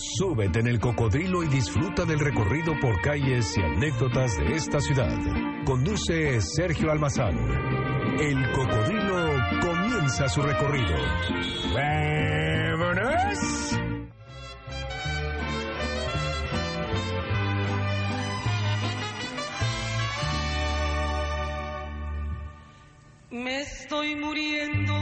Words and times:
Súbete 0.00 0.60
en 0.60 0.66
el 0.66 0.80
cocodrilo 0.80 1.42
y 1.42 1.48
disfruta 1.48 2.06
del 2.06 2.18
recorrido 2.18 2.72
por 2.80 3.02
calles 3.02 3.54
y 3.58 3.60
anécdotas 3.60 4.34
de 4.38 4.54
esta 4.54 4.80
ciudad. 4.80 5.14
Conduce 5.66 6.40
Sergio 6.40 6.90
Almazán. 6.90 7.36
El 8.18 8.50
cocodrilo 8.52 9.36
comienza 9.60 10.26
su 10.26 10.40
recorrido. 10.40 10.96
¡Vámonos! 12.78 13.78
Me 23.30 23.60
estoy 23.60 24.16
muriendo 24.16 24.94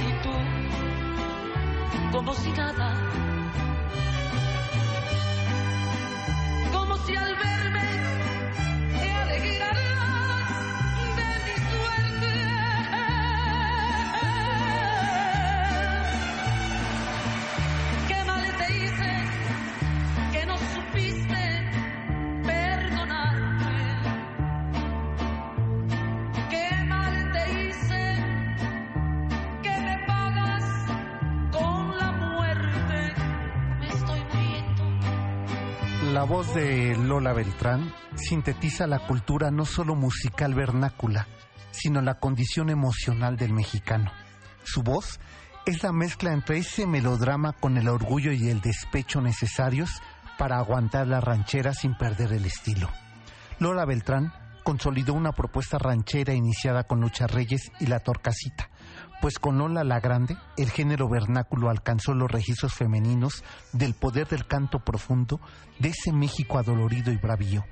y 0.00 0.22
tú 0.22 0.30
como 2.12 2.34
si 2.34 2.52
nada, 2.52 3.01
como 6.92 7.06
si 7.06 7.14
al 7.16 7.36
verme 7.36 7.61
La 36.22 36.28
voz 36.28 36.54
de 36.54 36.96
Lola 36.96 37.32
Beltrán 37.32 37.92
sintetiza 38.14 38.86
la 38.86 39.00
cultura 39.08 39.50
no 39.50 39.64
solo 39.64 39.96
musical 39.96 40.54
vernácula, 40.54 41.26
sino 41.72 42.00
la 42.00 42.20
condición 42.20 42.70
emocional 42.70 43.36
del 43.36 43.52
mexicano. 43.52 44.12
Su 44.62 44.84
voz 44.84 45.18
es 45.66 45.82
la 45.82 45.90
mezcla 45.90 46.32
entre 46.32 46.58
ese 46.58 46.86
melodrama 46.86 47.54
con 47.54 47.76
el 47.76 47.88
orgullo 47.88 48.30
y 48.30 48.50
el 48.50 48.60
despecho 48.60 49.20
necesarios 49.20 50.00
para 50.38 50.58
aguantar 50.58 51.08
la 51.08 51.20
ranchera 51.20 51.74
sin 51.74 51.96
perder 51.96 52.32
el 52.34 52.46
estilo. 52.46 52.88
Lola 53.58 53.84
Beltrán 53.84 54.32
consolidó 54.62 55.14
una 55.14 55.32
propuesta 55.32 55.76
ranchera 55.76 56.34
iniciada 56.34 56.84
con 56.84 57.00
Lucha 57.00 57.26
Reyes 57.26 57.72
y 57.80 57.86
La 57.86 57.98
Torcasita, 57.98 58.70
pues 59.22 59.38
con 59.38 59.56
Lola 59.56 59.84
la 59.84 60.00
Grande 60.00 60.36
el 60.56 60.68
género 60.70 61.08
vernáculo 61.08 61.70
alcanzó 61.70 62.12
los 62.12 62.28
registros 62.28 62.74
femeninos 62.74 63.44
del 63.72 63.94
poder 63.94 64.26
del 64.26 64.46
canto 64.48 64.80
profundo 64.80 65.40
de 65.78 65.90
ese 65.90 66.12
México 66.12 66.58
adolorido 66.58 67.12
y 67.12 67.16
bravío. 67.18 67.64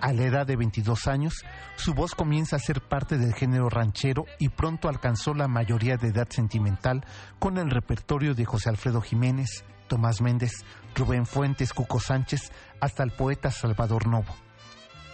A 0.00 0.12
la 0.12 0.24
edad 0.24 0.44
de 0.44 0.56
22 0.56 1.06
años, 1.06 1.44
su 1.76 1.94
voz 1.94 2.16
comienza 2.16 2.56
a 2.56 2.58
ser 2.58 2.80
parte 2.80 3.16
del 3.16 3.32
género 3.32 3.68
ranchero 3.70 4.24
y 4.40 4.48
pronto 4.48 4.88
alcanzó 4.88 5.34
la 5.34 5.46
mayoría 5.46 5.96
de 5.96 6.08
edad 6.08 6.26
sentimental 6.28 7.06
con 7.38 7.58
el 7.58 7.70
repertorio 7.70 8.34
de 8.34 8.44
José 8.44 8.68
Alfredo 8.68 9.00
Jiménez, 9.00 9.64
Tomás 9.86 10.20
Méndez, 10.20 10.64
Rubén 10.96 11.26
Fuentes, 11.26 11.72
Cuco 11.72 12.00
Sánchez, 12.00 12.50
hasta 12.80 13.04
el 13.04 13.12
poeta 13.12 13.52
Salvador 13.52 14.08
Novo. 14.08 14.34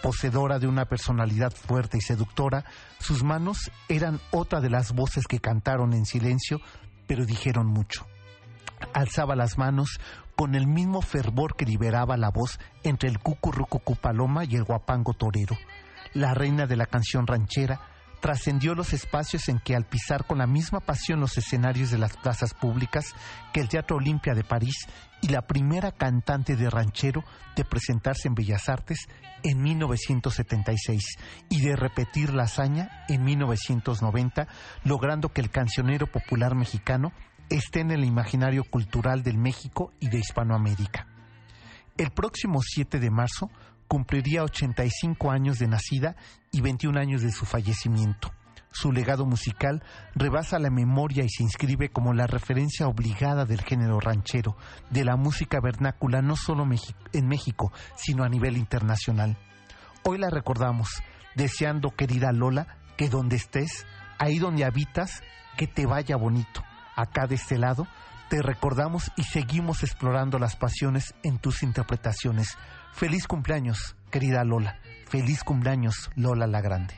Poseedora 0.01 0.59
de 0.59 0.67
una 0.67 0.85
personalidad 0.85 1.51
fuerte 1.51 1.97
y 1.97 2.01
seductora, 2.01 2.65
sus 2.99 3.23
manos 3.23 3.71
eran 3.89 4.19
otra 4.31 4.61
de 4.61 4.69
las 4.69 4.93
voces 4.93 5.27
que 5.27 5.39
cantaron 5.39 5.93
en 5.93 6.05
silencio, 6.05 6.59
pero 7.07 7.25
dijeron 7.25 7.67
mucho. 7.67 8.07
Alzaba 8.93 9.35
las 9.35 9.57
manos 9.57 9.99
con 10.35 10.55
el 10.55 10.67
mismo 10.67 11.01
fervor 11.01 11.55
que 11.55 11.65
liberaba 11.65 12.15
la 12.15 12.29
voz 12.29 12.59
entre 12.83 13.09
el 13.09 13.19
cucurrucucú 13.19 13.95
paloma 13.97 14.45
y 14.45 14.55
el 14.55 14.63
guapango 14.63 15.13
torero. 15.13 15.57
La 16.13 16.33
reina 16.33 16.65
de 16.65 16.77
la 16.77 16.85
canción 16.85 17.27
ranchera 17.27 17.81
trascendió 18.19 18.75
los 18.75 18.93
espacios 18.93 19.49
en 19.49 19.59
que 19.59 19.75
al 19.75 19.85
pisar 19.85 20.25
con 20.25 20.37
la 20.39 20.47
misma 20.47 20.79
pasión 20.79 21.19
los 21.19 21.37
escenarios 21.37 21.91
de 21.91 21.97
las 21.97 22.17
plazas 22.17 22.53
públicas 22.53 23.13
que 23.53 23.61
el 23.61 23.69
Teatro 23.69 23.97
Olimpia 23.97 24.33
de 24.33 24.43
París 24.43 24.87
y 25.21 25.29
la 25.29 25.41
primera 25.41 25.91
cantante 25.91 26.55
de 26.55 26.69
ranchero 26.69 27.23
de 27.55 27.65
presentarse 27.65 28.27
en 28.27 28.35
Bellas 28.35 28.69
Artes 28.69 29.07
en 29.43 29.61
1976 29.61 31.17
y 31.49 31.61
de 31.61 31.75
repetir 31.75 32.33
la 32.33 32.43
hazaña 32.43 33.05
en 33.07 33.23
1990, 33.23 34.47
logrando 34.83 35.29
que 35.29 35.41
el 35.41 35.49
cancionero 35.49 36.07
popular 36.07 36.55
mexicano 36.55 37.11
esté 37.49 37.81
en 37.81 37.91
el 37.91 38.05
imaginario 38.05 38.63
cultural 38.63 39.23
del 39.23 39.37
México 39.37 39.91
y 39.99 40.09
de 40.09 40.19
Hispanoamérica. 40.19 41.07
El 41.97 42.11
próximo 42.11 42.61
7 42.61 42.99
de 42.99 43.09
marzo 43.09 43.49
cumpliría 43.89 44.43
85 44.43 45.31
años 45.31 45.57
de 45.57 45.67
nacida 45.67 46.15
y 46.51 46.61
21 46.61 46.97
años 46.97 47.21
de 47.23 47.31
su 47.31 47.45
fallecimiento. 47.45 48.31
Su 48.71 48.91
legado 48.91 49.25
musical 49.25 49.83
rebasa 50.13 50.59
la 50.59 50.69
memoria 50.69 51.23
y 51.23 51.29
se 51.29 51.41
inscribe 51.41 51.89
como 51.89 52.13
la 52.13 52.27
referencia 52.27 52.87
obligada 52.87 53.45
del 53.45 53.61
género 53.61 53.99
ranchero, 53.99 54.55
de 54.91 55.03
la 55.03 55.15
música 55.15 55.59
vernácula 55.59 56.21
no 56.21 56.35
solo 56.35 56.67
en 57.13 57.27
México, 57.27 57.73
sino 57.95 58.23
a 58.23 58.29
nivel 58.29 58.57
internacional. 58.57 59.37
Hoy 60.03 60.19
la 60.19 60.29
recordamos, 60.29 61.01
deseando, 61.35 61.89
querida 61.89 62.31
Lola, 62.31 62.77
que 62.95 63.09
donde 63.09 63.37
estés, 63.37 63.87
ahí 64.19 64.37
donde 64.37 64.65
habitas, 64.65 65.23
que 65.57 65.65
te 65.65 65.87
vaya 65.87 66.15
bonito. 66.15 66.63
Acá 66.95 67.25
de 67.25 67.35
este 67.35 67.57
lado, 67.57 67.87
te 68.29 68.41
recordamos 68.41 69.11
y 69.17 69.23
seguimos 69.23 69.83
explorando 69.83 70.37
las 70.37 70.55
pasiones 70.55 71.15
en 71.23 71.39
tus 71.39 71.63
interpretaciones. 71.63 72.57
Feliz 72.93 73.27
cumpleaños, 73.27 73.95
querida 74.11 74.43
Lola. 74.43 74.79
Feliz 75.07 75.43
cumpleaños, 75.43 76.11
Lola 76.15 76.45
la 76.45 76.61
Grande. 76.61 76.93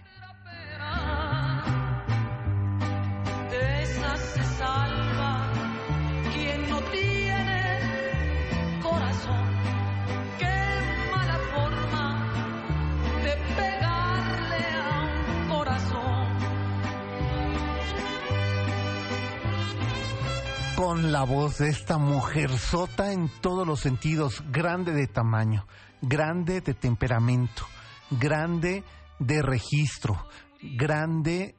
Con 20.82 21.12
la 21.12 21.22
voz 21.26 21.60
de 21.60 21.70
esta 21.70 22.00
mujer 22.00 22.58
sota 22.58 23.14
en 23.14 23.30
todos 23.40 23.68
los 23.68 23.82
sentidos, 23.82 24.44
grande 24.52 24.94
de 24.94 25.06
tamaño, 25.06 25.68
grande 26.02 26.60
de 26.62 26.74
temperamento, 26.74 27.68
grande 28.10 28.84
de 29.20 29.44
registro, 29.44 30.28
grande 30.60 31.54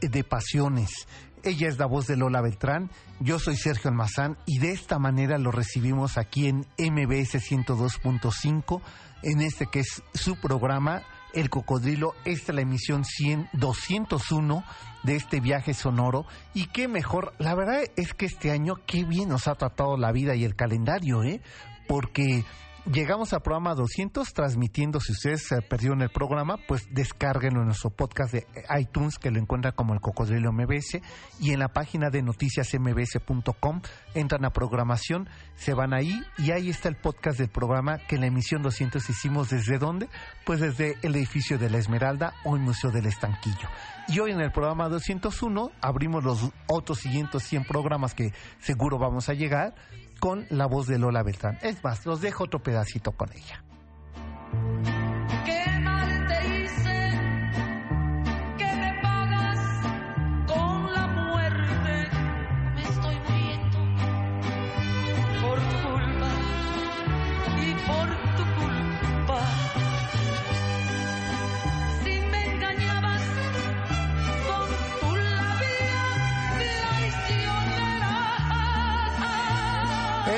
eh, 0.00 0.08
de 0.08 0.24
pasiones. 0.24 1.06
Ella 1.44 1.68
es 1.68 1.78
la 1.78 1.86
voz 1.86 2.08
de 2.08 2.16
Lola 2.16 2.40
Beltrán, 2.40 2.90
yo 3.20 3.38
soy 3.38 3.56
Sergio 3.56 3.90
Almazán 3.90 4.36
y 4.44 4.58
de 4.58 4.72
esta 4.72 4.98
manera 4.98 5.38
lo 5.38 5.52
recibimos 5.52 6.18
aquí 6.18 6.48
en 6.48 6.66
MBS 6.78 7.36
102.5, 7.36 8.80
en 9.22 9.40
este 9.40 9.66
que 9.66 9.80
es 9.80 10.02
su 10.14 10.34
programa 10.34 11.04
El 11.34 11.50
Cocodrilo, 11.50 12.14
esta 12.24 12.52
es 12.52 12.56
la 12.56 12.62
emisión 12.62 13.04
100, 13.04 13.50
201 13.52 14.64
de 15.02 15.16
este 15.16 15.40
viaje 15.40 15.74
sonoro 15.74 16.26
y 16.54 16.66
qué 16.66 16.88
mejor, 16.88 17.34
la 17.38 17.54
verdad 17.54 17.82
es 17.96 18.14
que 18.14 18.26
este 18.26 18.50
año 18.50 18.76
qué 18.86 19.04
bien 19.04 19.28
nos 19.28 19.46
ha 19.46 19.54
tratado 19.54 19.96
la 19.96 20.12
vida 20.12 20.34
y 20.34 20.44
el 20.44 20.56
calendario, 20.56 21.22
¿eh? 21.22 21.40
Porque 21.86 22.44
Llegamos 22.92 23.34
al 23.34 23.42
programa 23.42 23.74
200 23.74 24.32
transmitiendo, 24.32 24.98
si 24.98 25.12
ustedes 25.12 25.46
se 25.46 25.60
perdieron 25.60 26.00
el 26.00 26.08
programa, 26.08 26.56
pues 26.66 26.88
descárguenlo 26.90 27.60
en 27.60 27.66
nuestro 27.66 27.90
podcast 27.90 28.32
de 28.32 28.46
iTunes 28.80 29.18
que 29.18 29.30
lo 29.30 29.38
encuentran 29.38 29.74
como 29.74 29.92
el 29.92 30.00
Cocodrilo 30.00 30.52
MBS 30.52 30.98
y 31.38 31.52
en 31.52 31.58
la 31.58 31.68
página 31.68 32.08
de 32.08 32.22
noticiasmbs.com 32.22 33.82
entran 34.14 34.46
a 34.46 34.50
programación, 34.54 35.28
se 35.54 35.74
van 35.74 35.92
ahí 35.92 36.18
y 36.38 36.52
ahí 36.52 36.70
está 36.70 36.88
el 36.88 36.96
podcast 36.96 37.38
del 37.38 37.50
programa 37.50 37.98
que 37.98 38.14
en 38.14 38.22
la 38.22 38.28
emisión 38.28 38.62
200 38.62 39.10
hicimos 39.10 39.50
desde 39.50 39.76
dónde? 39.76 40.08
Pues 40.46 40.60
desde 40.60 40.96
el 41.02 41.14
edificio 41.14 41.58
de 41.58 41.68
la 41.68 41.76
Esmeralda 41.76 42.32
o 42.44 42.56
el 42.56 42.62
Museo 42.62 42.90
del 42.90 43.04
Estanquillo. 43.04 43.68
Y 44.08 44.20
hoy 44.20 44.30
en 44.30 44.40
el 44.40 44.50
programa 44.50 44.88
201 44.88 45.72
abrimos 45.82 46.24
los 46.24 46.50
otros 46.66 47.00
siguientes 47.00 47.42
100 47.42 47.64
programas 47.64 48.14
que 48.14 48.32
seguro 48.60 48.98
vamos 48.98 49.28
a 49.28 49.34
llegar 49.34 49.74
con 50.20 50.46
la 50.50 50.66
voz 50.66 50.86
de 50.86 50.98
Lola 50.98 51.22
Beltrán. 51.22 51.58
Es 51.62 51.82
más, 51.82 52.04
los 52.06 52.20
dejo 52.20 52.44
otro 52.44 52.62
pedacito 52.62 53.12
con 53.12 53.30
ella. 53.32 53.62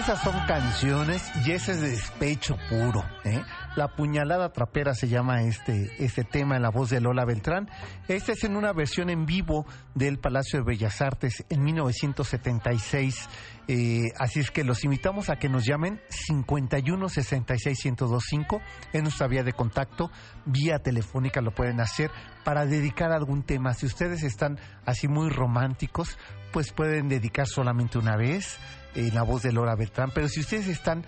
Esas 0.01 0.23
son 0.23 0.47
canciones 0.47 1.31
y 1.45 1.53
ese 1.53 1.73
es 1.73 1.83
despecho 1.83 2.57
puro. 2.71 3.05
¿eh? 3.23 3.43
La 3.77 3.89
puñalada 3.89 4.51
trapera 4.51 4.95
se 4.95 5.09
llama 5.09 5.43
este, 5.43 5.93
este 6.03 6.25
tema 6.25 6.57
en 6.57 6.63
la 6.63 6.71
voz 6.71 6.89
de 6.89 7.03
Lola 7.03 7.27
Beltrán. 7.27 7.69
Este 8.09 8.33
es 8.33 8.45
en 8.45 8.57
una 8.57 8.73
versión 8.73 9.11
en 9.11 9.27
vivo 9.27 9.67
del 9.95 10.19
Palacio 10.19 10.61
de 10.61 10.65
Bellas 10.65 11.03
Artes 11.03 11.45
en 11.51 11.63
1976. 11.65 13.29
Eh, 13.69 14.09
así 14.19 14.41
es 14.41 14.51
que 14.51 14.65
los 14.65 14.85
invitamos 14.85 15.29
a 15.29 15.37
que 15.37 15.51
nos 15.51 15.67
llamen 15.67 16.01
51 16.09 17.09
66 17.11 17.85
1025 17.85 18.63
en 18.95 19.03
nuestra 19.03 19.29
vía 19.29 19.45
de 19.45 19.53
contacto, 19.53 20.11
vía 20.47 20.79
telefónica 20.79 21.43
lo 21.43 21.51
pueden 21.51 21.79
hacer 21.79 22.11
para 22.43 22.65
dedicar 22.65 23.13
algún 23.13 23.43
tema. 23.43 23.75
Si 23.75 23.85
ustedes 23.85 24.23
están 24.23 24.59
así 24.87 25.09
muy 25.09 25.29
románticos, 25.29 26.19
pues 26.53 26.73
pueden 26.73 27.11
dedicar 27.11 27.47
solamente 27.47 27.99
una 27.99 28.17
vez 28.17 28.59
en 28.95 29.15
la 29.15 29.23
voz 29.23 29.43
de 29.43 29.53
Lola 29.53 29.75
Beltrán. 29.77 30.11
Pero 30.15 30.29
si 30.29 30.41
ustedes 30.41 30.69
están 30.69 31.05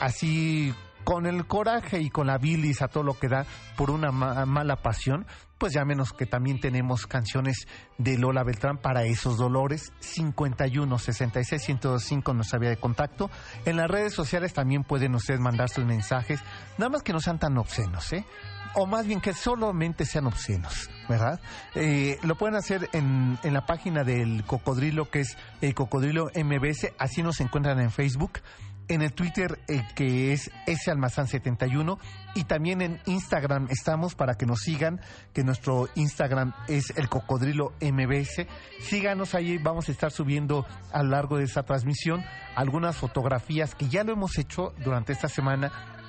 así 0.00 0.74
con 1.04 1.26
el 1.26 1.46
coraje 1.46 2.00
y 2.00 2.10
con 2.10 2.28
la 2.28 2.38
bilis 2.38 2.82
a 2.82 2.88
todo 2.88 3.02
lo 3.02 3.18
que 3.18 3.28
da 3.28 3.44
por 3.76 3.90
una 3.90 4.12
mala 4.12 4.76
pasión, 4.76 5.26
pues 5.58 5.74
ya 5.74 5.84
menos 5.84 6.12
que 6.12 6.26
también 6.26 6.58
tenemos 6.58 7.06
canciones 7.06 7.68
de 7.96 8.18
Lola 8.18 8.42
Beltrán 8.42 8.78
para 8.78 9.04
esos 9.04 9.38
dolores. 9.38 9.92
51 10.00 10.98
66 10.98 11.62
105 11.62 12.34
nos 12.34 12.52
había 12.52 12.70
de 12.70 12.76
contacto. 12.76 13.30
En 13.64 13.76
las 13.76 13.88
redes 13.88 14.12
sociales 14.12 14.54
también 14.54 14.82
pueden 14.82 15.14
ustedes 15.14 15.38
mandar 15.38 15.68
sus 15.68 15.84
mensajes, 15.84 16.40
nada 16.78 16.90
más 16.90 17.02
que 17.02 17.12
no 17.12 17.20
sean 17.20 17.38
tan 17.38 17.56
obscenos, 17.58 18.12
¿eh? 18.12 18.24
O 18.74 18.86
más 18.86 19.06
bien 19.06 19.20
que 19.20 19.32
solamente 19.32 20.04
sean 20.04 20.26
obscenos, 20.26 20.90
¿verdad? 21.08 21.40
Eh, 21.74 22.18
lo 22.22 22.36
pueden 22.36 22.56
hacer 22.56 22.88
en, 22.92 23.38
en, 23.42 23.52
la 23.52 23.66
página 23.66 24.04
del 24.04 24.44
Cocodrilo, 24.44 25.10
que 25.10 25.20
es 25.20 25.36
el 25.60 25.74
Cocodrilo 25.74 26.30
MBS, 26.34 26.92
así 26.98 27.22
nos 27.22 27.40
encuentran 27.40 27.80
en 27.80 27.90
Facebook 27.90 28.40
en 28.88 29.02
el 29.02 29.12
Twitter 29.12 29.58
eh, 29.68 29.82
que 29.94 30.32
es 30.32 30.50
salmazán71 30.66 31.98
y 32.34 32.44
también 32.44 32.80
en 32.82 33.00
Instagram 33.06 33.68
estamos 33.70 34.14
para 34.14 34.34
que 34.34 34.46
nos 34.46 34.60
sigan, 34.60 35.00
que 35.32 35.44
nuestro 35.44 35.88
Instagram 35.94 36.54
es 36.68 36.92
el 36.96 37.08
cocodrilo 37.08 37.72
MBS. 37.80 38.46
Síganos 38.80 39.34
ahí, 39.34 39.58
vamos 39.58 39.88
a 39.88 39.92
estar 39.92 40.10
subiendo 40.10 40.66
a 40.92 41.02
lo 41.02 41.10
largo 41.10 41.38
de 41.38 41.44
esta 41.44 41.62
transmisión 41.62 42.24
algunas 42.54 42.96
fotografías 42.96 43.74
que 43.74 43.88
ya 43.88 44.04
lo 44.04 44.12
hemos 44.12 44.38
hecho 44.38 44.74
durante 44.84 45.12
esta 45.12 45.28
semana 45.28 46.01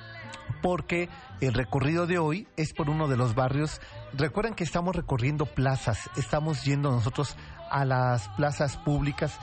porque 0.62 1.08
el 1.40 1.52
recorrido 1.52 2.06
de 2.06 2.18
hoy 2.18 2.48
es 2.56 2.72
por 2.72 2.88
uno 2.88 3.08
de 3.08 3.16
los 3.16 3.34
barrios. 3.34 3.80
Recuerden 4.12 4.54
que 4.54 4.64
estamos 4.64 4.96
recorriendo 4.96 5.46
plazas, 5.46 6.10
estamos 6.16 6.64
yendo 6.64 6.90
nosotros 6.90 7.36
a 7.70 7.84
las 7.84 8.28
plazas 8.30 8.76
públicas. 8.76 9.38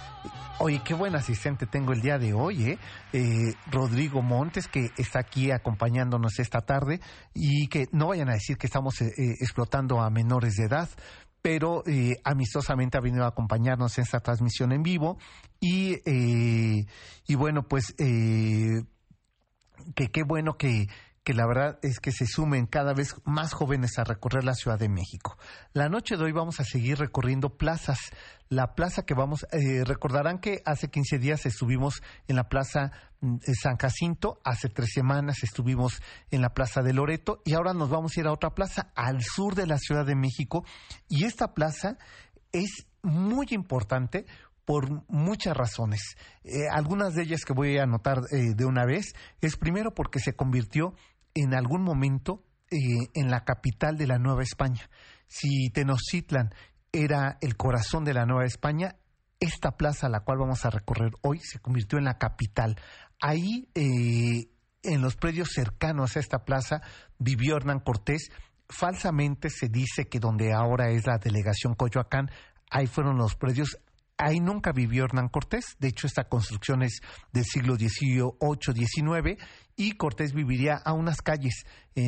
Oye, 0.60 0.82
qué 0.84 0.94
buen 0.94 1.16
asistente 1.16 1.66
tengo 1.66 1.92
el 1.92 2.02
día 2.02 2.18
de 2.18 2.34
hoy, 2.34 2.64
¿eh? 2.64 2.80
¿eh? 3.14 3.54
Rodrigo 3.70 4.22
Montes, 4.22 4.68
que 4.68 4.92
está 4.98 5.20
aquí 5.20 5.52
acompañándonos 5.52 6.40
esta 6.40 6.62
tarde 6.62 7.02
y 7.34 7.68
que 7.68 7.88
no 7.92 8.08
vayan 8.08 8.30
a 8.30 8.34
decir 8.34 8.58
que 8.58 8.68
estamos 8.68 9.02
eh, 9.02 9.08
eh, 9.18 9.36
explotando 9.42 10.00
a 10.00 10.10
menores 10.10 10.56
de 10.56 10.66
edad, 10.66 10.90
pero 11.42 11.84
amistosamente 12.24 12.98
ha 12.98 13.02
venido 13.02 13.26
a 13.26 13.30
acompañarnos 13.30 13.98
en 13.98 14.04
esta 14.04 14.20
transmisión 14.20 14.72
en 14.72 14.84
vivo 14.84 15.18
y, 15.60 15.98
y 16.06 17.36
bueno, 17.36 17.64
pues 17.64 17.96
que 19.96 20.10
qué 20.10 20.24
bueno 20.24 20.58
que 20.58 20.88
que 21.24 21.34
la 21.34 21.46
verdad 21.46 21.78
es 21.84 22.00
que 22.00 22.12
se 22.12 22.26
sumen 22.26 22.66
cada 22.66 22.94
vez 22.94 23.16
más 23.26 23.54
jóvenes 23.54 24.00
a 24.00 24.04
recorrer 24.04 24.44
la 24.44 24.56
Ciudad 24.56 24.80
de 24.80 24.90
México. 24.90 25.38
La 25.74 25.88
noche 25.88 26.18
de 26.18 26.24
hoy 26.24 26.32
vamos 26.32 26.60
a 26.60 26.64
seguir 26.64 26.98
recorriendo 26.98 27.58
plazas. 27.58 28.00
La 28.50 28.74
plaza 28.74 29.04
que 29.04 29.14
vamos, 29.14 29.46
eh, 29.52 29.84
recordarán 29.86 30.40
que 30.40 30.62
hace 30.66 30.90
15 30.90 31.20
días 31.20 31.46
estuvimos 31.46 32.02
en 32.28 32.38
la 32.38 32.50
Plaza 32.50 32.92
mm, 33.22 33.38
de 33.38 33.54
San 33.54 33.78
Jacinto, 33.78 34.42
hace 34.44 34.70
tres 34.70 34.92
semanas 34.94 35.44
estuvimos 35.44 36.02
en 36.32 36.42
la 36.42 36.54
Plaza 36.54 36.82
de 36.82 36.94
Loreto 36.94 37.42
y 37.46 37.54
ahora 37.54 37.74
nos 37.74 37.90
vamos 37.90 38.18
a 38.18 38.20
ir 38.20 38.28
a 38.28 38.34
otra 38.34 38.56
plaza 38.56 38.92
al 38.96 39.22
sur 39.24 39.56
de 39.56 39.68
la 39.68 39.78
Ciudad 39.78 40.06
de 40.06 40.16
México 40.16 40.66
y 41.08 41.26
esta 41.26 41.54
plaza 41.54 41.98
es 42.52 42.88
muy 43.04 43.48
importante 43.52 44.26
por 44.66 45.04
muchas 45.10 45.56
razones. 45.56 46.16
Eh, 46.44 46.68
algunas 46.72 47.14
de 47.14 47.24
ellas 47.24 47.46
que 47.46 47.54
voy 47.54 47.78
a 47.78 47.84
anotar 47.84 48.20
eh, 48.32 48.54
de 48.56 48.66
una 48.66 48.86
vez 48.86 49.14
es 49.42 49.58
primero 49.58 49.94
porque 49.94 50.20
se 50.20 50.34
convirtió 50.34 50.94
en 51.34 51.54
algún 51.54 51.84
momento 51.84 52.44
eh, 52.70 53.10
en 53.16 53.30
la 53.30 53.44
capital 53.44 53.98
de 53.98 54.08
la 54.08 54.18
Nueva 54.18 54.44
España. 54.44 54.90
Si 55.28 55.70
Tenochtitlan 55.72 56.54
era 56.92 57.38
el 57.42 57.56
corazón 57.58 58.04
de 58.04 58.14
la 58.14 58.26
Nueva 58.26 58.46
España, 58.46 58.96
esta 59.42 59.72
plaza 59.72 60.08
a 60.08 60.10
la 60.10 60.22
cual 60.22 60.38
vamos 60.38 60.66
a 60.66 60.70
recorrer 60.70 61.12
hoy 61.22 61.40
se 61.40 61.60
convirtió 61.60 61.98
en 61.98 62.06
la 62.06 62.18
capital. 62.18 62.80
Ahí, 63.20 63.68
eh, 63.76 64.50
en 64.84 65.02
los 65.02 65.16
predios 65.16 65.50
cercanos 65.54 66.16
a 66.16 66.20
esta 66.20 66.46
plaza, 66.46 66.82
vivió 67.18 67.58
Hernán 67.58 67.80
Cortés. 67.80 68.30
Falsamente 68.70 69.50
se 69.50 69.68
dice 69.68 70.08
que 70.08 70.20
donde 70.20 70.54
ahora 70.54 70.92
es 70.92 71.06
la 71.06 71.18
delegación 71.18 71.74
Coyoacán, 71.76 72.30
ahí 72.70 72.88
fueron 72.88 73.18
los 73.18 73.36
predios 73.36 73.78
Ahí 74.24 74.40
nunca 74.40 74.72
vivió 74.72 75.06
Hernán 75.06 75.30
Cortés, 75.30 75.76
de 75.80 75.88
hecho 75.88 76.06
esta 76.06 76.26
construcción 76.26 76.84
es 76.84 77.02
del 77.34 77.44
siglo 77.44 77.76
XVIII, 77.76 78.86
XIX, 78.86 79.44
y 79.76 79.94
Cortés 79.94 80.34
viviría 80.34 80.76
a 80.76 80.94
unas 80.94 81.24
calles 81.24 81.66
eh, 81.96 82.06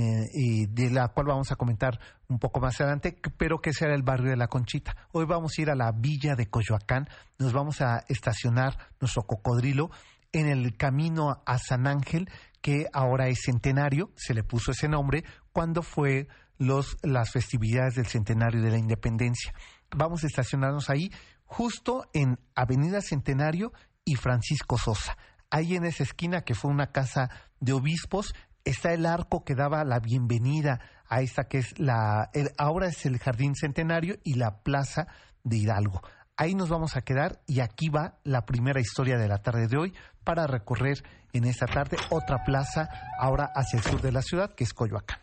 de 0.70 0.92
la 0.92 1.08
cual 1.08 1.26
vamos 1.26 1.52
a 1.52 1.56
comentar 1.56 2.00
un 2.28 2.38
poco 2.38 2.60
más 2.60 2.80
adelante, 2.80 3.18
pero 3.36 3.62
que 3.62 3.74
será 3.74 3.96
el 3.96 4.04
barrio 4.04 4.30
de 4.30 4.38
La 4.38 4.48
Conchita. 4.48 4.96
Hoy 5.12 5.26
vamos 5.26 5.54
a 5.58 5.62
ir 5.64 5.72
a 5.72 5.76
la 5.76 5.92
villa 5.92 6.36
de 6.36 6.46
Coyoacán, 6.52 7.08
nos 7.40 7.52
vamos 7.52 7.82
a 7.82 8.04
estacionar 8.08 8.78
nuestro 9.02 9.24
cocodrilo 9.24 9.90
en 10.34 10.46
el 10.46 10.78
camino 10.78 11.42
a 11.48 11.58
San 11.58 11.88
Ángel, 11.88 12.30
que 12.62 12.86
ahora 12.94 13.28
es 13.28 13.42
centenario, 13.44 14.12
se 14.16 14.36
le 14.36 14.44
puso 14.44 14.70
ese 14.70 14.88
nombre, 14.88 15.24
cuando 15.52 15.82
fue 15.82 16.28
los, 16.60 16.96
las 17.02 17.32
festividades 17.32 17.96
del 17.96 18.06
centenario 18.06 18.62
de 18.62 18.70
la 18.70 18.78
independencia. 18.78 19.52
Vamos 19.96 20.24
a 20.24 20.28
estacionarnos 20.28 20.92
ahí 20.92 21.12
justo 21.54 22.10
en 22.14 22.40
Avenida 22.56 23.00
Centenario 23.02 23.74
y 24.06 24.16
Francisco 24.16 24.80
Sosa. 24.80 25.16
Ahí 25.52 25.76
en 25.76 25.86
esa 25.86 26.02
esquina, 26.02 26.42
que 26.42 26.56
fue 26.56 26.72
una 26.72 26.88
casa 26.88 27.30
de 27.60 27.74
obispos, 27.74 28.34
está 28.66 28.92
el 28.92 29.06
arco 29.06 29.44
que 29.44 29.54
daba 29.54 29.84
la 29.84 30.00
bienvenida 30.00 30.80
a 31.08 31.22
esta 31.22 31.44
que 31.44 31.60
es 31.60 31.78
la, 31.78 32.32
ahora 32.58 32.88
es 32.88 33.06
el 33.06 33.20
Jardín 33.20 33.54
Centenario 33.54 34.16
y 34.24 34.34
la 34.34 34.64
Plaza 34.64 35.06
de 35.44 35.58
Hidalgo. 35.58 36.02
Ahí 36.38 36.56
nos 36.56 36.70
vamos 36.70 36.96
a 36.96 37.02
quedar 37.02 37.44
y 37.46 37.60
aquí 37.60 37.90
va 37.90 38.18
la 38.24 38.48
primera 38.48 38.82
historia 38.82 39.20
de 39.20 39.28
la 39.28 39.38
tarde 39.38 39.68
de 39.68 39.78
hoy 39.78 39.94
para 40.24 40.48
recorrer 40.48 41.04
en 41.34 41.44
esta 41.44 41.68
tarde 41.68 41.98
otra 42.10 42.44
plaza 42.44 42.90
ahora 43.20 43.52
hacia 43.54 43.78
el 43.78 43.84
sur 43.84 44.02
de 44.02 44.12
la 44.12 44.24
ciudad 44.24 44.56
que 44.56 44.64
es 44.64 44.74
Coyoacán. 44.74 45.20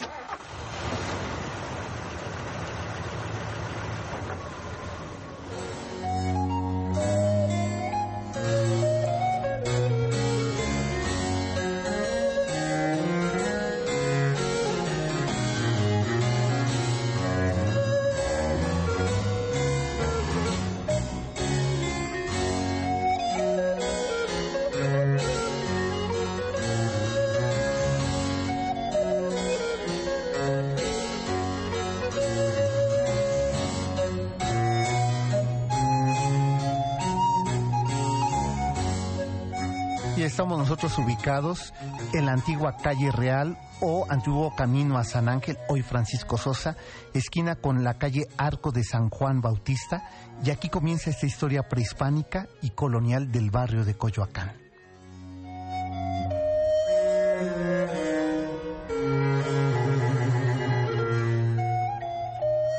Ubicados 40.98 41.72
en 42.12 42.26
la 42.26 42.32
antigua 42.32 42.76
calle 42.76 43.10
Real 43.10 43.58
o 43.80 44.06
antiguo 44.08 44.54
camino 44.54 44.98
a 44.98 45.04
San 45.04 45.28
Ángel, 45.28 45.58
hoy 45.68 45.82
Francisco 45.82 46.36
Sosa, 46.36 46.76
esquina 47.14 47.56
con 47.56 47.84
la 47.84 47.98
calle 47.98 48.26
Arco 48.36 48.72
de 48.72 48.84
San 48.84 49.08
Juan 49.10 49.40
Bautista, 49.40 50.02
y 50.44 50.50
aquí 50.50 50.68
comienza 50.68 51.10
esta 51.10 51.26
historia 51.26 51.68
prehispánica 51.68 52.48
y 52.62 52.70
colonial 52.70 53.30
del 53.32 53.50
barrio 53.50 53.84
de 53.84 53.94
Coyoacán. 53.94 54.52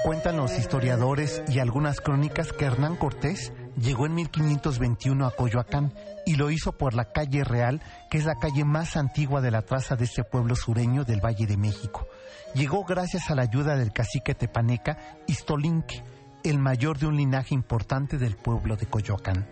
Cuentan 0.04 0.38
los 0.38 0.58
historiadores 0.58 1.42
y 1.48 1.60
algunas 1.60 2.02
crónicas 2.02 2.52
que 2.54 2.66
Hernán 2.66 2.96
Cortés 2.96 3.54
llegó 3.78 4.06
en 4.06 4.16
1521 4.16 5.26
a 5.26 5.32
Coyoacán 5.32 5.94
y 6.26 6.36
lo 6.36 6.52
hizo 6.52 6.74
por 6.74 6.94
la 6.94 7.12
calle 7.12 7.44
Real, 7.44 7.82
que 8.10 8.18
es 8.18 8.26
la 8.26 8.36
calle 8.36 8.66
más 8.66 8.96
antigua 8.98 9.42
de 9.42 9.52
la 9.52 9.62
traza 9.62 9.96
de 9.96 10.06
este 10.06 10.24
pueblo 10.24 10.56
sureño 10.56 11.04
del 11.04 11.24
Valle 11.24 11.48
de 11.48 11.58
México. 11.58 12.08
Llegó 12.54 12.84
gracias 12.84 13.30
a 13.30 13.36
la 13.36 13.44
ayuda 13.44 13.76
del 13.76 13.94
cacique 13.94 14.36
tepaneca 14.36 14.98
Istolinque, 15.28 16.04
el 16.44 16.60
mayor 16.60 16.98
de 16.98 17.08
un 17.08 17.18
linaje 17.18 17.54
importante 17.54 18.18
del 18.18 18.36
pueblo 18.36 18.76
de 18.76 18.88
Coyoacán. 18.88 19.48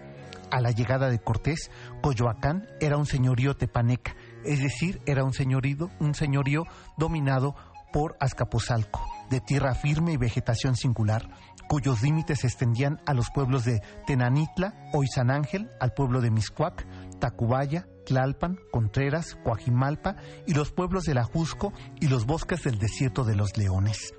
a 0.51 0.61
la 0.61 0.71
llegada 0.71 1.11
de 1.11 1.19
Cortés, 1.19 1.69
Coyoacán 2.01 2.67
era 2.81 2.97
un 2.97 3.05
señorío 3.05 3.55
tepaneca, 3.55 4.15
es 4.43 4.59
decir, 4.59 4.99
era 5.05 5.23
un 5.23 5.31
señorío, 5.31 5.91
un 5.99 6.15
señorío 6.15 6.63
dominado 6.97 7.55
por 7.93 8.17
Azcapotzalco, 8.19 9.05
de 9.29 9.41
tierra 9.41 9.75
firme 9.75 10.13
y 10.13 10.17
vegetación 10.17 10.75
singular, 10.75 11.29
cuyos 11.69 12.01
límites 12.01 12.39
se 12.39 12.47
extendían 12.47 12.99
a 13.05 13.13
los 13.13 13.29
pueblos 13.29 13.63
de 13.63 13.81
Tenanitla, 14.07 14.73
Hoy 14.91 15.05
San 15.07 15.29
Ángel, 15.29 15.69
al 15.79 15.93
pueblo 15.93 16.19
de 16.19 16.31
Miscuac, 16.31 16.85
Tacubaya, 17.19 17.88
Tlalpan, 18.07 18.57
Contreras, 18.71 19.38
Coajimalpa 19.43 20.15
y 20.47 20.55
los 20.55 20.71
pueblos 20.71 21.03
del 21.03 21.19
Ajusco 21.19 21.71
y 22.01 22.07
los 22.07 22.25
bosques 22.25 22.63
del 22.63 22.79
desierto 22.79 23.23
de 23.23 23.35
los 23.35 23.55
leones. 23.55 24.15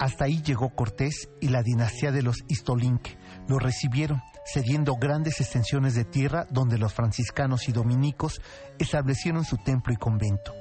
Hasta 0.00 0.24
ahí 0.24 0.42
llegó 0.42 0.74
Cortés 0.74 1.28
y 1.40 1.50
la 1.50 1.62
dinastía 1.62 2.10
de 2.10 2.22
los 2.22 2.38
Istolinque. 2.48 3.16
Lo 3.46 3.60
recibieron, 3.60 4.20
cediendo 4.44 4.96
grandes 4.96 5.40
extensiones 5.40 5.94
de 5.94 6.04
tierra 6.04 6.48
donde 6.50 6.78
los 6.78 6.92
franciscanos 6.92 7.68
y 7.68 7.72
dominicos 7.72 8.40
establecieron 8.78 9.44
su 9.44 9.56
templo 9.58 9.92
y 9.92 9.98
convento. 9.98 10.52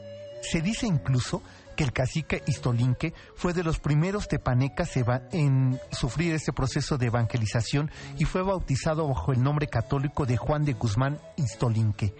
Se 0.42 0.62
dice 0.62 0.86
incluso 0.86 1.42
que 1.80 1.86
el 1.86 1.94
cacique 1.94 2.44
Istolinque 2.46 3.14
fue 3.38 3.54
de 3.54 3.64
los 3.64 3.80
primeros 3.80 4.28
tepanecas 4.28 4.98
en 5.32 5.80
sufrir 5.94 6.34
este 6.34 6.52
proceso 6.52 6.98
de 6.98 7.06
evangelización 7.06 7.90
y 8.18 8.26
fue 8.26 8.42
bautizado 8.42 9.08
bajo 9.08 9.32
el 9.32 9.42
nombre 9.42 9.68
católico 9.68 10.26
de 10.26 10.36
Juan 10.36 10.66
de 10.66 10.74
Guzmán 10.74 11.22
Istolinque. 11.38 12.14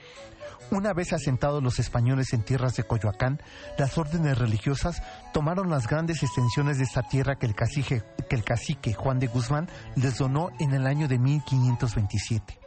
Una 0.72 0.94
vez 0.94 1.12
asentados 1.12 1.62
los 1.62 1.78
españoles 1.78 2.32
en 2.32 2.44
tierras 2.44 2.78
de 2.78 2.84
Coyoacán, 2.84 3.42
las 3.78 3.98
órdenes 3.98 4.38
religiosas 4.38 5.04
tomaron 5.34 5.70
las 5.70 5.90
grandes 5.90 6.24
extensiones 6.24 6.78
de 6.78 6.86
esta 6.86 7.02
tierra 7.02 7.36
que 7.36 7.46
el 7.46 7.54
cacique, 7.54 8.02
que 8.30 8.38
el 8.38 8.46
cacique 8.46 8.94
Juan 8.94 9.20
de 9.20 9.28
Guzmán 9.28 9.68
les 9.98 10.18
donó 10.18 10.52
en 10.62 10.74
el 10.74 10.88
año 10.88 11.10
de 11.10 11.20
1527 11.20 12.59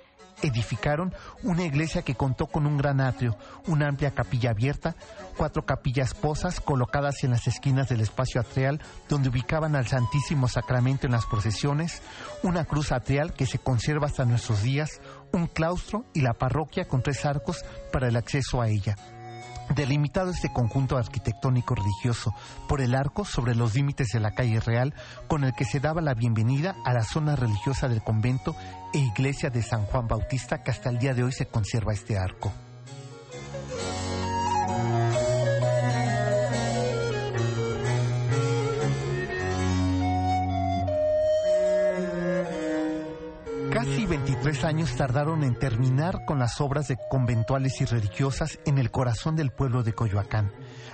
edificaron 0.43 1.15
una 1.43 1.65
iglesia 1.65 2.03
que 2.03 2.15
contó 2.15 2.47
con 2.47 2.67
un 2.67 2.77
gran 2.77 3.01
atrio, 3.01 3.37
una 3.67 3.89
amplia 3.89 4.11
capilla 4.11 4.51
abierta, 4.51 4.97
cuatro 5.37 5.65
capillas 5.65 6.15
posas 6.15 6.61
colocadas 6.61 7.25
en 7.25 7.31
las 7.31 7.47
esquinas 7.47 7.89
del 7.89 8.01
espacio 8.01 8.41
atrial 8.41 8.81
donde 9.09 9.29
ubicaban 9.29 9.77
al 9.77 9.87
Santísimo 9.87 10.49
Sacramento 10.49 11.07
en 11.07 11.13
las 11.13 11.27
procesiones, 11.27 12.03
una 12.43 12.65
cruz 12.65 12.93
atrial 12.93 13.33
que 13.33 13.47
se 13.47 13.59
conserva 13.59 14.07
hasta 14.07 14.25
nuestros 14.25 14.63
días, 14.63 15.01
un 15.33 15.47
claustro 15.47 16.05
y 16.13 16.21
la 16.21 16.35
parroquia 16.35 16.87
con 16.87 17.03
tres 17.03 17.25
arcos 17.25 17.65
para 17.93 18.09
el 18.09 18.17
acceso 18.17 18.61
a 18.61 18.69
ella 18.69 18.97
delimitado 19.75 20.31
este 20.31 20.53
conjunto 20.53 20.97
arquitectónico 20.97 21.75
religioso 21.75 22.35
por 22.69 22.81
el 22.81 22.95
arco 22.95 23.25
sobre 23.25 23.55
los 23.55 23.75
límites 23.75 24.09
de 24.13 24.21
la 24.21 24.33
calle 24.33 24.61
real 24.61 24.95
con 25.29 25.45
el 25.45 25.53
que 25.55 25.65
se 25.65 25.81
daba 25.81 26.01
la 26.01 26.15
bienvenida 26.15 26.77
a 26.85 26.93
la 26.93 27.05
zona 27.05 27.37
religiosa 27.37 27.89
del 27.89 28.03
convento 28.03 28.55
e 28.93 28.99
iglesia 28.99 29.51
de 29.51 29.63
San 29.63 29.85
Juan 29.87 30.09
Bautista 30.09 30.63
que 30.63 30.71
hasta 30.71 30.91
el 30.91 30.99
día 30.99 31.15
de 31.15 31.25
hoy 31.25 31.33
se 31.33 31.47
conserva 31.47 31.93
este 31.93 32.19
arco. 32.19 32.53
23 44.63 44.65
años 44.65 44.97
tardaron 44.97 45.43
en 45.43 45.59
terminar 45.59 46.25
con 46.25 46.39
las 46.39 46.61
obras 46.61 46.87
de 46.87 46.97
conventuales 47.11 47.81
y 47.81 47.85
religiosas 47.85 48.61
en 48.65 48.79
el 48.79 48.93
corazón 48.93 49.35
del 49.35 49.51
pueblo 49.51 49.83
de 49.83 49.93
Coyoacán. 49.93 50.53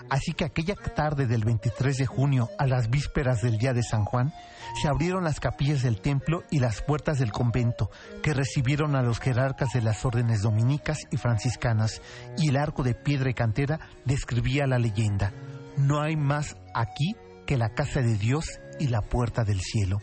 Así 0.09 0.33
que 0.33 0.45
aquella 0.45 0.75
tarde 0.75 1.27
del 1.27 1.45
23 1.45 1.99
de 1.99 2.07
junio, 2.07 2.49
a 2.59 2.67
las 2.67 2.89
vísperas 2.89 3.43
del 3.43 3.59
día 3.59 3.75
de 3.75 3.83
San 3.83 4.05
Juan, 4.05 4.33
se 4.81 4.89
abrieron 4.89 5.23
las 5.23 5.39
capillas 5.39 5.83
del 5.83 6.01
templo 6.01 6.45
y 6.51 6.61
las 6.61 6.81
puertas 6.81 7.19
del 7.19 7.31
convento, 7.31 7.91
que 8.23 8.33
recibieron 8.33 8.97
a 8.97 9.03
los 9.03 9.21
jerarcas 9.21 9.73
de 9.75 9.83
las 9.83 10.05
órdenes 10.05 10.43
dominicas 10.43 11.01
y 11.11 11.19
franciscanas, 11.19 12.01
y 12.39 12.49
el 12.49 12.57
arco 12.57 12.83
de 12.83 12.95
piedra 12.95 13.31
y 13.31 13.35
cantera 13.35 13.81
describía 14.07 14.67
la 14.67 14.79
leyenda. 14.79 15.33
No 15.77 16.01
hay 16.01 16.17
más 16.17 16.57
aquí 16.75 17.17
que 17.47 17.59
la 17.59 17.75
casa 17.75 18.01
de 18.01 18.17
Dios 18.17 18.47
y 18.81 18.89
la 18.89 19.03
puerta 19.03 19.45
del 19.45 19.61
cielo. 19.61 19.99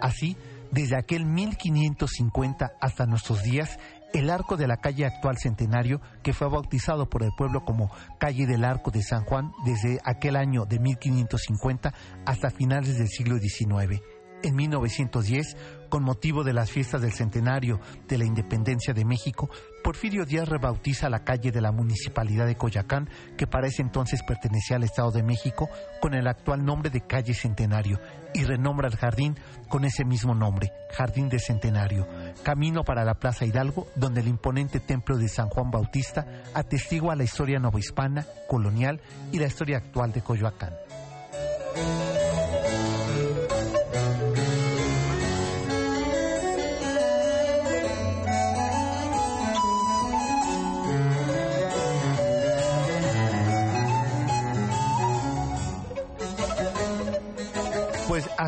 Así, 0.00 0.36
desde 0.70 0.96
aquel 0.96 1.24
1550 1.24 2.72
hasta 2.80 3.06
nuestros 3.06 3.42
días, 3.42 3.78
el 4.12 4.30
arco 4.30 4.56
de 4.56 4.66
la 4.66 4.78
calle 4.78 5.04
actual 5.04 5.36
Centenario, 5.38 6.00
que 6.22 6.32
fue 6.32 6.48
bautizado 6.48 7.08
por 7.08 7.22
el 7.22 7.30
pueblo 7.36 7.64
como 7.64 7.90
calle 8.18 8.46
del 8.46 8.64
Arco 8.64 8.90
de 8.90 9.02
San 9.02 9.24
Juan 9.24 9.52
desde 9.64 10.00
aquel 10.04 10.36
año 10.36 10.64
de 10.64 10.78
1550 10.78 11.92
hasta 12.24 12.50
finales 12.50 12.98
del 12.98 13.08
siglo 13.08 13.38
XIX. 13.38 14.00
En 14.42 14.54
1910, 14.54 15.56
con 15.88 16.02
motivo 16.02 16.44
de 16.44 16.52
las 16.52 16.70
fiestas 16.70 17.02
del 17.02 17.12
centenario 17.12 17.80
de 18.06 18.18
la 18.18 18.24
independencia 18.24 18.94
de 18.94 19.04
México, 19.04 19.50
Porfirio 19.82 20.24
Díaz 20.24 20.48
rebautiza 20.48 21.08
la 21.08 21.24
calle 21.24 21.50
de 21.50 21.60
la 21.60 21.72
municipalidad 21.72 22.46
de 22.46 22.56
Coyacán, 22.56 23.08
que 23.36 23.46
para 23.46 23.68
ese 23.68 23.82
entonces 23.82 24.22
pertenecía 24.22 24.76
al 24.76 24.84
Estado 24.84 25.10
de 25.10 25.22
México, 25.22 25.68
con 26.00 26.14
el 26.14 26.26
actual 26.26 26.64
nombre 26.64 26.90
de 26.90 27.00
calle 27.00 27.34
Centenario, 27.34 28.00
y 28.34 28.44
renombra 28.44 28.88
el 28.88 28.96
jardín 28.96 29.36
con 29.68 29.84
ese 29.84 30.04
mismo 30.04 30.34
nombre, 30.34 30.72
Jardín 30.96 31.28
de 31.28 31.38
Centenario, 31.38 32.06
camino 32.42 32.84
para 32.84 33.04
la 33.04 33.14
Plaza 33.14 33.46
Hidalgo, 33.46 33.86
donde 33.96 34.20
el 34.20 34.28
imponente 34.28 34.80
templo 34.80 35.16
de 35.16 35.28
San 35.28 35.48
Juan 35.48 35.70
Bautista 35.70 36.26
atestigua 36.54 37.16
la 37.16 37.24
historia 37.24 37.58
novohispana, 37.58 38.26
colonial 38.48 39.00
y 39.32 39.38
la 39.38 39.46
historia 39.46 39.78
actual 39.78 40.12
de 40.12 40.22
Coyoacán. 40.22 40.74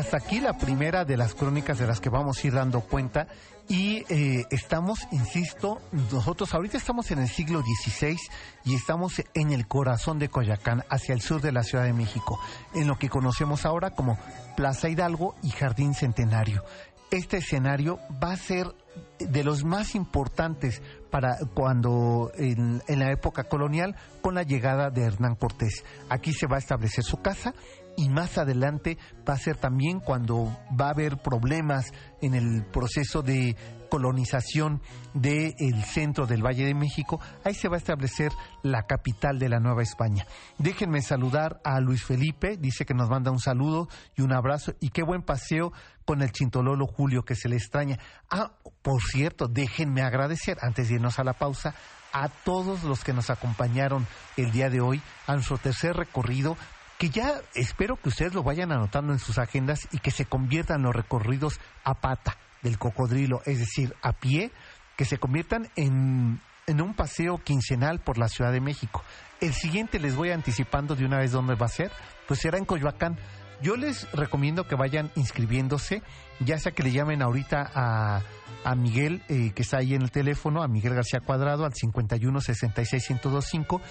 Hasta 0.01 0.17
aquí 0.17 0.39
la 0.39 0.57
primera 0.57 1.05
de 1.05 1.15
las 1.15 1.35
crónicas 1.35 1.77
de 1.77 1.85
las 1.85 2.01
que 2.01 2.09
vamos 2.09 2.43
a 2.43 2.47
ir 2.47 2.53
dando 2.53 2.81
cuenta 2.81 3.27
y 3.67 4.03
eh, 4.09 4.47
estamos, 4.49 5.07
insisto, 5.11 5.79
nosotros 6.11 6.55
ahorita 6.55 6.77
estamos 6.77 7.11
en 7.11 7.19
el 7.19 7.29
siglo 7.29 7.61
XVI 7.61 8.17
y 8.65 8.73
estamos 8.73 9.21
en 9.35 9.51
el 9.51 9.67
corazón 9.67 10.17
de 10.17 10.27
Coyacán, 10.27 10.83
hacia 10.89 11.13
el 11.13 11.21
sur 11.21 11.39
de 11.39 11.51
la 11.51 11.61
Ciudad 11.61 11.83
de 11.83 11.93
México, 11.93 12.39
en 12.73 12.87
lo 12.87 12.97
que 12.97 13.09
conocemos 13.09 13.63
ahora 13.63 13.91
como 13.91 14.17
Plaza 14.57 14.89
Hidalgo 14.89 15.35
y 15.43 15.51
Jardín 15.51 15.93
Centenario. 15.93 16.63
Este 17.11 17.37
escenario 17.37 17.99
va 18.21 18.31
a 18.31 18.37
ser 18.37 18.73
de 19.19 19.43
los 19.43 19.63
más 19.63 19.93
importantes 19.93 20.81
para 21.11 21.37
cuando 21.53 22.31
en, 22.37 22.81
en, 22.87 22.99
la 22.99 23.11
época 23.11 23.43
colonial 23.43 23.95
con 24.21 24.33
la 24.33 24.43
llegada 24.43 24.89
de 24.89 25.03
Hernán 25.03 25.35
Cortés. 25.35 25.85
Aquí 26.09 26.33
se 26.33 26.47
va 26.47 26.55
a 26.55 26.59
establecer 26.59 27.03
su 27.03 27.21
casa 27.21 27.53
y 27.97 28.09
más 28.09 28.37
adelante 28.37 28.97
va 29.27 29.33
a 29.33 29.37
ser 29.37 29.57
también 29.57 29.99
cuando 29.99 30.45
va 30.79 30.87
a 30.87 30.91
haber 30.91 31.17
problemas 31.17 31.91
en 32.21 32.33
el 32.33 32.65
proceso 32.65 33.21
de 33.21 33.55
colonización 33.91 34.81
del 35.13 35.83
centro 35.83 36.25
del 36.25 36.45
Valle 36.45 36.65
de 36.65 36.73
México, 36.73 37.19
ahí 37.43 37.53
se 37.53 37.67
va 37.67 37.75
a 37.75 37.79
establecer 37.79 38.31
la 38.63 38.83
capital 38.83 39.37
de 39.37 39.49
la 39.49 39.59
Nueva 39.59 39.83
España. 39.83 40.25
Déjenme 40.57 41.01
saludar 41.01 41.59
a 41.65 41.81
Luis 41.81 42.01
Felipe, 42.01 42.55
dice 42.57 42.85
que 42.85 42.93
nos 42.93 43.09
manda 43.09 43.31
un 43.31 43.39
saludo 43.39 43.89
y 44.15 44.21
un 44.21 44.31
abrazo 44.31 44.73
y 44.79 44.89
qué 44.89 45.03
buen 45.03 45.23
paseo 45.23 45.73
con 46.05 46.21
el 46.21 46.31
Chintololo 46.31 46.87
Julio 46.87 47.23
que 47.23 47.35
se 47.35 47.49
le 47.49 47.57
extraña. 47.57 47.99
Ah, 48.29 48.53
por 48.81 49.01
cierto, 49.01 49.47
déjenme 49.49 50.01
agradecer 50.01 50.57
antes 50.61 50.87
de 50.87 50.95
irnos 50.95 51.19
a 51.19 51.25
la 51.25 51.33
pausa 51.33 51.75
a 52.13 52.29
todos 52.29 52.83
los 52.83 53.03
que 53.03 53.13
nos 53.13 53.29
acompañaron 53.29 54.07
el 54.37 54.51
día 54.51 54.69
de 54.69 54.79
hoy 54.79 55.01
a 55.27 55.33
nuestro 55.33 55.57
tercer 55.57 55.95
recorrido 55.95 56.55
que 57.01 57.09
ya 57.09 57.41
espero 57.55 57.95
que 57.95 58.09
ustedes 58.09 58.35
lo 58.35 58.43
vayan 58.43 58.71
anotando 58.71 59.11
en 59.11 59.17
sus 59.17 59.39
agendas 59.39 59.87
y 59.91 59.97
que 59.97 60.11
se 60.11 60.25
conviertan 60.25 60.83
los 60.83 60.95
recorridos 60.95 61.59
a 61.83 61.95
pata 61.95 62.37
del 62.61 62.77
cocodrilo, 62.77 63.41
es 63.47 63.57
decir, 63.57 63.95
a 64.03 64.13
pie, 64.13 64.51
que 64.95 65.05
se 65.05 65.17
conviertan 65.17 65.67
en, 65.75 66.39
en 66.67 66.79
un 66.79 66.93
paseo 66.93 67.39
quincenal 67.39 68.01
por 68.01 68.19
la 68.19 68.27
Ciudad 68.27 68.51
de 68.51 68.61
México. 68.61 69.03
El 69.39 69.55
siguiente 69.55 69.97
les 69.97 70.15
voy 70.15 70.29
anticipando 70.29 70.95
de 70.95 71.03
una 71.03 71.17
vez 71.17 71.31
dónde 71.31 71.55
va 71.55 71.65
a 71.65 71.69
ser, 71.69 71.91
pues 72.27 72.39
será 72.39 72.59
en 72.59 72.65
Coyoacán. 72.65 73.17
Yo 73.63 73.77
les 73.77 74.11
recomiendo 74.11 74.67
que 74.67 74.75
vayan 74.75 75.09
inscribiéndose, 75.15 76.03
ya 76.39 76.59
sea 76.59 76.71
que 76.71 76.83
le 76.83 76.91
llamen 76.91 77.23
ahorita 77.23 77.67
a, 77.73 78.21
a 78.63 78.75
Miguel, 78.75 79.23
eh, 79.27 79.53
que 79.55 79.63
está 79.63 79.77
ahí 79.77 79.95
en 79.95 80.03
el 80.03 80.11
teléfono, 80.11 80.61
a 80.61 80.67
Miguel 80.67 80.93
García 80.93 81.19
Cuadrado, 81.19 81.65
al 81.65 81.73
51 81.73 82.41
66 82.41 83.09
1025 83.09 83.81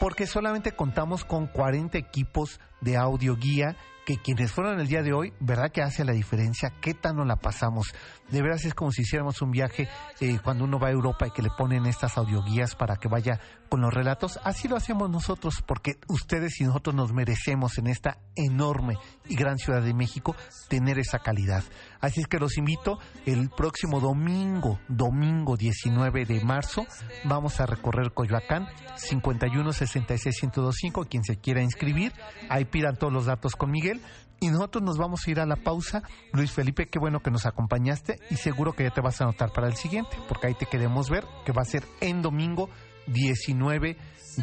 porque 0.00 0.26
solamente 0.26 0.72
contamos 0.72 1.24
con 1.24 1.46
40 1.46 1.98
equipos 1.98 2.60
de 2.80 2.96
audio 2.96 3.36
guía 3.36 3.76
que 4.08 4.16
quienes 4.16 4.52
fueron 4.52 4.80
el 4.80 4.88
día 4.88 5.02
de 5.02 5.12
hoy, 5.12 5.34
¿verdad 5.38 5.70
que 5.70 5.82
hace 5.82 6.02
la 6.02 6.12
diferencia? 6.12 6.72
¿Qué 6.80 6.94
tan 6.94 7.16
nos 7.16 7.26
la 7.26 7.36
pasamos? 7.36 7.92
De 8.30 8.40
veras 8.40 8.64
es 8.64 8.72
como 8.72 8.90
si 8.90 9.02
hiciéramos 9.02 9.42
un 9.42 9.50
viaje 9.50 9.86
eh, 10.20 10.38
cuando 10.42 10.64
uno 10.64 10.78
va 10.78 10.88
a 10.88 10.92
Europa 10.92 11.26
y 11.26 11.30
que 11.30 11.42
le 11.42 11.50
ponen 11.50 11.84
estas 11.84 12.16
audioguías 12.16 12.74
para 12.74 12.96
que 12.96 13.06
vaya 13.06 13.38
con 13.68 13.82
los 13.82 13.92
relatos. 13.92 14.40
Así 14.44 14.66
lo 14.66 14.76
hacemos 14.76 15.10
nosotros, 15.10 15.62
porque 15.66 15.98
ustedes 16.08 16.58
y 16.58 16.64
nosotros 16.64 16.96
nos 16.96 17.12
merecemos 17.12 17.76
en 17.76 17.86
esta 17.86 18.16
enorme 18.34 18.96
y 19.26 19.34
gran 19.34 19.58
Ciudad 19.58 19.82
de 19.82 19.92
México 19.92 20.34
tener 20.70 20.98
esa 20.98 21.18
calidad. 21.18 21.62
Así 22.00 22.20
es 22.20 22.26
que 22.26 22.38
los 22.38 22.56
invito 22.58 22.98
el 23.26 23.50
próximo 23.50 24.00
domingo, 24.00 24.78
domingo 24.88 25.56
19 25.56 26.24
de 26.24 26.44
marzo, 26.44 26.86
vamos 27.24 27.60
a 27.60 27.66
recorrer 27.66 28.12
Coyoacán 28.12 28.68
51 28.96 29.72
66 29.72 30.42
1025, 30.42 31.04
quien 31.06 31.24
se 31.24 31.36
quiera 31.36 31.62
inscribir, 31.62 32.12
ahí 32.48 32.64
pidan 32.64 32.96
todos 32.96 33.12
los 33.12 33.26
datos 33.26 33.56
con 33.56 33.70
Miguel 33.70 34.00
y 34.40 34.48
nosotros 34.48 34.84
nos 34.84 34.98
vamos 34.98 35.26
a 35.26 35.30
ir 35.30 35.40
a 35.40 35.46
la 35.46 35.56
pausa. 35.56 36.02
Luis 36.32 36.52
Felipe, 36.52 36.86
qué 36.86 36.98
bueno 36.98 37.20
que 37.20 37.30
nos 37.30 37.46
acompañaste 37.46 38.20
y 38.30 38.36
seguro 38.36 38.72
que 38.72 38.84
ya 38.84 38.90
te 38.90 39.00
vas 39.00 39.20
a 39.20 39.24
anotar 39.24 39.52
para 39.52 39.66
el 39.66 39.74
siguiente, 39.74 40.16
porque 40.28 40.48
ahí 40.48 40.54
te 40.54 40.66
queremos 40.66 41.10
ver, 41.10 41.24
que 41.44 41.52
va 41.52 41.62
a 41.62 41.64
ser 41.64 41.84
en 42.00 42.22
domingo 42.22 42.68
19 43.08 43.96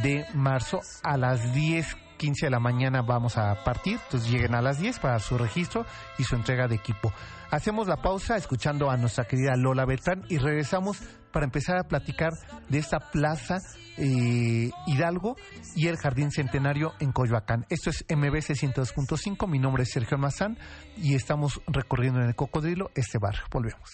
de 0.03 0.25
marzo 0.33 0.79
a 1.03 1.17
las 1.17 1.53
10 1.53 2.04
15 2.17 2.47
de 2.47 2.49
la 2.49 2.59
mañana 2.59 3.01
vamos 3.01 3.37
a 3.37 3.63
partir, 3.63 3.99
entonces 4.05 4.29
lleguen 4.29 4.55
a 4.55 4.61
las 4.61 4.79
10 4.79 4.99
para 4.99 5.19
su 5.19 5.37
registro 5.37 5.85
y 6.17 6.23
su 6.23 6.35
entrega 6.35 6.67
de 6.67 6.75
equipo. 6.75 7.13
Hacemos 7.51 7.87
la 7.87 7.97
pausa 7.97 8.35
escuchando 8.37 8.89
a 8.89 8.97
nuestra 8.97 9.25
querida 9.25 9.55
Lola 9.55 9.85
Beltrán 9.85 10.23
y 10.29 10.37
regresamos 10.37 10.97
para 11.31 11.45
empezar 11.45 11.77
a 11.77 11.83
platicar 11.83 12.31
de 12.69 12.79
esta 12.79 12.99
plaza 12.99 13.57
eh, 13.97 14.71
Hidalgo 14.87 15.35
y 15.75 15.87
el 15.87 15.97
Jardín 15.97 16.31
Centenario 16.31 16.93
en 16.99 17.11
Coyoacán. 17.11 17.65
Esto 17.69 17.89
es 17.89 18.05
MBC 18.09 18.55
102.5, 18.55 19.47
mi 19.47 19.59
nombre 19.59 19.83
es 19.83 19.91
Sergio 19.91 20.17
Mazán 20.17 20.57
y 20.97 21.15
estamos 21.15 21.61
recorriendo 21.67 22.21
en 22.21 22.27
el 22.27 22.35
Cocodrilo 22.35 22.89
este 22.95 23.17
barrio. 23.19 23.43
Volvemos. 23.51 23.91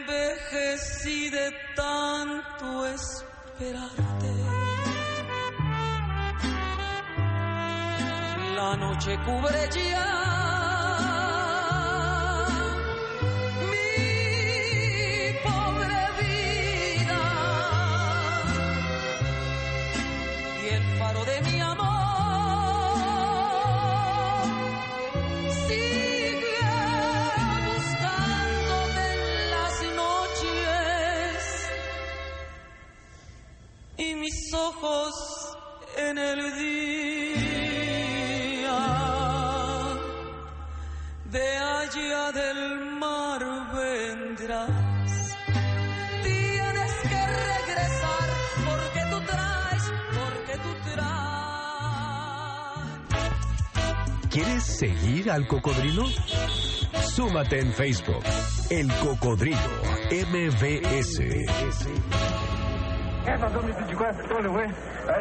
Envejecí 0.00 1.30
de 1.30 1.52
tanto 1.76 2.86
esperarte. 2.86 4.63
La 8.64 8.76
noche 8.76 9.18
cubre 9.26 9.68
ya 9.76 10.10
mi 13.70 13.88
pobre 15.46 16.00
vida. 16.20 17.22
Y 20.62 20.66
el 20.76 20.84
faro 20.98 21.22
de 21.30 21.36
mi 21.42 21.60
amor 21.60 22.96
sigue 25.66 26.70
buscándote 27.68 29.04
en 29.14 29.50
las 29.54 29.74
noches. 30.02 31.36
Y 33.98 34.14
mis 34.14 34.54
ojos 34.54 35.14
en 35.98 36.16
el 36.16 36.40
día 36.56 36.73
¿Quieres 54.34 54.64
seguir 54.64 55.30
al 55.30 55.46
cocodrilo? 55.46 56.06
Súmate 57.04 57.60
en 57.60 57.72
Facebook. 57.72 58.24
El 58.68 58.92
Cocodrilo 58.94 59.56
MBS. 60.10 61.20
Esas 63.28 63.52
son 63.52 63.64
mis 63.64 63.76
24 63.76 64.26
soles, 64.26 64.50
güey. 64.50 64.66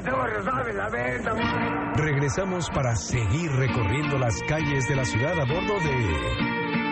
Tengo 0.03 0.23
resabe 0.23 0.73
la 0.73 0.89
venta, 0.89 1.31
güey. 1.31 1.45
Regresamos 1.93 2.67
para 2.71 2.95
seguir 2.95 3.51
recorriendo 3.51 4.17
las 4.17 4.41
calles 4.49 4.87
de 4.87 4.95
la 4.95 5.05
ciudad 5.05 5.39
a 5.39 5.45
bordo 5.45 5.79
de 5.79 5.93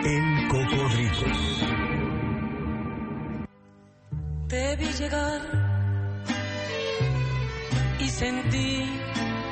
El 0.04 0.48
Cocodrilo. 0.48 1.26
Te 4.46 4.76
vi 4.76 4.92
llegar 4.92 5.40
y 7.98 8.08
sentí 8.08 8.84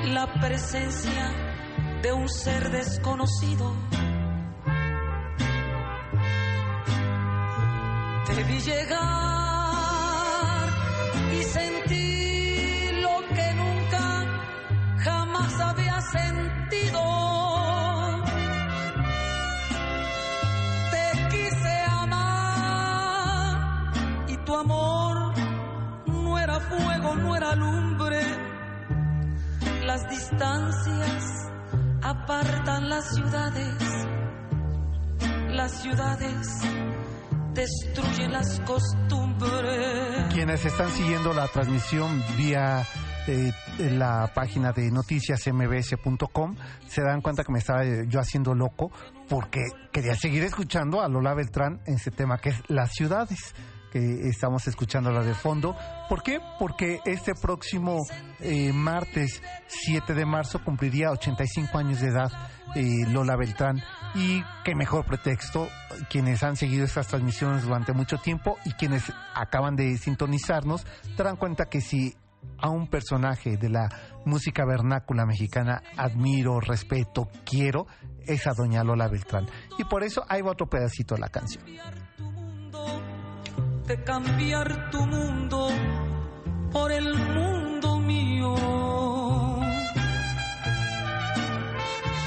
la 0.04 0.32
presencia 0.40 1.50
de 2.02 2.12
un 2.12 2.28
ser 2.28 2.70
desconocido. 2.70 3.74
Te 8.26 8.44
vi 8.44 8.60
llegar 8.60 9.00
y 11.38 11.42
sentí 11.42 12.90
lo 13.02 13.18
que 13.34 13.54
nunca 13.54 14.24
jamás 14.98 15.60
había 15.60 16.00
sentido. 16.00 17.02
Te 20.90 21.28
quise 21.28 21.80
amar 21.88 23.56
y 24.28 24.36
tu 24.38 24.54
amor 24.54 25.34
no 26.06 26.38
era 26.38 26.60
fuego, 26.60 27.16
no 27.16 27.36
era 27.36 27.54
lumbre. 27.56 28.22
Las 29.84 30.08
distancias 30.08 31.39
las 35.60 35.82
ciudades, 35.82 36.46
destruyen 37.52 38.32
las 38.32 38.60
costumbres. 38.60 40.32
Quienes 40.32 40.64
están 40.64 40.90
siguiendo 40.90 41.34
la 41.34 41.48
transmisión 41.48 42.22
vía 42.38 42.86
eh, 43.26 43.52
la 43.78 44.30
página 44.32 44.70
de 44.72 44.90
noticias 44.92 45.46
mbs.com 45.52 46.54
se 46.86 47.02
dan 47.02 47.20
cuenta 47.20 47.42
que 47.42 47.52
me 47.52 47.58
estaba 47.58 47.84
eh, 47.84 48.04
yo 48.08 48.20
haciendo 48.20 48.54
loco 48.54 48.92
porque 49.28 49.60
quería 49.92 50.14
seguir 50.14 50.44
escuchando 50.44 51.02
a 51.02 51.08
Lola 51.08 51.34
Beltrán 51.34 51.80
en 51.86 51.94
ese 51.94 52.10
tema 52.12 52.38
que 52.38 52.50
es 52.50 52.62
las 52.68 52.92
ciudades 52.92 53.54
que 53.90 54.28
estamos 54.28 54.66
escuchando 54.68 55.10
la 55.10 55.22
de 55.22 55.34
fondo. 55.34 55.76
¿Por 56.08 56.22
qué? 56.22 56.40
Porque 56.58 57.00
este 57.04 57.32
próximo 57.34 57.98
eh, 58.40 58.72
martes 58.72 59.42
7 59.66 60.14
de 60.14 60.24
marzo 60.24 60.62
cumpliría 60.64 61.10
85 61.10 61.78
años 61.78 62.00
de 62.00 62.08
edad 62.08 62.30
eh, 62.74 63.04
Lola 63.08 63.36
Beltrán 63.36 63.82
y 64.14 64.42
qué 64.64 64.74
mejor 64.74 65.04
pretexto 65.04 65.68
quienes 66.08 66.42
han 66.42 66.56
seguido 66.56 66.84
estas 66.84 67.08
transmisiones 67.08 67.64
durante 67.64 67.92
mucho 67.92 68.18
tiempo 68.18 68.58
y 68.64 68.72
quienes 68.72 69.12
acaban 69.34 69.76
de 69.76 69.96
sintonizarnos 69.98 70.86
darán 71.16 71.36
cuenta 71.36 71.66
que 71.66 71.80
si 71.80 72.14
a 72.58 72.70
un 72.70 72.88
personaje 72.88 73.56
de 73.56 73.68
la 73.68 73.88
música 74.24 74.64
vernácula 74.64 75.26
mexicana 75.26 75.82
admiro, 75.96 76.60
respeto, 76.60 77.28
quiero, 77.44 77.86
es 78.26 78.46
a 78.46 78.52
doña 78.52 78.84
Lola 78.84 79.08
Beltrán. 79.08 79.46
Y 79.78 79.84
por 79.84 80.02
eso 80.02 80.24
ahí 80.28 80.42
va 80.42 80.52
otro 80.52 80.68
pedacito 80.68 81.14
de 81.14 81.20
la 81.20 81.28
canción. 81.28 81.64
Cambiar 83.98 84.90
tu 84.90 85.04
mundo 85.06 85.68
por 86.72 86.92
el 86.92 87.14
mundo 87.14 87.98
mío. 87.98 88.54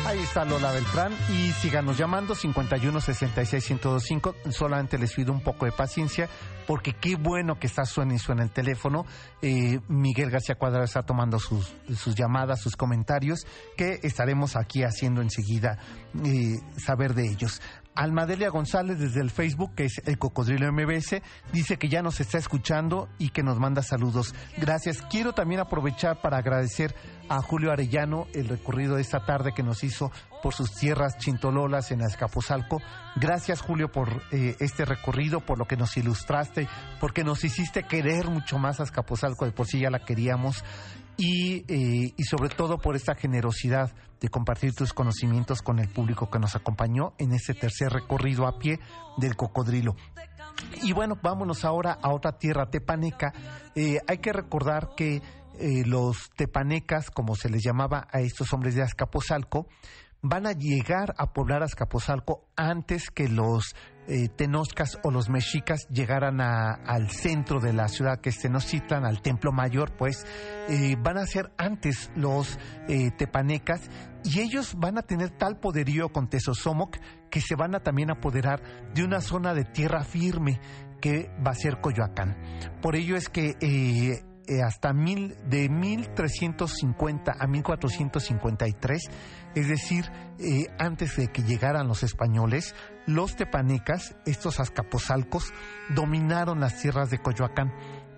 Ahí 0.05 0.19
está 0.19 0.43
Lola 0.43 0.71
Beltrán 0.71 1.13
y 1.29 1.51
síganos 1.53 1.97
llamando 1.97 2.35
51 2.35 2.99
66 2.99 3.71
1025. 3.71 4.35
Solamente 4.51 4.97
les 4.97 5.13
pido 5.13 5.31
un 5.31 5.41
poco 5.41 5.65
de 5.65 5.71
paciencia 5.71 6.29
porque 6.67 6.93
qué 6.93 7.15
bueno 7.15 7.57
que 7.57 7.67
está 7.67 7.85
suena 7.85 8.13
y 8.13 8.19
suena 8.19 8.43
el 8.43 8.51
teléfono. 8.51 9.05
Eh, 9.41 9.79
Miguel 9.87 10.29
García 10.29 10.55
Cuadrado 10.55 10.83
está 10.83 11.03
tomando 11.03 11.39
sus, 11.39 11.73
sus 11.97 12.15
llamadas, 12.15 12.61
sus 12.61 12.75
comentarios 12.75 13.47
que 13.77 13.99
estaremos 14.03 14.55
aquí 14.55 14.83
haciendo 14.83 15.21
enseguida 15.21 15.79
eh, 16.25 16.59
saber 16.77 17.13
de 17.13 17.31
ellos. 17.31 17.61
Almadelia 17.95 18.49
González 18.49 18.99
desde 18.99 19.21
el 19.21 19.29
Facebook, 19.29 19.75
que 19.75 19.85
es 19.85 20.01
el 20.05 20.17
Cocodrilo 20.17 20.71
MBS, 20.71 21.21
dice 21.51 21.77
que 21.77 21.89
ya 21.89 22.01
nos 22.01 22.19
está 22.19 22.37
escuchando 22.37 23.09
y 23.19 23.29
que 23.29 23.43
nos 23.43 23.59
manda 23.59 23.81
saludos. 23.81 24.33
Gracias. 24.57 25.01
Quiero 25.03 25.33
también 25.33 25.61
aprovechar 25.61 26.21
para 26.21 26.37
agradecer 26.37 26.95
a 27.29 27.41
Julio 27.41 27.71
Arellano 27.71 28.27
el 28.33 28.47
recorrido 28.47 28.95
de 28.95 29.01
esta 29.01 29.25
tarde 29.25 29.53
que 29.53 29.63
nos 29.63 29.83
hizo 29.83 30.11
por 30.41 30.53
sus 30.53 30.71
tierras 30.73 31.17
chintololas 31.17 31.91
en 31.91 32.01
Azcapotzalco. 32.01 32.81
Gracias 33.15 33.61
Julio 33.61 33.91
por 33.91 34.21
eh, 34.31 34.55
este 34.59 34.85
recorrido, 34.85 35.39
por 35.39 35.57
lo 35.57 35.65
que 35.65 35.77
nos 35.77 35.95
ilustraste, 35.95 36.67
porque 36.99 37.23
nos 37.23 37.43
hiciste 37.43 37.83
querer 37.83 38.27
mucho 38.27 38.57
más 38.57 38.79
Azcapotzalco, 38.79 39.45
de 39.45 39.51
por 39.51 39.67
sí 39.67 39.79
ya 39.79 39.89
la 39.89 39.99
queríamos 39.99 40.63
y, 41.17 41.65
eh, 41.67 42.13
y 42.15 42.23
sobre 42.23 42.49
todo 42.49 42.79
por 42.79 42.95
esta 42.95 43.15
generosidad 43.15 43.91
de 44.19 44.29
compartir 44.29 44.73
tus 44.73 44.93
conocimientos 44.93 45.61
con 45.61 45.79
el 45.79 45.89
público 45.89 46.29
que 46.29 46.39
nos 46.39 46.55
acompañó 46.55 47.13
en 47.17 47.33
este 47.33 47.53
tercer 47.53 47.91
recorrido 47.91 48.47
a 48.47 48.57
pie 48.57 48.79
del 49.17 49.35
cocodrilo. 49.35 49.95
Y 50.81 50.93
bueno, 50.93 51.17
vámonos 51.21 51.65
ahora 51.65 51.99
a 52.01 52.13
otra 52.13 52.37
tierra 52.37 52.69
tepaneca. 52.69 53.33
Eh, 53.75 53.99
hay 54.07 54.17
que 54.19 54.31
recordar 54.31 54.91
que 54.95 55.21
eh, 55.59 55.83
los 55.85 56.31
tepanecas, 56.35 57.11
como 57.11 57.35
se 57.35 57.49
les 57.49 57.63
llamaba 57.63 58.07
a 58.11 58.21
estos 58.21 58.53
hombres 58.53 58.75
de 58.75 58.81
Azcapotzalco, 58.81 59.67
van 60.23 60.47
a 60.47 60.53
llegar 60.53 61.13
a 61.17 61.33
poblar 61.33 61.63
Azcapotzalco 61.63 62.45
antes 62.55 63.11
que 63.11 63.27
los 63.27 63.75
eh, 64.07 64.29
tenoscas 64.29 64.97
o 65.03 65.11
los 65.11 65.29
mexicas 65.29 65.85
llegaran 65.89 66.39
al 66.41 67.09
centro 67.09 67.59
de 67.59 67.73
la 67.73 67.89
ciudad 67.89 68.19
que 68.21 68.29
es 68.29 68.39
Tenochtitlan, 68.39 69.05
al 69.05 69.21
templo 69.21 69.51
mayor, 69.51 69.95
pues 69.97 70.25
eh, 70.69 70.95
van 70.97 71.17
a 71.17 71.25
ser 71.25 71.51
antes 71.57 72.09
los 72.15 72.57
eh, 72.87 73.11
tepanecas 73.11 73.81
y 74.23 74.39
ellos 74.39 74.75
van 74.77 74.97
a 74.97 75.01
tener 75.01 75.29
tal 75.31 75.59
poderío 75.59 76.09
con 76.09 76.29
Tezosomoc 76.29 76.97
que 77.29 77.41
se 77.41 77.55
van 77.55 77.75
a 77.75 77.81
también 77.81 78.09
apoderar 78.09 78.61
de 78.93 79.03
una 79.03 79.19
zona 79.19 79.53
de 79.53 79.65
tierra 79.65 80.05
firme 80.05 80.61
que 81.01 81.29
va 81.45 81.51
a 81.51 81.55
ser 81.55 81.81
Coyoacán. 81.81 82.37
Por 82.81 82.95
ello 82.95 83.17
es 83.17 83.27
que 83.27 83.57
hasta 84.65 84.93
mil, 84.93 85.35
de 85.49 85.67
1350 85.69 87.33
a 87.37 87.47
1453, 87.47 89.01
es 89.55 89.67
decir, 89.67 90.11
eh, 90.39 90.67
antes 90.79 91.15
de 91.17 91.27
que 91.27 91.43
llegaran 91.43 91.87
los 91.87 92.03
españoles, 92.03 92.75
los 93.05 93.35
tepanecas, 93.35 94.15
estos 94.25 94.59
azcapotzalcos, 94.59 95.51
dominaron 95.93 96.59
las 96.59 96.79
tierras 96.81 97.09
de 97.09 97.19
Coyoacán 97.19 97.71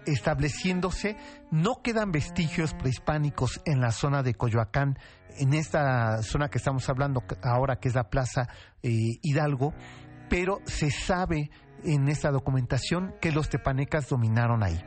estableciéndose, 0.05 1.17
no 1.51 1.81
quedan 1.83 2.11
vestigios 2.11 2.73
prehispánicos 2.73 3.61
en 3.65 3.81
la 3.81 3.91
zona 3.91 4.23
de 4.23 4.35
Coyoacán, 4.35 4.97
en 5.37 5.53
esta 5.53 6.21
zona 6.21 6.49
que 6.49 6.59
estamos 6.59 6.87
hablando 6.89 7.23
ahora, 7.43 7.77
que 7.77 7.89
es 7.89 7.95
la 7.95 8.09
Plaza 8.09 8.47
eh, 8.83 8.91
Hidalgo, 9.21 9.73
pero 10.29 10.59
se 10.65 10.91
sabe 10.91 11.49
en 11.83 12.07
esta 12.07 12.31
documentación 12.31 13.13
que 13.21 13.31
los 13.31 13.49
tepanecas 13.49 14.07
dominaron 14.09 14.63
ahí. 14.63 14.79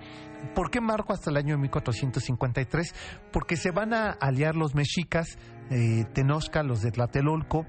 ¿Por 0.55 0.71
qué 0.71 0.81
marco 0.81 1.13
hasta 1.13 1.31
el 1.31 1.37
año 1.37 1.59
1453? 1.59 2.95
Porque 3.33 3.57
se 3.57 3.71
van 3.71 3.93
a 3.93 4.11
aliar 4.11 4.57
los 4.57 4.75
mexicas, 4.75 5.37
eh, 5.71 6.05
Tenosca, 6.13 6.63
los 6.63 6.83
de 6.83 6.91
Tlatelolco, 6.91 7.67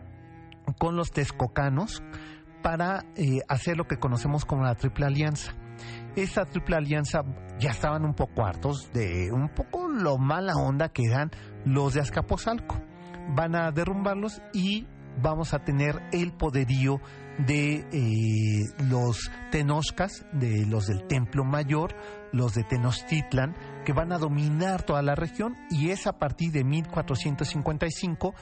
con 0.77 0.95
los 0.95 1.11
texcocanos 1.11 2.03
para 2.61 3.05
eh, 3.15 3.39
hacer 3.47 3.77
lo 3.77 3.87
que 3.87 3.97
conocemos 3.97 4.45
como 4.45 4.63
la 4.63 4.75
Triple 4.75 5.05
Alianza. 5.05 5.53
Esa 6.15 6.45
Triple 6.45 6.75
Alianza 6.75 7.23
ya 7.59 7.71
estaban 7.71 8.03
un 8.03 8.13
poco 8.13 8.45
hartos 8.45 8.91
de 8.93 9.31
un 9.31 9.49
poco 9.49 9.87
lo 9.87 10.17
mala 10.17 10.55
onda 10.55 10.89
que 10.89 11.05
eran 11.05 11.31
los 11.65 11.93
de 11.93 12.01
Azcapotzalco. 12.01 12.81
Van 13.35 13.55
a 13.55 13.71
derrumbarlos 13.71 14.41
y 14.53 14.87
vamos 15.21 15.53
a 15.53 15.59
tener 15.59 16.01
el 16.11 16.33
poderío 16.33 16.99
de 17.37 17.85
eh, 17.91 18.65
los 18.89 19.31
tenoscas, 19.51 20.25
de 20.33 20.65
los 20.65 20.87
del 20.87 21.07
Templo 21.07 21.43
Mayor, 21.45 21.95
los 22.33 22.53
de 22.53 22.63
Tenochtitlan, 22.63 23.55
que 23.89 23.93
van 23.93 24.11
a 24.11 24.19
dominar 24.19 24.83
toda 24.83 25.01
la 25.01 25.15
región 25.15 25.57
y 25.71 25.89
es 25.89 26.05
a 26.05 26.19
partir 26.19 26.51
de 26.51 26.63
1455 26.63 28.35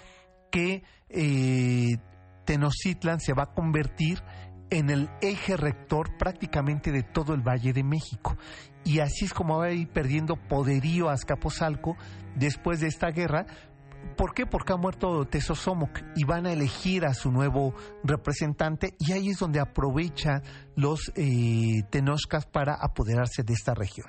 que 0.52 0.84
eh, 1.08 1.96
Tenochtitlan 2.44 3.22
se 3.22 3.32
va 3.32 3.44
a 3.44 3.54
convertir 3.54 4.22
en 4.70 4.90
el 4.90 5.10
eje 5.22 5.56
rector 5.56 6.18
prácticamente 6.18 6.92
de 6.92 7.04
todo 7.04 7.34
el 7.34 7.48
Valle 7.48 7.72
de 7.72 7.86
México. 7.86 8.36
Y 8.84 9.00
así 9.00 9.24
es 9.24 9.34
como 9.34 9.60
va 9.60 9.68
a 9.68 9.72
ir 9.72 9.88
perdiendo 9.88 10.36
poderío 10.36 11.08
Azcapotzalco 11.08 11.96
después 12.36 12.82
de 12.82 12.88
esta 12.88 13.12
guerra, 13.12 13.46
¿Por 14.18 14.34
qué? 14.34 14.46
Porque 14.46 14.74
ha 14.74 14.78
muerto 14.78 15.26
Tesosomoc 15.26 16.00
y 16.16 16.24
van 16.24 16.46
a 16.46 16.54
elegir 16.54 17.06
a 17.06 17.14
su 17.14 17.32
nuevo 17.32 17.74
representante 18.04 18.96
y 19.00 19.12
ahí 19.12 19.30
es 19.30 19.40
donde 19.40 19.60
aprovecha 19.60 20.42
los 20.76 21.12
eh, 21.16 21.84
para 22.52 22.76
apoderarse 22.76 23.44
de 23.44 23.54
esta 23.54 23.74
región. 23.74 24.08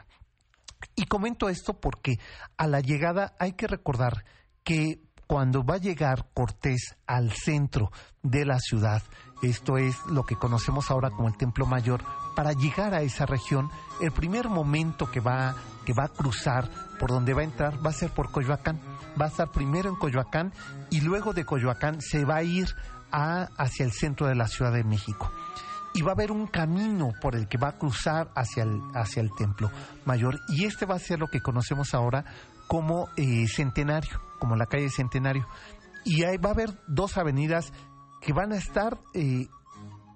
Y 0.95 1.07
comento 1.07 1.49
esto 1.49 1.81
porque 1.81 2.19
a 2.57 2.67
la 2.67 2.81
llegada 2.81 3.35
hay 3.39 3.53
que 3.53 3.67
recordar 3.67 4.25
que 4.65 5.01
cuando 5.27 5.65
va 5.65 5.75
a 5.75 5.79
llegar 5.79 6.29
Cortés 6.33 6.97
al 7.07 7.33
centro 7.33 7.91
de 8.23 8.47
la 8.47 8.59
ciudad, 8.59 9.03
esto 9.43 9.77
es 9.77 9.97
lo 10.07 10.25
que 10.25 10.37
conocemos 10.37 10.91
ahora 10.91 11.11
como 11.11 11.29
el 11.29 11.37
Templo 11.37 11.67
Mayor, 11.67 12.03
para 12.35 12.53
llegar 12.53 12.95
a 12.95 13.03
esa 13.03 13.27
región, 13.27 13.71
el 14.01 14.13
primer 14.13 14.49
momento 14.49 15.11
que 15.11 15.21
va, 15.21 15.55
que 15.85 15.93
va 15.93 16.05
a 16.05 16.09
cruzar, 16.09 16.71
por 16.99 17.11
donde 17.11 17.35
va 17.35 17.43
a 17.43 17.45
entrar, 17.45 17.85
va 17.85 17.91
a 17.91 17.95
ser 17.95 18.11
por 18.11 18.31
Coyoacán 18.31 18.81
va 19.21 19.27
a 19.27 19.29
estar 19.29 19.51
primero 19.51 19.89
en 19.89 19.97
Coyoacán 19.97 20.53
y 20.91 21.01
luego 21.01 21.33
de 21.33 21.45
Coyoacán 21.45 22.01
se 22.01 22.25
va 22.25 22.37
a 22.37 22.43
ir 22.43 22.69
a, 23.11 23.49
hacia 23.57 23.85
el 23.85 23.93
centro 23.93 24.27
de 24.27 24.35
la 24.35 24.47
Ciudad 24.49 24.73
de 24.73 24.85
México. 24.85 25.31
Y 25.95 26.03
va 26.03 26.11
a 26.11 26.15
haber 26.15 26.31
un 26.31 26.47
camino 26.47 27.13
por 27.21 27.35
el 27.35 27.49
que 27.49 27.59
va 27.59 27.69
a 27.69 27.79
cruzar 27.79 28.31
hacia 28.35 28.63
el, 28.63 28.81
hacia 28.95 29.21
el 29.21 29.31
Templo 29.37 29.71
Mayor. 30.05 30.39
Y 30.49 30.65
este 30.65 30.87
va 30.87 30.97
a 30.97 31.01
ser 31.01 31.19
lo 31.19 31.29
que 31.29 31.41
conocemos 31.41 31.95
ahora 31.95 32.25
como 32.67 33.09
eh, 33.17 33.47
Centenario, 33.49 34.21
como 34.39 34.55
la 34.55 34.67
calle 34.67 34.91
Centenario. 34.91 35.47
Y 36.05 36.25
ahí 36.25 36.37
va 36.37 36.51
a 36.51 36.53
haber 36.53 36.71
dos 36.87 37.17
avenidas 37.19 37.73
que 38.21 38.33
van 38.33 38.53
a 38.53 38.57
estar 38.57 38.99
eh, 39.15 39.47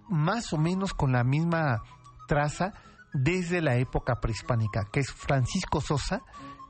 más 0.08 0.52
o 0.52 0.58
menos 0.58 0.94
con 0.94 1.12
la 1.12 1.24
misma 1.24 1.82
traza 2.28 2.72
desde 3.12 3.60
la 3.60 3.76
época 3.76 4.20
prehispánica, 4.20 4.86
que 4.92 5.00
es 5.00 5.12
Francisco 5.12 5.80
Sosa, 5.80 6.22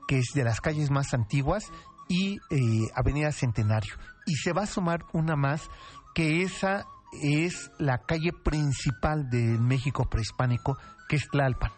que 0.09 0.19
es 0.19 0.31
de 0.35 0.45
las 0.45 0.61
calles 0.61 0.91
más 0.91 1.15
antiguas, 1.15 1.71
y 2.09 2.39
eh, 2.51 2.91
Avenida 2.95 3.33
Centenario. 3.33 3.95
Y 4.27 4.35
se 4.37 4.53
va 4.53 4.63
a 4.63 4.67
sumar 4.67 5.05
una 5.13 5.37
más, 5.37 5.69
que 6.15 6.43
esa 6.43 6.87
es 7.13 7.71
la 7.79 7.99
calle 7.99 8.33
principal 8.33 9.29
del 9.29 9.61
México 9.61 10.09
prehispánico, 10.09 10.79
que 11.09 11.17
es 11.17 11.29
Tlalpan. 11.29 11.73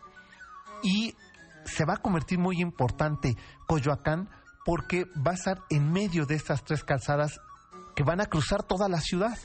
Y 0.83 1.15
se 1.65 1.85
va 1.85 1.95
a 1.95 2.03
convertir 2.03 2.39
muy 2.39 2.61
importante 2.61 3.37
Coyoacán 3.67 4.29
porque 4.65 5.05
va 5.27 5.33
a 5.33 5.35
estar 5.35 5.59
en 5.71 5.91
medio 5.93 6.27
de 6.27 6.37
estas 6.37 6.65
tres 6.65 6.85
calzadas 6.85 7.41
que 7.95 8.03
van 8.03 8.21
a 8.21 8.27
cruzar 8.27 8.63
toda 8.63 8.89
la 8.89 9.01
ciudad. 9.01 9.37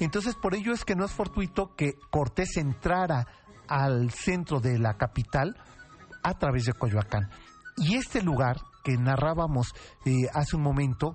Entonces, 0.00 0.34
por 0.34 0.54
ello 0.54 0.72
es 0.72 0.84
que 0.84 0.94
no 0.94 1.04
es 1.04 1.12
fortuito 1.12 1.74
que 1.76 1.94
Cortés 2.10 2.56
entrara 2.56 3.26
al 3.68 4.10
centro 4.10 4.60
de 4.60 4.78
la 4.78 4.94
capital 4.94 5.56
a 6.22 6.34
través 6.38 6.64
de 6.64 6.72
Coyoacán. 6.72 7.30
Y 7.76 7.96
este 7.96 8.22
lugar 8.22 8.56
que 8.84 8.96
narrábamos 8.96 9.72
eh, 10.04 10.28
hace 10.32 10.56
un 10.56 10.62
momento, 10.62 11.14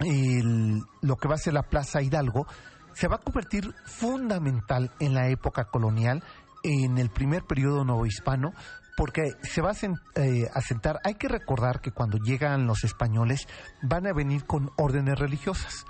lo 0.00 1.16
que 1.16 1.28
va 1.28 1.34
a 1.34 1.38
ser 1.38 1.52
la 1.52 1.62
Plaza 1.62 2.00
Hidalgo, 2.00 2.46
se 2.96 3.08
va 3.08 3.16
a 3.16 3.20
convertir 3.20 3.74
fundamental 3.84 4.90
en 5.00 5.14
la 5.14 5.28
época 5.28 5.66
colonial, 5.66 6.24
en 6.62 6.96
el 6.96 7.10
primer 7.10 7.44
periodo 7.44 7.84
novohispano, 7.84 8.54
porque 8.96 9.32
se 9.42 9.60
va 9.60 9.72
a 9.72 10.22
eh, 10.22 10.48
asentar, 10.54 11.00
hay 11.04 11.16
que 11.16 11.28
recordar 11.28 11.82
que 11.82 11.92
cuando 11.92 12.16
llegan 12.16 12.66
los 12.66 12.84
españoles 12.84 13.46
van 13.82 14.06
a 14.06 14.14
venir 14.14 14.46
con 14.46 14.70
órdenes 14.78 15.18
religiosas, 15.18 15.84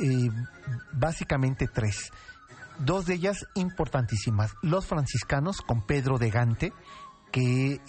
eh, 0.00 0.30
básicamente 0.92 1.66
tres, 1.66 2.12
dos 2.78 3.06
de 3.06 3.14
ellas 3.14 3.46
importantísimas, 3.56 4.54
los 4.62 4.86
franciscanos 4.86 5.60
con 5.60 5.84
Pedro 5.84 6.18
de 6.18 6.30
Gante, 6.30 6.72
que 7.32 7.80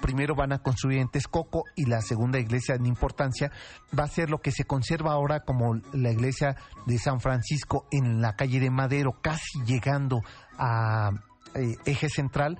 primero 0.00 0.34
van 0.34 0.52
a 0.52 0.58
construir 0.58 0.98
en 0.98 1.08
Texcoco 1.08 1.64
y 1.76 1.86
la 1.86 2.00
segunda 2.00 2.38
iglesia 2.38 2.74
en 2.74 2.86
importancia 2.86 3.50
va 3.96 4.04
a 4.04 4.08
ser 4.08 4.30
lo 4.30 4.38
que 4.38 4.52
se 4.52 4.64
conserva 4.64 5.12
ahora 5.12 5.40
como 5.40 5.74
la 5.92 6.10
iglesia 6.10 6.56
de 6.86 6.98
San 6.98 7.20
Francisco 7.20 7.86
en 7.90 8.20
la 8.20 8.34
calle 8.34 8.60
de 8.60 8.70
Madero, 8.70 9.20
casi 9.20 9.62
llegando 9.64 10.22
a 10.58 11.10
eh, 11.54 11.74
eje 11.84 12.08
central, 12.08 12.58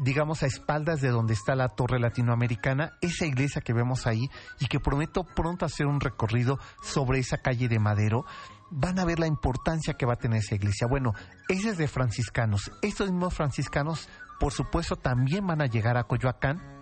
digamos 0.00 0.42
a 0.42 0.46
espaldas 0.46 1.00
de 1.00 1.10
donde 1.10 1.34
está 1.34 1.54
la 1.54 1.68
torre 1.68 2.00
latinoamericana, 2.00 2.94
esa 3.00 3.26
iglesia 3.26 3.62
que 3.62 3.72
vemos 3.72 4.08
ahí 4.08 4.28
y 4.58 4.66
que 4.66 4.80
prometo 4.80 5.22
pronto 5.22 5.64
hacer 5.64 5.86
un 5.86 6.00
recorrido 6.00 6.58
sobre 6.82 7.20
esa 7.20 7.38
calle 7.38 7.68
de 7.68 7.78
Madero, 7.78 8.24
van 8.72 8.98
a 8.98 9.04
ver 9.04 9.20
la 9.20 9.28
importancia 9.28 9.94
que 9.94 10.04
va 10.04 10.14
a 10.14 10.18
tener 10.18 10.40
esa 10.40 10.56
iglesia. 10.56 10.88
Bueno, 10.88 11.12
esa 11.48 11.70
es 11.70 11.78
de 11.78 11.86
franciscanos. 11.86 12.72
Estos 12.82 13.08
mismos 13.08 13.34
franciscanos, 13.34 14.08
por 14.40 14.52
supuesto, 14.52 14.96
también 14.96 15.46
van 15.46 15.62
a 15.62 15.66
llegar 15.66 15.96
a 15.96 16.04
Coyoacán 16.04 16.73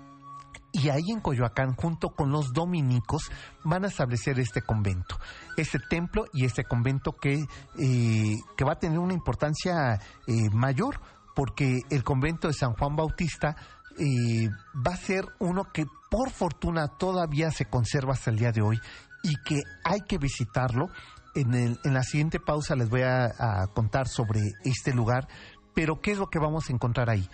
y 0.73 0.89
ahí 0.89 1.11
en 1.11 1.21
Coyoacán, 1.21 1.75
junto 1.75 2.11
con 2.11 2.33
los 2.33 2.53
dominicos, 2.53 3.31
van 3.63 3.85
a 3.85 3.89
establecer 3.89 4.41
este 4.41 4.63
convento, 4.63 5.19
este 5.57 5.79
templo 5.79 6.25
y 6.33 6.47
este 6.47 6.65
convento 6.65 7.13
que, 7.13 7.45
eh, 7.79 8.37
que 8.57 8.65
va 8.65 8.73
a 8.73 8.79
tener 8.79 8.99
una 8.99 9.13
importancia 9.13 10.01
eh, 10.27 10.49
mayor, 10.51 10.99
porque 11.35 11.81
el 11.91 12.03
convento 12.03 12.49
de 12.49 12.55
San 12.55 12.73
Juan 12.73 12.97
Bautista 12.97 13.55
eh, 13.99 14.49
va 14.75 14.95
a 14.95 14.97
ser 14.97 15.27
uno 15.41 15.65
que 15.73 15.85
por 16.11 16.31
fortuna 16.31 16.89
todavía 16.89 17.51
se 17.51 17.67
conserva 17.67 18.15
hasta 18.15 18.31
el 18.31 18.39
día 18.39 18.53
de 18.53 18.63
hoy 18.63 18.81
y 19.23 19.35
que 19.45 19.61
hay 19.85 20.01
que 20.09 20.19
visitarlo. 20.19 20.89
En, 21.35 21.55
el, 21.55 21.79
en 21.85 21.95
la 21.95 22.03
siguiente 22.03 22.41
pausa 22.41 22.77
les 22.77 22.91
voy 22.91 23.03
a, 23.03 23.25
a 23.25 23.67
contar 23.75 24.07
sobre 24.07 24.41
este 24.65 24.93
lugar, 24.93 25.29
pero 25.75 26.01
¿qué 26.03 26.13
es 26.13 26.19
lo 26.19 26.29
que 26.29 26.39
vamos 26.39 26.69
a 26.69 26.73
encontrar 26.75 27.09
ahí? 27.09 27.27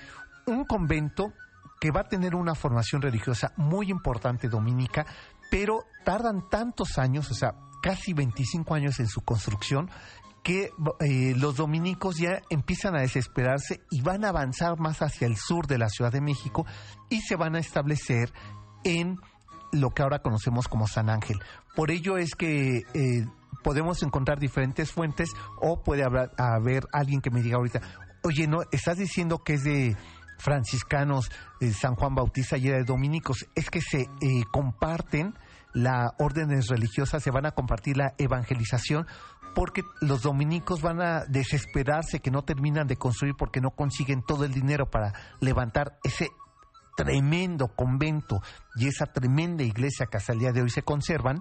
Un 0.46 0.64
convento 0.64 1.32
que 1.80 1.90
va 1.90 2.00
a 2.00 2.08
tener 2.08 2.34
una 2.34 2.54
formación 2.54 3.02
religiosa 3.02 3.52
muy 3.56 3.90
importante 3.90 4.48
dominica, 4.48 5.06
pero 5.50 5.84
tardan 6.04 6.48
tantos 6.48 6.98
años, 6.98 7.30
o 7.30 7.34
sea, 7.34 7.54
casi 7.82 8.12
25 8.12 8.74
años 8.74 8.98
en 9.00 9.06
su 9.06 9.20
construcción, 9.22 9.90
que 10.42 10.70
eh, 11.00 11.34
los 11.36 11.56
dominicos 11.56 12.16
ya 12.16 12.40
empiezan 12.48 12.96
a 12.96 13.00
desesperarse 13.00 13.80
y 13.90 14.00
van 14.02 14.24
a 14.24 14.30
avanzar 14.30 14.78
más 14.78 15.02
hacia 15.02 15.26
el 15.26 15.36
sur 15.36 15.66
de 15.66 15.78
la 15.78 15.88
Ciudad 15.88 16.12
de 16.12 16.20
México 16.20 16.64
y 17.10 17.20
se 17.20 17.36
van 17.36 17.54
a 17.54 17.58
establecer 17.58 18.32
en 18.84 19.16
lo 19.72 19.90
que 19.90 20.02
ahora 20.02 20.20
conocemos 20.20 20.68
como 20.68 20.86
San 20.86 21.10
Ángel. 21.10 21.38
Por 21.74 21.90
ello 21.90 22.16
es 22.16 22.34
que 22.34 22.78
eh, 22.94 23.26
podemos 23.62 24.02
encontrar 24.02 24.38
diferentes 24.38 24.92
fuentes 24.92 25.30
o 25.60 25.82
puede 25.82 26.04
haber, 26.04 26.30
haber 26.38 26.84
alguien 26.92 27.20
que 27.20 27.30
me 27.30 27.42
diga 27.42 27.56
ahorita, 27.56 27.80
oye, 28.22 28.46
no, 28.46 28.60
estás 28.72 28.96
diciendo 28.96 29.42
que 29.44 29.54
es 29.54 29.64
de 29.64 29.96
franciscanos, 30.38 31.30
de 31.60 31.72
San 31.72 31.94
Juan 31.94 32.14
Bautista 32.14 32.56
y 32.56 32.68
de 32.68 32.84
dominicos, 32.84 33.46
es 33.54 33.70
que 33.70 33.80
se 33.80 34.02
eh, 34.02 34.44
comparten 34.50 35.34
las 35.74 36.12
órdenes 36.18 36.68
religiosas, 36.68 37.22
se 37.22 37.30
van 37.30 37.46
a 37.46 37.52
compartir 37.52 37.96
la 37.96 38.14
evangelización, 38.18 39.06
porque 39.54 39.82
los 40.00 40.22
dominicos 40.22 40.82
van 40.82 41.00
a 41.00 41.24
desesperarse 41.26 42.20
que 42.20 42.30
no 42.30 42.42
terminan 42.42 42.86
de 42.86 42.96
construir 42.96 43.34
porque 43.36 43.60
no 43.60 43.70
consiguen 43.70 44.22
todo 44.22 44.44
el 44.44 44.52
dinero 44.52 44.90
para 44.90 45.12
levantar 45.40 45.98
ese 46.04 46.28
tremendo 46.96 47.68
convento 47.68 48.40
y 48.76 48.88
esa 48.88 49.06
tremenda 49.06 49.62
iglesia 49.62 50.06
que 50.06 50.16
hasta 50.16 50.32
el 50.32 50.40
día 50.40 50.52
de 50.52 50.62
hoy 50.62 50.70
se 50.70 50.82
conservan 50.82 51.40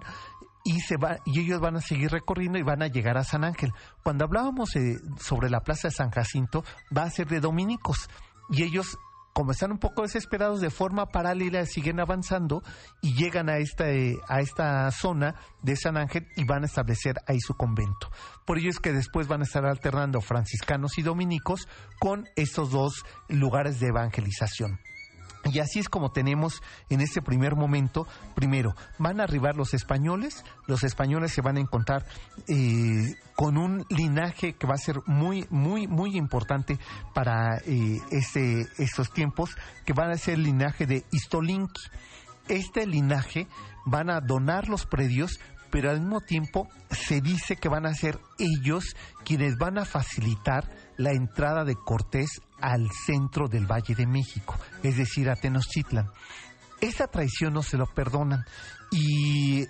y 0.64 0.80
se 0.80 0.96
va 0.96 1.18
y 1.24 1.40
ellos 1.40 1.60
van 1.60 1.76
a 1.76 1.80
seguir 1.80 2.10
recorriendo 2.10 2.58
y 2.58 2.62
van 2.62 2.82
a 2.82 2.88
llegar 2.88 3.16
a 3.16 3.24
San 3.24 3.44
Ángel. 3.44 3.72
Cuando 4.02 4.24
hablábamos 4.24 4.76
eh, 4.76 4.96
sobre 5.18 5.50
la 5.50 5.60
plaza 5.60 5.88
de 5.88 5.94
San 5.94 6.10
Jacinto, 6.10 6.64
va 6.96 7.02
a 7.02 7.10
ser 7.10 7.26
de 7.26 7.40
dominicos 7.40 8.08
y 8.50 8.62
ellos 8.62 8.98
como 9.38 9.52
están 9.52 9.70
un 9.70 9.78
poco 9.78 10.02
desesperados 10.02 10.60
de 10.60 10.68
forma 10.68 11.06
paralela 11.06 11.64
siguen 11.64 12.00
avanzando 12.00 12.60
y 13.02 13.14
llegan 13.14 13.48
a 13.48 13.58
esta 13.58 13.88
eh, 13.88 14.16
a 14.26 14.40
esta 14.40 14.90
zona 14.90 15.36
de 15.62 15.76
San 15.76 15.96
Ángel 15.96 16.26
y 16.36 16.44
van 16.44 16.64
a 16.64 16.66
establecer 16.66 17.14
ahí 17.28 17.38
su 17.38 17.54
convento. 17.54 18.10
Por 18.44 18.58
ello 18.58 18.70
es 18.70 18.80
que 18.80 18.92
después 18.92 19.28
van 19.28 19.42
a 19.42 19.44
estar 19.44 19.64
alternando 19.64 20.20
franciscanos 20.20 20.98
y 20.98 21.02
dominicos 21.02 21.68
con 22.00 22.24
estos 22.34 22.72
dos 22.72 23.04
lugares 23.28 23.78
de 23.78 23.88
evangelización. 23.90 24.80
Y 25.44 25.60
así 25.60 25.78
es 25.78 25.88
como 25.88 26.10
tenemos 26.10 26.62
en 26.90 27.00
este 27.00 27.22
primer 27.22 27.56
momento, 27.56 28.06
primero, 28.34 28.74
van 28.98 29.20
a 29.20 29.24
arribar 29.24 29.56
los 29.56 29.72
españoles, 29.72 30.44
los 30.66 30.84
españoles 30.84 31.32
se 31.32 31.40
van 31.40 31.56
a 31.56 31.60
encontrar 31.60 32.04
eh, 32.48 33.14
con 33.34 33.56
un 33.56 33.86
linaje 33.88 34.54
que 34.54 34.66
va 34.66 34.74
a 34.74 34.78
ser 34.78 35.00
muy, 35.06 35.46
muy, 35.50 35.86
muy 35.86 36.16
importante 36.16 36.78
para 37.14 37.58
eh, 37.66 37.98
este, 38.10 38.66
estos 38.78 39.12
tiempos, 39.12 39.50
que 39.86 39.92
van 39.92 40.10
a 40.10 40.18
ser 40.18 40.34
el 40.34 40.42
linaje 40.42 40.86
de 40.86 41.04
Istolinki. 41.12 41.80
Este 42.48 42.86
linaje 42.86 43.46
van 43.86 44.10
a 44.10 44.20
donar 44.20 44.68
los 44.68 44.86
predios 44.86 45.38
pero 45.70 45.90
al 45.90 46.00
mismo 46.00 46.20
tiempo 46.20 46.68
se 46.90 47.20
dice 47.20 47.56
que 47.56 47.68
van 47.68 47.86
a 47.86 47.94
ser 47.94 48.18
ellos 48.38 48.96
quienes 49.24 49.56
van 49.58 49.78
a 49.78 49.84
facilitar 49.84 50.64
la 50.98 51.12
entrada 51.12 51.64
de 51.64 51.76
Cortés 51.76 52.42
al 52.60 52.90
centro 52.90 53.48
del 53.48 53.66
Valle 53.66 53.94
de 53.94 54.06
México, 54.06 54.56
es 54.82 54.96
decir, 54.96 55.30
a 55.30 55.36
Tenochtitlan. 55.36 56.10
Esa 56.80 57.06
traición 57.06 57.54
no 57.54 57.62
se 57.62 57.76
lo 57.76 57.86
perdonan 57.86 58.44
y, 58.90 59.62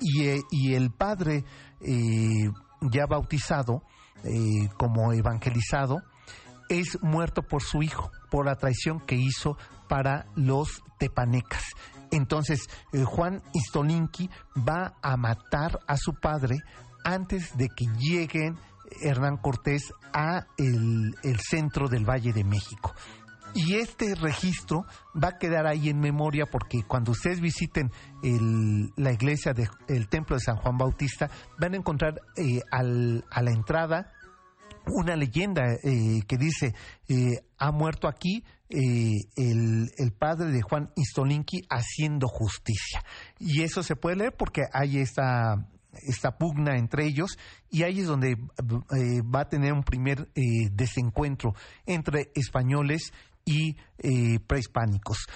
y, 0.00 0.22
eh, 0.22 0.42
el 0.76 0.90
padre 0.90 1.44
eh, 1.80 2.50
ya 2.82 3.06
bautizado 3.06 3.82
eh, 4.24 4.68
como 4.76 5.12
evangelizado 5.12 6.02
es 6.68 6.98
muerto 7.02 7.42
por 7.42 7.62
su 7.62 7.82
hijo, 7.82 8.10
por 8.30 8.46
la 8.46 8.56
traición 8.56 9.00
que 9.00 9.16
hizo 9.16 9.56
para 9.88 10.26
los 10.34 10.82
tepanecas. 10.98 11.64
Entonces, 12.10 12.68
Juan 13.04 13.42
Istolinki 13.52 14.30
va 14.56 14.94
a 15.02 15.16
matar 15.16 15.80
a 15.86 15.96
su 15.96 16.14
padre 16.14 16.56
antes 17.04 17.56
de 17.56 17.68
que 17.68 17.86
lleguen 17.98 18.56
Hernán 19.02 19.36
Cortés 19.36 19.92
a 20.12 20.46
el, 20.56 21.14
centro 21.40 21.88
del 21.88 22.08
Valle 22.08 22.32
de 22.32 22.44
México. 22.44 22.94
Y 23.54 23.76
este 23.76 24.16
registro 24.16 24.84
va 25.14 25.28
a 25.28 25.38
quedar 25.38 25.66
ahí 25.66 25.88
en 25.88 26.00
memoria 26.00 26.46
porque 26.46 26.82
cuando 26.82 27.12
ustedes 27.12 27.40
visiten 27.40 27.92
la 28.96 29.12
iglesia 29.12 29.52
del 29.54 30.08
templo 30.08 30.36
de 30.36 30.40
San 30.40 30.56
Juan 30.56 30.76
Bautista, 30.76 31.30
van 31.58 31.74
a 31.74 31.76
encontrar 31.76 32.20
eh, 32.36 32.60
a 32.70 32.82
la 32.82 33.50
entrada 33.50 34.12
una 34.86 35.16
leyenda 35.16 35.62
eh, 35.82 36.22
que 36.26 36.36
dice, 36.36 36.74
eh, 37.08 37.38
ha 37.58 37.70
muerto 37.70 38.08
aquí 38.08 38.44
el, 38.68 39.88
el, 39.96 40.12
padre 40.12 40.50
de 40.50 40.60
Juan 40.60 40.90
Istolinki 40.96 41.62
haciendo 41.70 42.26
justicia. 42.26 43.04
Y 43.38 43.62
eso 43.62 43.84
se 43.84 43.94
puede 43.94 44.16
leer 44.16 44.34
porque 44.36 44.62
hay 44.72 44.98
esta 44.98 45.68
esta 46.02 46.36
pugna 46.38 46.76
entre 46.76 47.06
ellos 47.06 47.38
y 47.70 47.82
ahí 47.82 48.00
es 48.00 48.06
donde 48.06 48.32
eh, 48.32 49.22
va 49.22 49.40
a 49.40 49.48
tener 49.48 49.72
un 49.72 49.82
primer 49.82 50.28
eh, 50.34 50.68
desencuentro 50.72 51.54
entre 51.86 52.30
españoles 52.34 53.12
y 53.44 53.76
eh, 53.98 54.38
prehispánicos. 54.46 55.26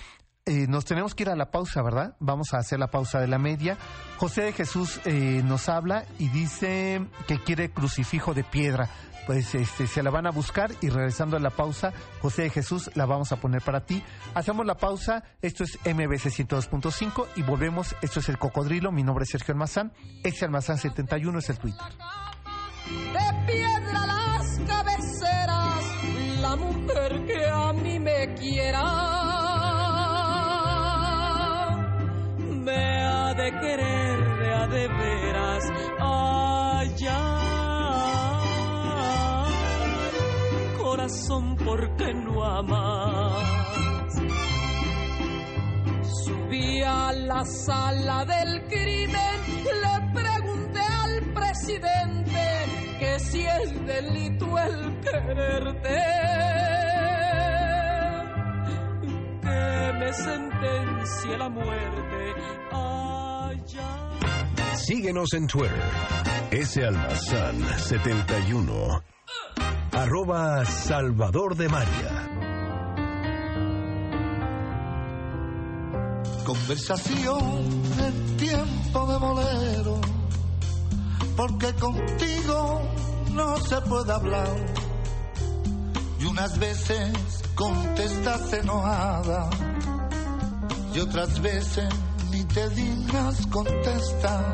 nos 0.68 0.86
tenemos 0.86 1.14
que 1.14 1.24
ir 1.24 1.28
a 1.28 1.36
la 1.36 1.50
pausa, 1.50 1.82
¿verdad? 1.82 2.16
Vamos 2.20 2.54
a 2.54 2.58
hacer 2.58 2.78
la 2.78 2.86
pausa 2.86 3.20
de 3.20 3.28
la 3.28 3.38
media. 3.38 3.76
José 4.16 4.44
de 4.44 4.52
Jesús 4.52 4.98
nos 5.44 5.68
habla 5.68 6.06
y 6.18 6.28
dice 6.30 7.04
que 7.26 7.38
quiere 7.38 7.70
crucifijo 7.70 8.32
de 8.32 8.44
piedra 8.44 8.88
pues 9.28 9.54
este, 9.54 9.86
se 9.86 10.02
la 10.02 10.08
van 10.08 10.26
a 10.26 10.30
buscar 10.30 10.70
y 10.80 10.88
regresando 10.88 11.36
a 11.36 11.40
la 11.40 11.50
pausa, 11.50 11.92
José 12.22 12.44
de 12.44 12.50
Jesús 12.50 12.90
la 12.94 13.04
vamos 13.04 13.30
a 13.30 13.36
poner 13.36 13.60
para 13.60 13.84
ti. 13.84 14.02
Hacemos 14.32 14.64
la 14.64 14.78
pausa, 14.78 15.22
esto 15.42 15.64
es 15.64 15.78
MBC 15.84 16.48
102.5 16.48 17.26
y 17.36 17.42
volvemos, 17.42 17.94
esto 18.00 18.20
es 18.20 18.28
El 18.30 18.38
Cocodrilo, 18.38 18.90
mi 18.90 19.02
nombre 19.02 19.24
es 19.24 19.30
Sergio 19.30 19.52
Almazán, 19.52 19.92
ese 20.24 20.46
Almazán 20.46 20.78
71 20.78 21.40
es 21.40 21.50
el 21.50 21.58
Twitter. 21.58 21.86
De 23.12 23.52
piedra 23.52 24.06
las 24.06 24.60
cabeceras, 24.66 25.84
la 26.40 26.56
mujer 26.56 27.26
que 27.26 27.50
a 27.50 27.72
mí 27.74 27.98
me 27.98 28.32
quiera, 28.32 28.82
me 32.38 33.04
ha 33.04 33.34
de 33.34 33.60
querer 33.60 34.54
a 34.54 34.66
de 34.68 34.88
veras 34.88 35.64
allá 36.00 37.47
porque 41.64 42.14
no 42.14 42.44
amas. 42.44 44.14
Subí 46.24 46.82
a 46.82 47.12
la 47.12 47.44
sala 47.44 48.24
del 48.24 48.64
crimen, 48.66 49.38
le 49.84 50.20
pregunté 50.20 50.80
al 50.80 51.22
presidente 51.34 52.40
que 52.98 53.18
si 53.20 53.40
es 53.40 53.86
delito 53.86 54.58
el 54.58 55.00
quererte, 55.00 56.00
que 59.42 59.92
me 59.98 60.12
sentencie 60.12 61.38
la 61.38 61.48
muerte 61.48 62.34
allá. 62.72 64.10
Síguenos 64.74 65.32
en 65.34 65.46
Twitter, 65.46 65.90
ese 66.50 66.84
almazán 66.86 67.62
71 67.78 69.17
arroba 69.98 70.64
Salvador 70.64 71.56
de 71.56 71.68
María. 71.68 72.30
Conversación 76.44 77.66
en 78.06 78.36
tiempo 78.36 79.06
de 79.06 79.18
bolero, 79.18 80.00
porque 81.36 81.72
contigo 81.74 82.82
no 83.32 83.56
se 83.58 83.80
puede 83.80 84.12
hablar. 84.12 84.56
Y 86.20 86.24
unas 86.26 86.56
veces 86.58 87.42
contestas 87.56 88.52
enojada, 88.52 89.50
y 90.94 91.00
otras 91.00 91.40
veces 91.40 91.88
ni 92.30 92.44
te 92.44 92.68
dignas 92.70 93.46
contestar. 93.48 94.44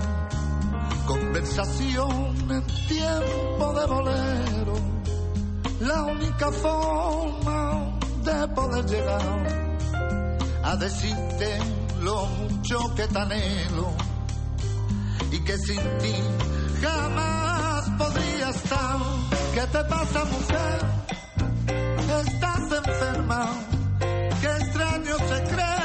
Conversación 1.06 2.50
en 2.50 2.66
tiempo 2.88 3.74
de 3.74 3.86
bolero 3.86 4.63
la 5.84 6.02
única 6.04 6.50
forma 6.50 7.98
de 8.22 8.48
poder 8.48 8.84
llegar 8.86 9.76
a 10.62 10.76
decirte 10.76 11.58
lo 12.00 12.26
mucho 12.26 12.94
que 12.94 13.06
te 13.06 13.18
anhelo 13.18 13.92
y 15.30 15.38
que 15.40 15.58
sin 15.58 15.82
ti 15.98 16.14
jamás 16.80 17.90
podría 17.98 18.48
estar. 18.50 18.98
¿Qué 19.54 19.60
te 19.60 19.84
pasa, 19.84 20.24
mujer? 20.24 20.78
Estás 22.26 22.86
enferma. 22.86 23.50
Qué 24.40 24.48
extraño 24.48 25.16
secreto 25.18 25.84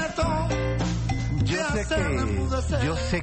yo 1.49 1.57
sé 1.73 1.95
que 1.95 2.48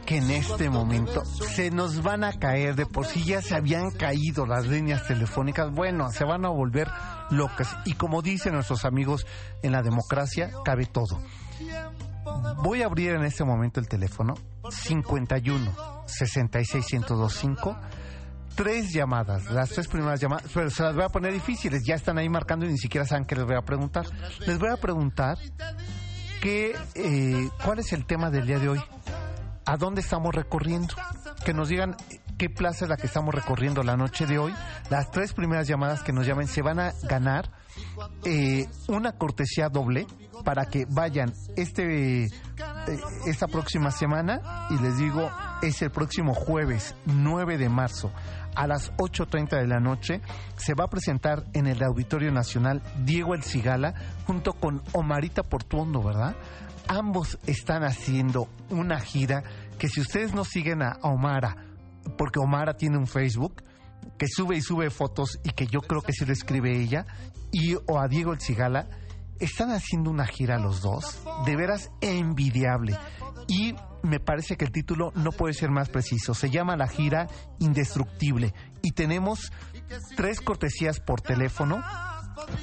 en 0.09 0.30
este 0.30 0.70
momento 0.70 1.24
se 1.24 1.70
nos 1.70 2.02
van 2.02 2.24
a 2.24 2.32
caer, 2.32 2.74
de 2.74 2.87
por 2.87 3.06
sí 3.06 3.24
ya 3.24 3.42
se 3.42 3.54
habían 3.54 3.90
caído 3.90 4.46
las 4.46 4.66
líneas 4.66 5.06
telefónicas, 5.06 5.70
bueno, 5.72 6.11
se 6.11 6.24
van 6.24 6.44
a 6.44 6.48
volver 6.48 6.88
locas. 7.30 7.76
Y 7.85 7.94
como 7.94 8.22
dicen 8.22 8.54
nuestros 8.54 8.85
amigos 8.85 9.26
en 9.62 9.72
la 9.72 9.82
democracia, 9.82 10.50
cabe 10.64 10.87
todo. 10.87 11.20
Voy 12.62 12.82
a 12.82 12.87
abrir 12.87 13.11
en 13.11 13.24
este 13.24 13.44
momento 13.44 13.80
el 13.80 13.88
teléfono 13.88 14.35
51 14.70 15.74
66 16.06 16.85
1025 16.92 17.76
tres 18.54 18.90
llamadas, 18.90 19.50
las 19.50 19.68
tres 19.68 19.87
primeras 19.87 20.18
llamadas, 20.18 20.50
pero 20.54 20.70
se 20.70 20.82
las 20.82 20.94
voy 20.94 21.04
a 21.04 21.11
poner 21.11 21.30
difíciles, 21.30 21.82
ya 21.87 21.94
están 21.94 22.16
ahí 22.16 22.28
marcando 22.28 22.64
y 22.64 22.70
ni 22.70 22.78
siquiera 22.78 23.06
saben 23.06 23.26
qué 23.26 23.37
les 23.37 23.44
voy 23.44 23.56
a 23.56 23.61
preguntar. 23.61 24.06
Les 24.46 24.59
voy 24.59 24.70
a 24.70 24.78
preguntar 24.78 25.37
eh, 26.94 27.50
¿cuál 27.64 27.80
es 27.80 27.92
el 27.92 28.06
tema 28.06 28.30
del 28.30 28.46
día 28.46 28.59
de 28.59 28.68
hoy? 28.68 28.80
¿A 29.66 29.76
dónde 29.76 30.00
estamos 30.00 30.35
recorriendo? 30.35 30.94
Que 31.44 31.52
nos 31.52 31.68
digan 31.68 31.96
qué 32.38 32.48
plaza 32.48 32.85
es 32.85 32.88
la 32.88 32.96
que 32.96 33.07
estamos 33.07 33.35
recorriendo 33.35 33.83
la 33.83 33.96
noche 33.96 34.26
de 34.26 34.38
hoy. 34.38 34.55
Las 34.90 35.11
tres 35.11 35.33
primeras 35.33 35.66
llamadas 35.66 36.02
que 36.02 36.12
nos 36.12 36.26
llamen 36.26 36.46
se 36.46 36.62
van 36.62 36.79
a 36.79 36.92
ganar 37.02 37.50
eh, 38.24 38.68
una 38.88 39.12
cortesía 39.12 39.68
doble 39.68 40.07
para 40.44 40.66
que 40.66 40.87
vayan 40.88 41.33
este 41.57 42.24
eh, 42.24 42.29
esta 43.26 43.48
próxima 43.48 43.90
semana 43.90 44.68
y 44.70 44.79
les 44.81 44.98
digo 44.98 45.31
es 45.62 45.83
el 45.83 45.90
próximo 45.90 46.35
jueves 46.35 46.94
9 47.07 47.59
de 47.59 47.68
marzo 47.68 48.12
a 48.55 48.66
las 48.66 48.92
8.30 48.96 49.61
de 49.61 49.66
la 49.66 49.81
noche 49.81 50.20
se 50.57 50.74
va 50.74 50.85
a 50.85 50.88
presentar 50.88 51.44
en 51.52 51.66
el 51.66 51.83
Auditorio 51.83 52.33
Nacional 52.33 52.83
Diego 53.05 53.35
El 53.35 53.42
Cigala 53.42 53.94
junto 54.26 54.55
con 54.55 54.83
Omarita 54.92 55.42
Portuondo, 55.42 56.02
¿verdad? 56.02 56.35
Ambos 56.88 57.38
están 57.46 57.83
haciendo 57.83 58.49
una 58.70 59.01
gira 59.01 59.42
que 59.79 59.88
si 59.88 60.01
ustedes 60.01 60.35
no 60.35 60.44
siguen 60.44 60.83
a 60.83 60.99
Omara, 61.03 61.57
porque 62.16 62.38
Omara 62.38 62.77
tiene 62.77 62.96
un 62.96 63.07
Facebook, 63.07 63.62
que 64.18 64.29
sube 64.29 64.57
y 64.57 64.62
sube 64.62 64.90
fotos 64.90 65.38
y 65.42 65.51
que 65.51 65.66
yo 65.66 65.81
creo 65.81 66.01
que 66.01 66.12
sí 66.12 66.25
lo 66.25 66.33
escribe 66.33 66.81
ella, 66.81 67.05
y 67.53 67.75
o 67.75 67.99
a 68.01 68.09
Diego 68.09 68.33
El 68.33 68.40
Cigala, 68.40 68.88
están 69.38 69.70
haciendo 69.70 70.11
una 70.11 70.27
gira 70.27 70.59
los 70.59 70.81
dos, 70.81 71.22
de 71.44 71.57
veras 71.57 71.90
envidiable. 72.01 72.96
Y 73.49 73.75
me 74.03 74.20
parece 74.20 74.57
que 74.57 74.64
el 74.64 74.72
título 74.72 75.12
no 75.14 75.33
puede 75.33 75.55
ser 75.55 75.70
más 75.70 75.88
preciso. 75.88 76.35
Se 76.35 76.51
llama 76.51 76.77
La 76.77 76.88
gira 76.88 77.27
Indestructible. 77.59 78.55
Y 78.83 78.92
tenemos 78.92 79.53
tres 80.16 80.40
cortesías 80.40 81.01
por 81.01 81.20
teléfono 81.20 81.83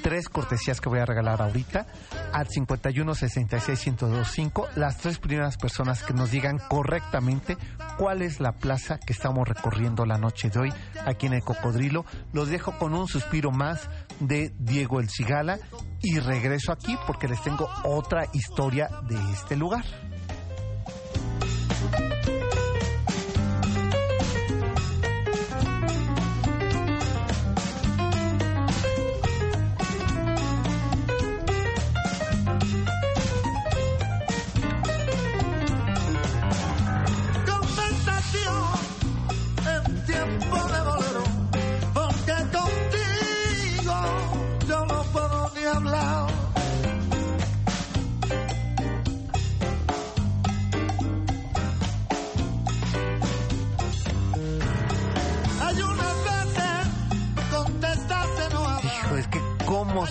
tres 0.01 0.29
cortesías 0.29 0.81
que 0.81 0.89
voy 0.89 0.99
a 0.99 1.05
regalar 1.05 1.41
ahorita 1.41 1.88
al 2.31 2.47
51 2.47 3.15
66 3.15 3.88
1025 3.88 4.67
las 4.75 4.97
tres 4.97 5.19
primeras 5.19 5.57
personas 5.57 6.03
que 6.03 6.13
nos 6.13 6.31
digan 6.31 6.59
correctamente 6.69 7.57
cuál 7.97 8.21
es 8.21 8.39
la 8.39 8.53
plaza 8.53 8.97
que 8.97 9.13
estamos 9.13 9.47
recorriendo 9.47 10.05
la 10.05 10.17
noche 10.17 10.49
de 10.49 10.59
hoy 10.59 10.73
aquí 11.05 11.27
en 11.27 11.33
el 11.33 11.43
Cocodrilo. 11.43 12.05
Los 12.31 12.49
dejo 12.49 12.77
con 12.77 12.93
un 12.93 13.07
suspiro 13.07 13.51
más 13.51 13.89
de 14.19 14.53
Diego 14.57 14.99
El 14.99 15.09
Cigala 15.09 15.59
y 16.01 16.19
regreso 16.19 16.71
aquí 16.71 16.97
porque 17.07 17.27
les 17.27 17.41
tengo 17.41 17.69
otra 17.83 18.27
historia 18.33 18.89
de 19.07 19.17
este 19.31 19.55
lugar. 19.55 19.86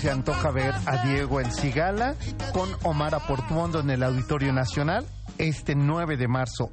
Se 0.03 0.11
antoja 0.11 0.51
ver 0.51 0.75
a 0.87 1.07
Diego 1.07 1.39
El 1.39 1.53
Cigala 1.53 2.17
con 2.53 2.69
Omar 2.83 3.17
Portuondo 3.25 3.79
en 3.79 3.89
el 3.89 4.03
Auditorio 4.03 4.53
Nacional 4.53 5.07
este 5.39 5.77
9 5.77 6.17
de 6.17 6.27
marzo 6.27 6.73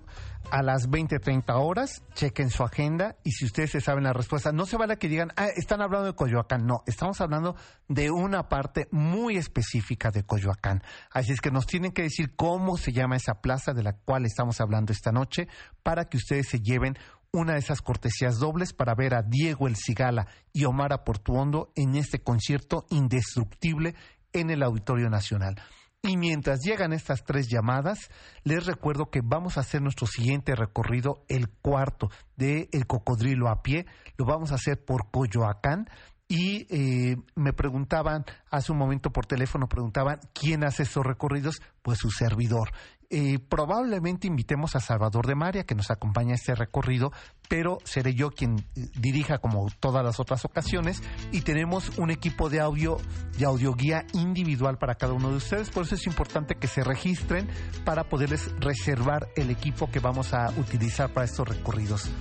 a 0.50 0.64
las 0.64 0.90
20.30 0.90 1.44
horas. 1.56 2.02
Chequen 2.16 2.50
su 2.50 2.64
agenda 2.64 3.18
y 3.24 3.30
si 3.34 3.46
ustedes 3.46 3.70
se 3.70 3.82
saben 3.82 4.06
la 4.06 4.14
respuesta, 4.14 4.52
no 4.52 4.66
se 4.66 4.78
vale 4.78 4.98
que 4.98 5.08
digan, 5.08 5.32
ah, 5.36 5.46
están 5.56 5.80
hablando 5.80 6.08
de 6.08 6.16
Coyoacán. 6.16 6.66
No, 6.66 6.82
estamos 6.88 7.22
hablando 7.22 7.56
de 7.88 8.10
una 8.10 8.50
parte 8.50 8.88
muy 8.90 9.38
específica 9.38 10.10
de 10.10 10.24
Coyoacán. 10.24 10.82
Así 11.12 11.32
es 11.32 11.40
que 11.40 11.52
nos 11.52 11.68
tienen 11.68 11.92
que 11.92 12.02
decir 12.02 12.36
cómo 12.36 12.78
se 12.78 12.94
llama 12.94 13.16
esa 13.16 13.42
plaza 13.42 13.74
de 13.74 13.84
la 13.84 13.94
cual 13.94 14.26
estamos 14.26 14.60
hablando 14.60 14.92
esta 14.92 15.12
noche 15.12 15.48
para 15.84 16.06
que 16.06 16.18
ustedes 16.18 16.48
se 16.48 16.62
lleven 16.62 16.98
una 17.32 17.54
de 17.54 17.60
esas 17.60 17.82
cortesías 17.82 18.40
dobles 18.40 18.74
para 18.74 18.96
ver 18.96 19.14
a 19.14 19.22
Diego 19.22 19.68
El 19.68 19.76
Cigala 19.76 20.28
y 20.52 20.66
Omar 20.66 21.04
Portuondo 21.04 21.72
en 21.76 21.96
este 21.96 22.20
concierto 22.20 22.86
indestructible 22.90 23.96
en 24.34 24.50
el 24.50 24.64
Auditorio 24.64 25.10
Nacional. 25.10 25.56
Y 26.02 26.16
mientras 26.16 26.62
llegan 26.62 26.94
estas 26.94 27.26
tres 27.26 27.50
llamadas, 27.50 28.10
les 28.44 28.66
recuerdo 28.66 29.10
que 29.10 29.22
vamos 29.22 29.58
a 29.58 29.62
hacer 29.62 29.82
nuestro 29.82 30.08
siguiente 30.08 30.56
recorrido, 30.56 31.26
el 31.28 31.50
cuarto 31.50 32.10
de 32.38 32.70
El 32.72 32.88
Cocodrilo 32.88 33.50
a 33.50 33.62
pie. 33.62 33.86
Lo 34.18 34.26
vamos 34.26 34.52
a 34.52 34.56
hacer 34.56 34.84
por 34.84 35.12
Coyoacán. 35.12 35.90
Y 36.32 36.68
eh, 36.70 37.18
me 37.36 37.54
preguntaban, 37.54 38.24
hace 38.52 38.72
un 38.72 38.78
momento 38.78 39.12
por 39.12 39.26
teléfono, 39.26 39.68
preguntaban, 39.68 40.20
¿quién 40.32 40.64
hace 40.64 40.84
estos 40.84 41.04
recorridos? 41.04 41.60
Pues 41.82 41.98
su 41.98 42.12
servidor. 42.12 42.70
Eh, 43.12 43.40
probablemente 43.40 44.28
invitemos 44.28 44.76
a 44.76 44.80
Salvador 44.80 45.26
de 45.26 45.34
María 45.34 45.64
que 45.64 45.74
nos 45.74 45.90
acompaña 45.90 46.34
a 46.34 46.36
este 46.36 46.54
recorrido, 46.54 47.12
pero 47.48 47.80
seré 47.84 48.14
yo 48.14 48.30
quien 48.30 48.60
eh, 48.60 48.86
dirija 49.00 49.40
como 49.40 49.68
todas 49.80 50.06
las 50.06 50.20
otras 50.20 50.46
ocasiones 50.46 51.02
y 51.32 51.42
tenemos 51.42 51.98
un 51.98 52.12
equipo 52.12 52.52
de 52.52 52.60
audio 52.60 52.98
de 53.36 53.46
audioguía 53.46 54.06
individual 54.14 54.78
para 54.78 54.94
cada 54.94 55.14
uno 55.14 55.32
de 55.32 55.38
ustedes, 55.38 55.72
por 55.72 55.86
eso 55.86 55.96
es 55.96 56.06
importante 56.06 56.54
que 56.54 56.68
se 56.68 56.84
registren 56.84 57.50
para 57.84 58.04
poderles 58.04 58.54
reservar 58.60 59.30
el 59.36 59.50
equipo 59.50 59.90
que 59.90 60.00
vamos 60.00 60.36
a 60.36 60.52
utilizar 60.60 61.12
para 61.12 61.26
estos 61.26 61.48
recorridos. 61.48 62.12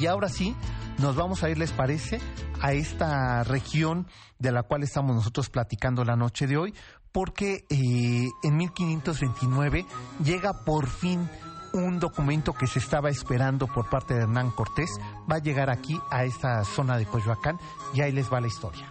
Y 0.00 0.06
ahora 0.06 0.30
sí, 0.30 0.56
nos 0.98 1.16
vamos 1.16 1.42
a 1.44 1.50
ir, 1.50 1.58
¿les 1.58 1.72
parece? 1.72 2.20
A 2.60 2.72
esta 2.72 3.44
región 3.44 4.06
de 4.38 4.52
la 4.52 4.62
cual 4.62 4.82
estamos 4.82 5.14
nosotros 5.14 5.48
platicando 5.50 6.04
la 6.04 6.16
noche 6.16 6.46
de 6.46 6.56
hoy, 6.56 6.74
porque 7.12 7.64
eh, 7.70 8.28
en 8.42 8.56
1529 8.56 9.86
llega 10.22 10.64
por 10.64 10.86
fin 10.86 11.28
un 11.72 12.00
documento 12.00 12.52
que 12.52 12.66
se 12.66 12.78
estaba 12.78 13.10
esperando 13.10 13.66
por 13.66 13.88
parte 13.90 14.14
de 14.14 14.22
Hernán 14.22 14.50
Cortés, 14.50 14.90
va 15.30 15.36
a 15.36 15.40
llegar 15.40 15.70
aquí 15.70 16.00
a 16.10 16.24
esta 16.24 16.64
zona 16.64 16.96
de 16.96 17.06
Coyoacán 17.06 17.58
y 17.94 18.00
ahí 18.00 18.12
les 18.12 18.32
va 18.32 18.40
la 18.40 18.46
historia. 18.46 18.88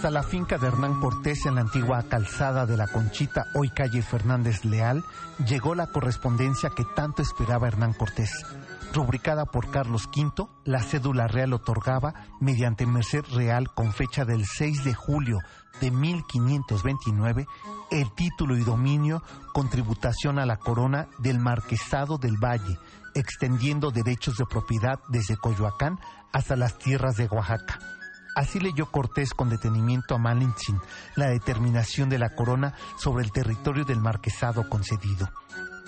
Hasta 0.00 0.10
la 0.10 0.22
finca 0.22 0.56
de 0.56 0.66
Hernán 0.66 0.98
Cortés 0.98 1.44
en 1.44 1.56
la 1.56 1.60
antigua 1.60 2.02
calzada 2.04 2.64
de 2.64 2.78
la 2.78 2.86
Conchita, 2.86 3.48
hoy 3.54 3.68
calle 3.68 4.00
Fernández 4.00 4.64
Leal, 4.64 5.04
llegó 5.46 5.74
la 5.74 5.88
correspondencia 5.88 6.70
que 6.70 6.86
tanto 6.96 7.20
esperaba 7.20 7.68
Hernán 7.68 7.92
Cortés. 7.92 8.46
Rubricada 8.94 9.44
por 9.44 9.70
Carlos 9.70 10.06
V, 10.06 10.48
la 10.64 10.82
cédula 10.82 11.28
real 11.28 11.52
otorgaba, 11.52 12.14
mediante 12.40 12.86
merced 12.86 13.26
real 13.34 13.74
con 13.74 13.92
fecha 13.92 14.24
del 14.24 14.46
6 14.46 14.84
de 14.84 14.94
julio 14.94 15.40
de 15.82 15.90
1529, 15.90 17.46
el 17.90 18.10
título 18.14 18.56
y 18.56 18.64
dominio 18.64 19.22
con 19.52 19.68
tributación 19.68 20.38
a 20.38 20.46
la 20.46 20.56
corona 20.56 21.08
del 21.18 21.40
Marquesado 21.40 22.16
del 22.16 22.42
Valle, 22.42 22.78
extendiendo 23.14 23.90
derechos 23.90 24.38
de 24.38 24.46
propiedad 24.46 24.98
desde 25.10 25.36
Coyoacán 25.36 26.00
hasta 26.32 26.56
las 26.56 26.78
tierras 26.78 27.18
de 27.18 27.26
Oaxaca. 27.26 27.99
Así 28.34 28.60
leyó 28.60 28.90
Cortés 28.90 29.34
con 29.34 29.48
detenimiento 29.48 30.14
a 30.14 30.18
Malintzin 30.18 30.80
la 31.16 31.28
determinación 31.28 32.08
de 32.08 32.18
la 32.18 32.34
corona 32.34 32.74
sobre 32.96 33.24
el 33.24 33.32
territorio 33.32 33.84
del 33.84 34.00
marquesado 34.00 34.68
concedido. 34.68 35.30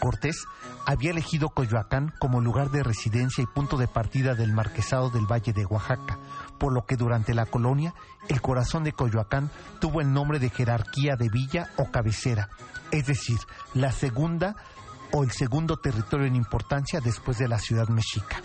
Cortés 0.00 0.44
había 0.85 1.12
elegido 1.12 1.50
Coyoacán 1.50 2.12
como 2.19 2.40
lugar 2.40 2.71
de 2.71 2.83
residencia 2.83 3.42
y 3.42 3.46
punto 3.46 3.77
de 3.77 3.87
partida 3.87 4.35
del 4.35 4.52
marquesado 4.52 5.10
del 5.10 5.31
Valle 5.31 5.52
de 5.52 5.64
Oaxaca, 5.64 6.19
por 6.58 6.73
lo 6.73 6.87
que 6.87 6.96
durante 6.96 7.35
la 7.35 7.46
colonia 7.46 7.94
el 8.29 8.40
corazón 8.40 8.83
de 8.83 8.92
Coyoacán 8.92 9.50
tuvo 9.81 10.00
el 10.00 10.12
nombre 10.12 10.40
de 10.40 10.50
jerarquía 10.50 11.14
de 11.16 11.29
villa 11.29 11.69
o 11.77 11.90
cabecera, 11.92 12.48
es 12.90 13.06
decir, 13.06 13.38
la 13.75 13.92
segunda 13.92 14.56
o 15.12 15.23
el 15.23 15.31
segundo 15.31 15.77
territorio 15.77 16.27
en 16.27 16.35
importancia 16.35 17.00
después 17.00 17.38
de 17.38 17.46
la 17.46 17.60
ciudad 17.60 17.88
mexica. 17.88 18.42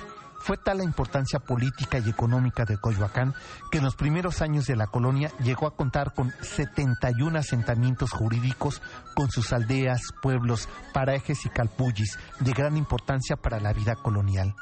Fue 0.47 0.55
tal 0.55 0.77
la 0.77 0.85
importancia 0.85 1.39
política 1.39 1.99
y 1.99 2.09
económica 2.09 2.63
de 2.63 2.77
Coyoacán 2.77 3.33
que 3.69 3.79
en 3.79 3.83
los 3.83 3.97
primeros 3.97 4.41
años 4.41 4.65
de 4.65 4.77
la 4.77 4.87
colonia 4.87 5.29
llegó 5.43 5.67
a 5.67 5.75
contar 5.75 6.13
con 6.13 6.31
71 6.39 7.37
asentamientos 7.37 8.11
jurídicos 8.11 8.81
con 9.13 9.29
sus 9.29 9.51
aldeas, 9.51 10.13
pueblos, 10.21 10.69
parajes 10.93 11.45
y 11.45 11.49
calpullis 11.49 12.17
de 12.39 12.53
gran 12.53 12.77
importancia 12.77 13.35
para 13.35 13.59
la 13.59 13.73
vida 13.73 13.95
colonial. 13.95 14.55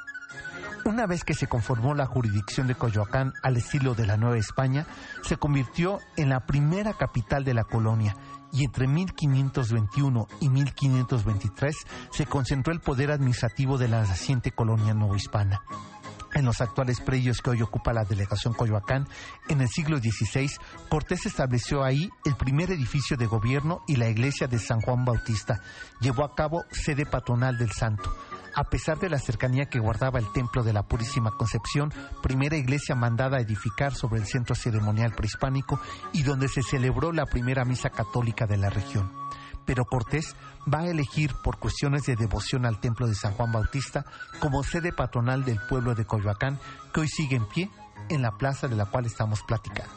Una 0.86 1.06
vez 1.06 1.24
que 1.24 1.36
se 1.36 1.46
conformó 1.46 1.94
la 1.94 2.08
jurisdicción 2.08 2.66
de 2.66 2.74
Coyoacán 2.74 3.34
al 3.44 3.58
estilo 3.58 3.94
de 3.94 4.08
la 4.08 4.18
Nueva 4.18 4.40
España, 4.40 4.88
se 5.22 5.38
convirtió 5.38 6.00
en 6.18 6.30
la 6.30 6.48
primera 6.48 6.94
capital 6.94 7.44
de 7.44 7.54
la 7.54 7.64
colonia 7.64 8.16
y 8.56 8.64
entre 8.64 8.88
1521 8.88 10.28
y 10.40 10.50
1523 10.50 11.76
se 12.12 12.26
concentró 12.26 12.74
el 12.74 12.80
poder 12.80 13.12
administrativo 13.12 13.78
de 13.78 13.90
la 13.90 14.02
naciente 14.02 14.52
colonia 14.52 14.94
novohispana. 14.94 15.62
en 16.34 16.44
los 16.44 16.60
actuales 16.60 17.00
predios 17.00 17.42
que 17.42 17.52
hoy 17.52 17.62
ocupa 17.62 17.94
la 17.94 18.04
delegación 18.04 18.54
Coyoacán, 18.54 19.08
en 19.48 19.62
el 19.62 19.70
siglo 19.70 20.00
XVI, 20.00 20.52
Cortés 20.90 21.26
estableció 21.26 21.82
ahí 21.82 22.10
el 22.26 22.36
primer 22.36 22.72
edificio 22.72 23.16
de 23.16 23.26
gobierno 23.26 23.84
y 23.88 23.96
la 23.96 24.10
iglesia 24.10 24.46
de 24.46 24.60
San 24.60 24.82
Juan 24.82 25.06
Bautista. 25.06 25.62
Llevó 26.02 26.26
a 26.26 26.36
cabo 26.36 26.66
sede 26.72 27.06
patronal 27.06 27.58
del 27.58 27.72
santo. 27.72 28.14
A 28.56 28.64
pesar 28.64 28.98
de 29.00 29.10
la 29.10 29.20
cercanía 29.20 29.66
que 29.66 29.80
guardaba 29.80 30.18
el 30.18 30.32
templo 30.32 30.64
de 30.64 30.72
la 30.72 30.84
Purísima 30.84 31.32
Concepción, 31.32 31.94
primera 32.24 32.56
iglesia 32.56 32.96
mandada 32.96 33.38
a 33.38 33.42
edificar 33.42 33.94
sobre 33.94 34.22
el 34.22 34.28
centro 34.28 34.56
ceremonial 34.56 35.14
prehispánico 35.14 35.80
y 36.14 36.24
donde 36.24 36.48
se 36.48 36.64
celebró 36.64 37.12
la 37.12 37.26
primera 37.26 37.66
misa 37.66 37.90
católica 37.90 38.46
de 38.48 38.58
la 38.58 38.70
región 38.70 39.12
pero 39.66 39.86
Cortés 39.86 40.36
va 40.72 40.82
a 40.82 40.88
elegir 40.88 41.34
por 41.44 41.58
cuestiones 41.58 42.06
de 42.06 42.16
devoción 42.16 42.66
al 42.66 42.80
templo 42.80 43.08
de 43.08 43.16
San 43.16 43.34
Juan 43.34 43.52
Bautista 43.52 44.06
como 44.40 44.64
sede 44.64 44.94
patronal 44.94 45.44
del 45.44 45.60
pueblo 45.68 45.96
de 45.96 46.06
Coyoacán, 46.06 46.60
que 46.94 47.02
hoy 47.02 47.08
sigue 47.08 47.36
en 47.36 47.48
pie 47.48 47.70
en 48.10 48.22
la 48.22 48.38
plaza 48.38 48.68
de 48.68 48.76
la 48.76 48.86
cual 48.86 49.06
estamos 49.06 49.42
platicando. 49.44 49.92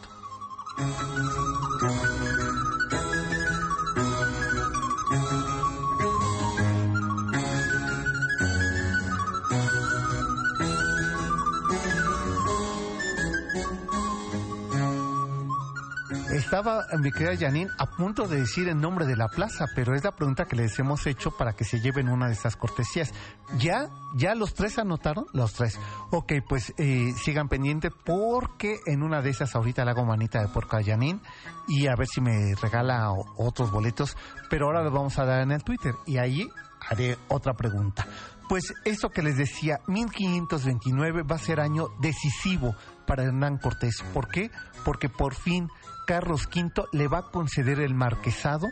Estaba 16.39 16.86
mi 17.01 17.11
querida 17.11 17.36
Janine 17.36 17.68
a 17.78 17.86
punto 17.86 18.28
de 18.28 18.39
decir 18.39 18.68
el 18.68 18.80
nombre 18.80 19.07
de 19.07 19.16
la 19.16 19.26
plaza, 19.26 19.66
pero 19.74 19.97
es 19.97 20.05
la 20.05 20.12
pregunta 20.12 20.45
que 20.45 20.55
les 20.55 20.78
hemos 20.78 21.05
hecho 21.09 21.32
para 21.36 21.55
que 21.55 21.64
se 21.64 21.80
lleven 21.80 22.09
una 22.09 22.28
de 22.28 22.32
estas 22.34 22.55
cortesías. 22.55 23.12
¿Ya, 23.59 23.89
ya 24.14 24.36
los 24.36 24.55
tres 24.55 24.78
anotaron? 24.78 25.26
Los 25.32 25.55
tres. 25.55 25.80
Ok, 26.12 26.34
pues 26.49 26.72
eh, 26.78 27.12
sigan 27.20 27.49
pendiente 27.49 27.91
porque 27.91 28.78
en 28.86 29.03
una 29.03 29.20
de 29.20 29.30
esas 29.30 29.57
ahorita 29.57 29.84
le 29.84 29.91
hago 29.91 30.05
manita 30.05 30.41
de 30.41 30.47
porca 30.47 30.76
a 30.76 30.84
Janine 30.84 31.18
y 31.66 31.89
a 31.89 31.97
ver 31.97 32.07
si 32.07 32.20
me 32.20 32.55
regala 32.62 33.11
otros 33.36 33.72
boletos, 33.72 34.16
pero 34.49 34.66
ahora 34.66 34.84
los 34.84 34.93
vamos 34.93 35.18
a 35.18 35.24
dar 35.24 35.43
en 35.43 35.51
el 35.51 35.64
Twitter 35.64 35.97
y 36.07 36.18
ahí 36.18 36.47
haré 36.89 37.18
otra 37.26 37.55
pregunta. 37.55 38.07
Pues 38.49 38.72
esto 38.84 39.11
que 39.11 39.22
les 39.22 39.36
decía, 39.36 39.80
1529 39.89 41.22
va 41.22 41.34
a 41.34 41.39
ser 41.39 41.59
año 41.59 41.89
decisivo 42.01 42.76
para 43.09 43.24
Hernán 43.24 43.59
Cortés. 43.59 44.05
¿Por 44.14 44.28
qué? 44.28 44.51
Porque 44.84 45.09
por 45.09 45.34
fin 45.34 45.68
Carlos 46.09 46.49
V 46.51 46.87
le 46.93 47.07
va 47.07 47.19
a 47.19 47.31
conceder 47.31 47.81
el 47.81 47.95
marquesado 47.95 48.69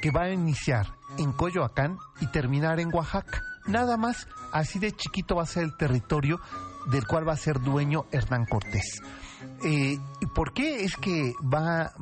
que 0.00 0.10
va 0.10 0.22
a 0.22 0.30
iniciar 0.30 0.94
en 1.18 1.32
Coyoacán 1.32 1.98
y 2.22 2.28
terminar 2.28 2.80
en 2.80 2.94
Oaxaca. 2.94 3.42
Nada 3.66 3.98
más, 3.98 4.26
así 4.54 4.78
de 4.78 4.92
chiquito 4.92 5.36
va 5.36 5.42
a 5.42 5.46
ser 5.46 5.64
el 5.64 5.76
territorio 5.76 6.40
del 6.90 7.06
cual 7.06 7.28
va 7.28 7.34
a 7.34 7.36
ser 7.36 7.60
dueño 7.60 8.06
Hernán 8.10 8.46
Cortés. 8.46 9.02
Eh, 9.62 9.98
¿Y 10.20 10.26
por 10.34 10.54
qué 10.54 10.84
es 10.84 10.96
que 10.96 11.34
va 11.42 11.92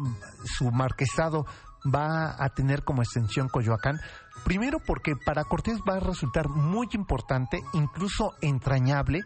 su 0.45 0.71
marquesado 0.71 1.47
va 1.93 2.37
a 2.39 2.49
tener 2.51 2.85
como 2.85 3.03
extensión 3.03 3.49
Coyoacán? 3.49 3.99
Primero 4.45 4.79
porque 4.79 5.17
para 5.17 5.43
Cortés 5.43 5.81
va 5.81 5.97
a 5.97 6.01
resultar 6.01 6.49
muy 6.49 6.87
importante, 6.93 7.61
incluso 7.73 8.35
entrañable, 8.41 9.23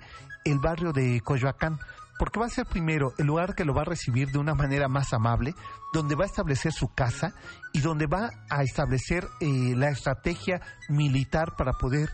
el 0.46 0.58
barrio 0.58 0.94
de 0.94 1.20
Coyoacán 1.20 1.78
porque 2.20 2.38
va 2.38 2.44
a 2.44 2.50
ser 2.50 2.66
primero 2.66 3.14
el 3.16 3.28
lugar 3.28 3.54
que 3.54 3.64
lo 3.64 3.72
va 3.72 3.80
a 3.80 3.86
recibir 3.86 4.30
de 4.30 4.36
una 4.36 4.54
manera 4.54 4.88
más 4.88 5.14
amable, 5.14 5.54
donde 5.94 6.14
va 6.14 6.24
a 6.24 6.26
establecer 6.26 6.70
su 6.70 6.92
casa 6.92 7.32
y 7.72 7.80
donde 7.80 8.06
va 8.06 8.28
a 8.50 8.62
establecer 8.62 9.26
eh, 9.40 9.74
la 9.74 9.88
estrategia 9.88 10.60
militar 10.90 11.56
para 11.56 11.72
poder 11.72 12.10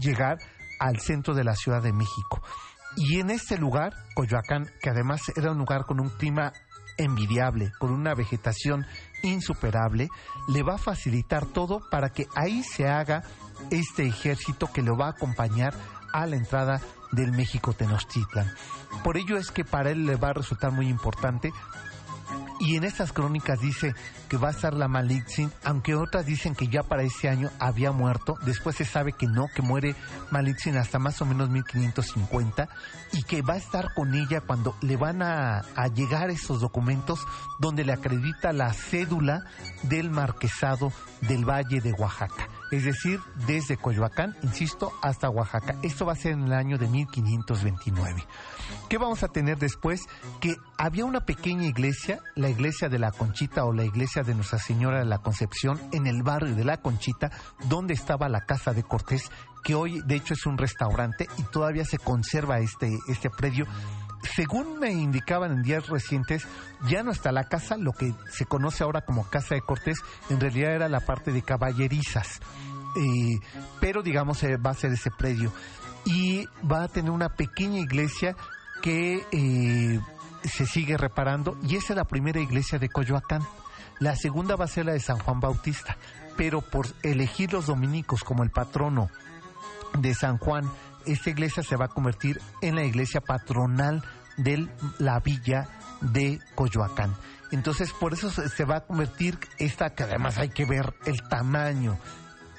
llegar 0.00 0.38
al 0.80 0.98
centro 1.00 1.34
de 1.34 1.44
la 1.44 1.54
Ciudad 1.56 1.82
de 1.82 1.92
México. 1.92 2.42
Y 2.96 3.20
en 3.20 3.28
este 3.28 3.58
lugar, 3.58 3.92
Coyoacán, 4.14 4.70
que 4.80 4.88
además 4.88 5.20
era 5.36 5.52
un 5.52 5.58
lugar 5.58 5.84
con 5.84 6.00
un 6.00 6.08
clima 6.08 6.54
envidiable, 6.96 7.70
con 7.78 7.92
una 7.92 8.14
vegetación 8.14 8.86
insuperable, 9.22 10.08
le 10.48 10.62
va 10.62 10.76
a 10.76 10.78
facilitar 10.78 11.44
todo 11.44 11.82
para 11.90 12.08
que 12.14 12.26
ahí 12.34 12.62
se 12.62 12.88
haga 12.88 13.24
este 13.70 14.06
ejército 14.06 14.72
que 14.72 14.80
lo 14.80 14.96
va 14.96 15.08
a 15.08 15.10
acompañar 15.10 15.74
a 16.12 16.26
la 16.26 16.36
entrada 16.36 16.80
del 17.12 17.32
México 17.32 17.72
Tenochtitlan. 17.72 18.52
Por 19.02 19.16
ello 19.16 19.36
es 19.36 19.50
que 19.50 19.64
para 19.64 19.90
él 19.90 20.06
le 20.06 20.16
va 20.16 20.30
a 20.30 20.34
resultar 20.34 20.72
muy 20.72 20.88
importante 20.88 21.52
y 22.60 22.76
en 22.76 22.84
estas 22.84 23.12
crónicas 23.12 23.60
dice 23.60 23.94
que 24.28 24.36
va 24.36 24.48
a 24.48 24.50
estar 24.50 24.74
la 24.74 24.88
Malitzin, 24.88 25.50
aunque 25.64 25.94
otras 25.94 26.26
dicen 26.26 26.54
que 26.54 26.66
ya 26.66 26.82
para 26.82 27.02
ese 27.02 27.28
año 27.28 27.50
había 27.60 27.92
muerto. 27.92 28.36
Después 28.44 28.76
se 28.76 28.84
sabe 28.84 29.12
que 29.12 29.26
no, 29.26 29.46
que 29.54 29.62
muere 29.62 29.94
Malitzin 30.30 30.76
hasta 30.76 30.98
más 30.98 31.22
o 31.22 31.26
menos 31.26 31.50
1550 31.50 32.68
y 33.12 33.22
que 33.22 33.42
va 33.42 33.54
a 33.54 33.58
estar 33.58 33.94
con 33.94 34.14
ella 34.14 34.40
cuando 34.40 34.74
le 34.80 34.96
van 34.96 35.22
a, 35.22 35.58
a 35.76 35.86
llegar 35.86 36.30
esos 36.30 36.60
documentos 36.60 37.20
donde 37.60 37.84
le 37.84 37.92
acredita 37.92 38.52
la 38.52 38.72
cédula 38.72 39.44
del 39.84 40.10
marquesado 40.10 40.92
del 41.20 41.48
Valle 41.48 41.80
de 41.80 41.92
Oaxaca 41.92 42.48
es 42.70 42.84
decir, 42.84 43.20
desde 43.46 43.76
Coyoacán, 43.76 44.36
insisto, 44.42 44.92
hasta 45.02 45.30
Oaxaca. 45.30 45.76
Esto 45.82 46.06
va 46.06 46.12
a 46.12 46.16
ser 46.16 46.32
en 46.32 46.44
el 46.44 46.52
año 46.52 46.78
de 46.78 46.86
1529. 46.88 48.24
¿Qué 48.88 48.98
vamos 48.98 49.22
a 49.22 49.28
tener 49.28 49.58
después? 49.58 50.02
Que 50.40 50.56
había 50.76 51.04
una 51.04 51.24
pequeña 51.24 51.66
iglesia, 51.66 52.20
la 52.34 52.48
iglesia 52.48 52.88
de 52.88 52.98
la 52.98 53.12
Conchita 53.12 53.64
o 53.64 53.72
la 53.72 53.84
iglesia 53.84 54.22
de 54.22 54.34
Nuestra 54.34 54.58
Señora 54.58 54.98
de 54.98 55.06
la 55.06 55.18
Concepción, 55.18 55.80
en 55.92 56.06
el 56.06 56.22
barrio 56.22 56.54
de 56.54 56.64
la 56.64 56.78
Conchita, 56.78 57.30
donde 57.68 57.94
estaba 57.94 58.28
la 58.28 58.42
casa 58.42 58.72
de 58.72 58.82
Cortés, 58.82 59.30
que 59.64 59.74
hoy 59.74 60.00
de 60.04 60.16
hecho 60.16 60.34
es 60.34 60.46
un 60.46 60.58
restaurante 60.58 61.26
y 61.36 61.42
todavía 61.44 61.84
se 61.84 61.98
conserva 61.98 62.58
este, 62.58 62.96
este 63.08 63.30
predio 63.30 63.66
según 64.22 64.78
me 64.78 64.90
indicaban 64.90 65.52
en 65.52 65.62
días 65.62 65.88
recientes, 65.88 66.46
ya 66.88 67.02
no 67.02 67.10
está 67.10 67.32
la 67.32 67.44
casa, 67.44 67.76
lo 67.76 67.92
que 67.92 68.14
se 68.30 68.44
conoce 68.46 68.84
ahora 68.84 69.02
como 69.02 69.28
Casa 69.28 69.54
de 69.54 69.62
Cortés, 69.62 69.98
en 70.30 70.40
realidad 70.40 70.74
era 70.74 70.88
la 70.88 71.00
parte 71.00 71.32
de 71.32 71.42
caballerizas, 71.42 72.40
eh, 72.96 73.38
pero 73.80 74.02
digamos 74.02 74.42
eh, 74.42 74.56
va 74.56 74.70
a 74.70 74.74
ser 74.74 74.92
ese 74.92 75.10
predio. 75.10 75.52
Y 76.04 76.46
va 76.70 76.84
a 76.84 76.88
tener 76.88 77.10
una 77.10 77.28
pequeña 77.28 77.80
iglesia 77.80 78.34
que 78.82 79.26
eh, 79.30 80.00
se 80.44 80.66
sigue 80.66 80.96
reparando, 80.96 81.56
y 81.62 81.76
esa 81.76 81.92
es 81.92 81.96
la 81.96 82.04
primera 82.04 82.40
iglesia 82.40 82.78
de 82.78 82.88
Coyoacán. 82.88 83.42
La 84.00 84.14
segunda 84.14 84.56
va 84.56 84.64
a 84.64 84.68
ser 84.68 84.86
la 84.86 84.92
de 84.92 85.00
San 85.00 85.18
Juan 85.18 85.40
Bautista, 85.40 85.96
pero 86.36 86.60
por 86.60 86.86
elegir 87.02 87.52
los 87.52 87.66
dominicos 87.66 88.22
como 88.22 88.44
el 88.44 88.50
patrono 88.50 89.10
de 89.98 90.14
San 90.14 90.38
Juan, 90.38 90.70
esta 91.12 91.30
iglesia 91.30 91.62
se 91.62 91.76
va 91.76 91.86
a 91.86 91.88
convertir 91.88 92.40
en 92.60 92.76
la 92.76 92.84
iglesia 92.84 93.20
patronal 93.20 94.04
de 94.36 94.68
la 94.98 95.20
villa 95.20 95.68
de 96.00 96.38
Coyoacán. 96.54 97.14
Entonces, 97.50 97.92
por 97.92 98.12
eso 98.12 98.30
se 98.30 98.64
va 98.64 98.76
a 98.76 98.86
convertir 98.86 99.38
esta, 99.58 99.94
que 99.94 100.04
además 100.04 100.38
hay 100.38 100.50
que 100.50 100.66
ver 100.66 100.94
el 101.06 101.22
tamaño 101.28 101.98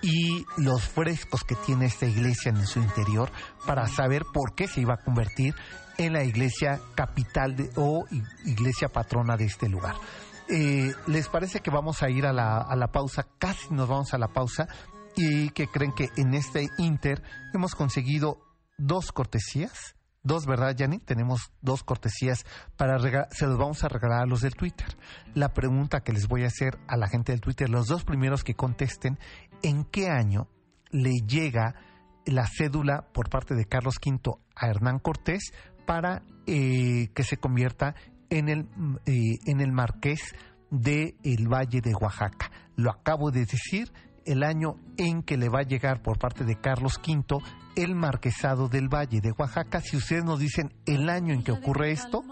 y 0.02 0.45
los 0.58 0.84
frescos 0.84 1.43
que 1.43 1.56
tiene 1.56 1.86
esta 1.86 2.06
iglesia 2.06 2.50
en 2.50 2.66
su 2.66 2.80
interior 2.80 3.32
para 3.66 3.88
saber 3.88 4.24
por 4.34 4.56
qué 4.56 4.68
se 4.68 4.82
iba 4.82 4.95
a 4.95 5.04
convertir 5.04 5.54
en 5.97 6.14
la 6.14 6.24
iglesia 6.24 6.80
capital 6.95 7.56
de, 7.56 7.70
o 7.76 8.06
iglesia 8.45 8.89
patrona 8.89 9.36
de 9.36 9.45
este 9.45 9.68
lugar. 9.70 9.95
Eh, 10.47 10.91
¿Les 11.08 11.28
parece 11.28 11.60
que 11.60 11.70
vamos 11.70 12.02
a 12.02 12.10
ir 12.10 12.26
a 12.26 12.34
la, 12.34 12.58
a 12.58 12.76
la 12.76 12.88
pausa? 12.88 13.28
Casi 13.38 13.72
nos 13.72 13.88
vamos 13.88 14.14
a 14.14 14.18
la 14.18 14.30
pausa 14.30 14.68
y 15.16 15.49
que 15.49 15.68
creen 15.68 15.91
que 15.93 16.10
en 16.18 16.34
este 16.34 16.68
Inter 16.78 17.22
hemos 17.53 17.76
conseguido 17.76 18.39
dos 18.78 19.12
cortesías. 19.12 19.95
Dos, 20.22 20.45
¿verdad, 20.45 20.76
Yanni? 20.76 20.99
Tenemos 20.99 21.51
dos 21.62 21.84
cortesías 21.84 22.45
para 22.76 22.97
regalar, 22.97 23.30
se 23.32 23.45
los 23.45 23.57
vamos 23.57 23.84
a 23.84 23.88
regalar 23.88 24.24
a 24.24 24.26
los 24.26 24.41
del 24.41 24.55
Twitter. 24.55 24.88
La 25.34 25.53
pregunta 25.53 26.01
que 26.01 26.12
les 26.12 26.28
voy 26.28 26.43
a 26.43 26.47
hacer 26.47 26.78
a 26.88 26.97
la 26.97 27.07
gente 27.07 27.32
del 27.32 27.41
Twitter, 27.41 27.70
los 27.70 27.88
dos 27.88 28.03
primeros 28.03 28.43
que 28.43 28.53
contesten, 28.53 29.18
¿en 29.64 29.86
qué 29.86 30.10
año 30.10 30.47
le 30.91 31.12
llega 31.26 31.76
la 32.26 32.45
cédula 32.45 33.07
por 33.14 33.30
parte 33.30 33.55
de 33.55 33.66
Carlos 33.66 33.95
V 34.05 34.20
a 34.55 34.68
Hernán 34.68 34.99
Cortés 34.99 35.53
para 35.86 36.22
eh, 36.47 37.10
que 37.14 37.24
se 37.24 37.38
convierta 37.38 37.95
en 38.30 38.49
el, 38.49 38.68
eh, 39.05 39.39
en 39.45 39.62
el 39.62 39.72
marqués 39.72 40.20
del 40.70 41.16
el 41.24 41.47
Valle 41.47 41.80
de 41.82 41.93
Oaxaca? 41.95 42.51
Lo 42.76 42.91
acabo 42.91 43.32
de 43.32 43.45
decir, 43.45 43.91
el 44.30 44.43
año 44.43 44.75
en 44.97 45.23
que 45.23 45.38
le 45.38 45.49
va 45.49 45.61
a 45.61 45.63
llegar 45.63 46.03
por 46.03 46.19
parte 46.19 46.45
de 46.45 46.55
Carlos 46.55 46.99
V 47.05 47.41
el 47.75 47.95
marquesado 47.95 48.69
del 48.69 48.88
Valle 48.88 49.21
de 49.21 49.32
Oaxaca. 49.32 49.82
Si 49.82 49.97
ustedes 49.97 50.23
nos 50.23 50.39
dicen 50.39 50.71
el 50.86 51.09
año 51.09 51.34
en 51.34 51.41
que 51.41 51.51
ocurre 51.51 51.91
esto, 51.91 52.23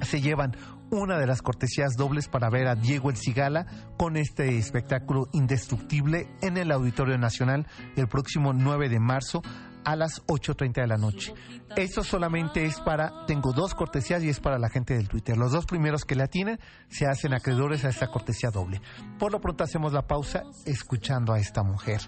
se 0.00 0.22
llevan 0.22 0.56
una 0.90 1.18
de 1.18 1.26
las 1.26 1.42
cortesías 1.42 1.94
dobles 1.96 2.28
para 2.28 2.48
ver 2.48 2.68
a 2.68 2.74
Diego 2.74 3.10
El 3.10 3.16
Cigala 3.16 3.66
con 3.98 4.16
este 4.16 4.56
espectáculo 4.56 5.28
indestructible 5.32 6.26
en 6.40 6.56
el 6.56 6.72
Auditorio 6.72 7.18
Nacional 7.18 7.66
el 7.96 8.08
próximo 8.08 8.54
9 8.54 8.88
de 8.88 8.98
marzo 8.98 9.42
a 9.84 9.96
las 9.96 10.24
8.30 10.26 10.82
de 10.82 10.86
la 10.86 10.96
noche. 10.96 11.34
Esto 11.76 12.02
solamente 12.02 12.64
es 12.64 12.80
para, 12.80 13.26
tengo 13.26 13.52
dos 13.52 13.74
cortesías 13.74 14.22
y 14.22 14.28
es 14.28 14.40
para 14.40 14.58
la 14.58 14.68
gente 14.68 14.94
del 14.94 15.08
Twitter. 15.08 15.36
Los 15.36 15.52
dos 15.52 15.66
primeros 15.66 16.04
que 16.04 16.14
la 16.14 16.26
tienen 16.26 16.58
se 16.88 17.06
hacen 17.06 17.34
acreedores 17.34 17.84
a 17.84 17.88
esta 17.88 18.08
cortesía 18.08 18.50
doble. 18.50 18.80
Por 19.18 19.32
lo 19.32 19.40
pronto 19.40 19.64
hacemos 19.64 19.92
la 19.92 20.06
pausa 20.06 20.42
escuchando 20.66 21.32
a 21.32 21.38
esta 21.38 21.62
mujer, 21.62 22.00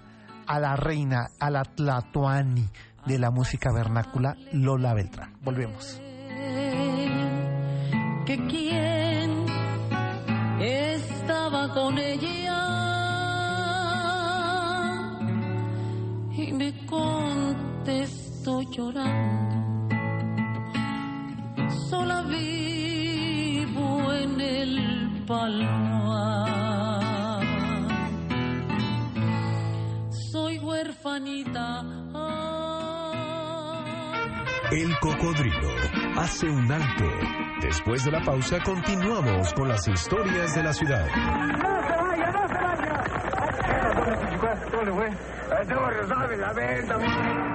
a 0.46 0.58
la 0.58 0.76
reina, 0.76 1.28
a 1.38 1.50
la 1.50 1.62
Tlatoani 1.64 2.68
de 3.06 3.18
la 3.18 3.30
música 3.30 3.72
vernácula, 3.72 4.36
Lola 4.52 4.94
Beltrán. 4.94 5.38
Volvemos. 5.42 6.00
Que 8.26 8.36
quién 8.46 9.46
estaba 10.60 11.72
con 11.74 11.98
ella 11.98 12.32
y 16.34 16.52
me 16.52 16.86
llorando. 18.72 19.88
Sola 21.90 22.22
vivo 22.22 24.12
en 24.14 24.40
el 24.40 25.24
palmar. 25.26 26.62
Soy 30.32 30.58
huérfanita. 30.58 31.84
El 34.70 34.98
cocodrilo 35.00 35.68
hace 36.16 36.48
un 36.48 36.72
alto. 36.72 37.04
Después 37.60 38.04
de 38.04 38.10
la 38.10 38.22
pausa 38.22 38.58
continuamos 38.64 39.52
con 39.52 39.68
las 39.68 39.86
historias 39.86 40.54
de 40.54 40.62
la 40.62 40.72
ciudad. 40.72 41.06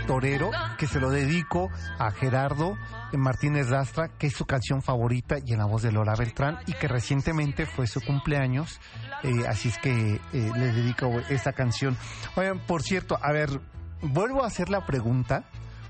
Torero, 0.00 0.50
que 0.78 0.86
se 0.86 1.00
lo 1.00 1.10
dedico 1.10 1.70
a 1.98 2.10
Gerardo 2.10 2.76
Martínez 3.12 3.68
Rastra, 3.68 4.08
que 4.18 4.28
es 4.28 4.34
su 4.34 4.46
canción 4.46 4.82
favorita 4.82 5.36
y 5.44 5.52
en 5.52 5.58
la 5.58 5.66
voz 5.66 5.82
de 5.82 5.92
Lola 5.92 6.14
Beltrán, 6.16 6.58
y 6.66 6.72
que 6.72 6.88
recientemente 6.88 7.66
fue 7.66 7.86
su 7.86 8.00
cumpleaños, 8.00 8.80
eh, 9.22 9.46
así 9.48 9.68
es 9.68 9.78
que 9.78 10.14
eh, 10.14 10.20
le 10.32 10.72
dedico 10.72 11.10
esta 11.28 11.52
canción. 11.52 11.96
Oigan, 12.36 12.60
por 12.66 12.82
cierto, 12.82 13.18
a 13.20 13.32
ver, 13.32 13.60
vuelvo 14.02 14.44
a 14.44 14.46
hacer 14.46 14.68
la 14.68 14.86
pregunta, 14.86 15.44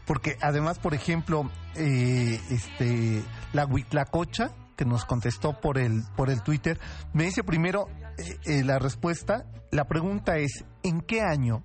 porque 0.07 0.37
además, 0.41 0.79
por 0.79 0.95
ejemplo, 0.95 1.51
eh, 1.77 2.41
este, 2.51 3.23
la 3.53 3.67
Huitlacocha, 3.67 4.51
que 4.77 4.85
nos 4.85 5.05
contestó 5.05 5.61
por 5.61 5.79
el, 5.79 6.03
por 6.17 6.31
el 6.31 6.43
Twitter, 6.43 6.81
me 7.13 7.25
dice 7.25 7.45
primero 7.45 7.89
eh, 8.45 8.65
la 8.65 8.79
respuesta, 8.79 9.47
la 9.71 9.85
pregunta 9.85 10.39
es, 10.39 10.65
¿en 10.83 11.01
qué 11.01 11.23
año 11.23 11.65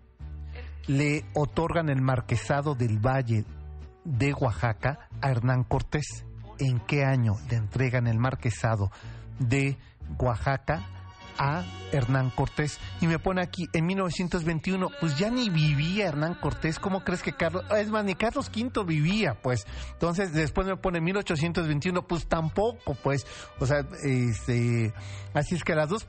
le 0.88 1.25
otorgan 1.33 1.89
el 1.89 2.01
marquesado 2.01 2.75
del 2.75 2.99
Valle 2.99 3.45
de 4.03 4.33
Oaxaca 4.33 5.09
a 5.21 5.29
Hernán 5.29 5.63
Cortés? 5.63 6.25
¿En 6.59 6.79
qué 6.79 7.03
año 7.03 7.33
le 7.49 7.57
entregan 7.57 8.07
el 8.07 8.17
marquesado 8.17 8.91
de 9.38 9.77
Oaxaca 10.17 10.88
a 11.38 11.63
Hernán 11.91 12.31
Cortés? 12.31 12.79
Y 12.99 13.07
me 13.07 13.19
pone 13.19 13.41
aquí, 13.41 13.67
en 13.73 13.85
1921, 13.85 14.89
pues 14.99 15.17
ya 15.17 15.29
ni 15.29 15.49
vivía 15.49 16.07
Hernán 16.07 16.35
Cortés, 16.35 16.79
¿cómo 16.79 17.03
crees 17.03 17.21
que 17.21 17.33
Carlos, 17.33 17.63
es 17.77 17.91
más, 17.91 18.05
ni 18.05 18.15
Carlos 18.15 18.49
V 18.49 18.83
vivía, 18.85 19.35
pues? 19.41 19.67
Entonces, 19.93 20.33
después 20.33 20.65
me 20.65 20.77
pone 20.77 20.99
1821, 20.99 22.07
pues 22.07 22.27
tampoco, 22.27 22.95
pues, 23.03 23.27
o 23.59 23.65
sea, 23.67 23.85
este, 24.03 24.93
así 25.33 25.55
es 25.55 25.63
que 25.63 25.75
las 25.75 25.89
dos 25.89 26.07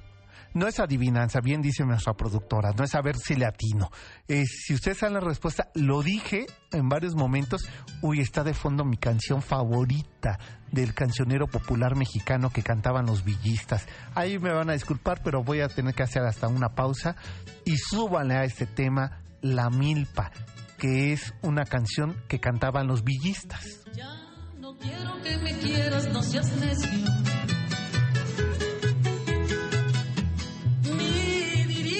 no 0.55 0.67
es 0.67 0.81
adivinanza, 0.81 1.41
bien 1.41 1.63
dice 1.63 1.85
nuestra 1.85 2.15
productora, 2.15 2.73
no 2.77 2.85
es 2.85 2.91
saber 2.91 3.17
si 3.17 3.35
le 3.35 3.47
atino. 3.47 3.91
Eh, 4.27 4.45
si 4.47 4.75
ustedes 4.75 4.99
saben 4.99 5.15
la 5.15 5.21
respuesta, 5.21 5.69
lo 5.75 6.03
dije 6.03 6.47
en 6.73 6.89
varios 6.89 7.15
momentos. 7.15 7.69
Uy, 8.03 8.21
está 8.21 8.45
de 8.45 8.55
fondo 8.55 8.85
mi 8.85 8.97
canción 8.97 9.43
favorita 9.43 10.39
del 10.73 10.95
cancionero 10.95 11.47
popular 11.47 11.97
mexicano 11.97 12.51
que 12.51 12.63
cantaban 12.63 13.07
los 13.07 13.25
villistas. 13.25 13.87
Ahí 14.15 14.39
me 14.39 14.53
van 14.53 14.71
a 14.71 14.75
disculpar, 14.75 15.23
pero 15.23 15.43
voy 15.43 15.61
a 15.61 15.69
tener 15.69 15.95
que 15.95 16.03
hacer 16.03 16.23
hasta 16.23 16.49
una 16.49 16.71
pausa 16.71 17.17
y 17.65 17.77
súbanle 17.77 18.35
a 18.35 18.45
este 18.45 18.67
tema 18.67 19.23
La 19.41 19.71
Milpa, 19.71 20.31
que 20.79 21.13
es 21.13 21.35
una 21.43 21.65
canción 21.65 22.17
que 22.29 22.41
cantaban 22.41 22.87
los 22.87 23.05
villistas. 23.05 23.65
Ya 23.95 24.09
no 24.59 24.77
quiero 24.77 25.23
que 25.23 25.37
me 25.39 25.59
quieras, 25.59 26.09
no 26.13 26.23
seas 26.23 26.57
necio. 26.57 27.09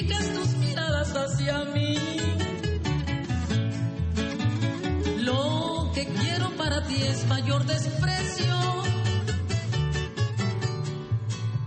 Tus 0.09 0.57
miradas 0.57 1.15
hacia 1.15 1.65
mí. 1.67 1.95
Lo 5.19 5.91
que 5.95 6.07
quiero 6.07 6.51
para 6.57 6.83
ti 6.85 6.97
es 7.03 7.27
mayor 7.27 7.65
desprecio. 7.67 8.55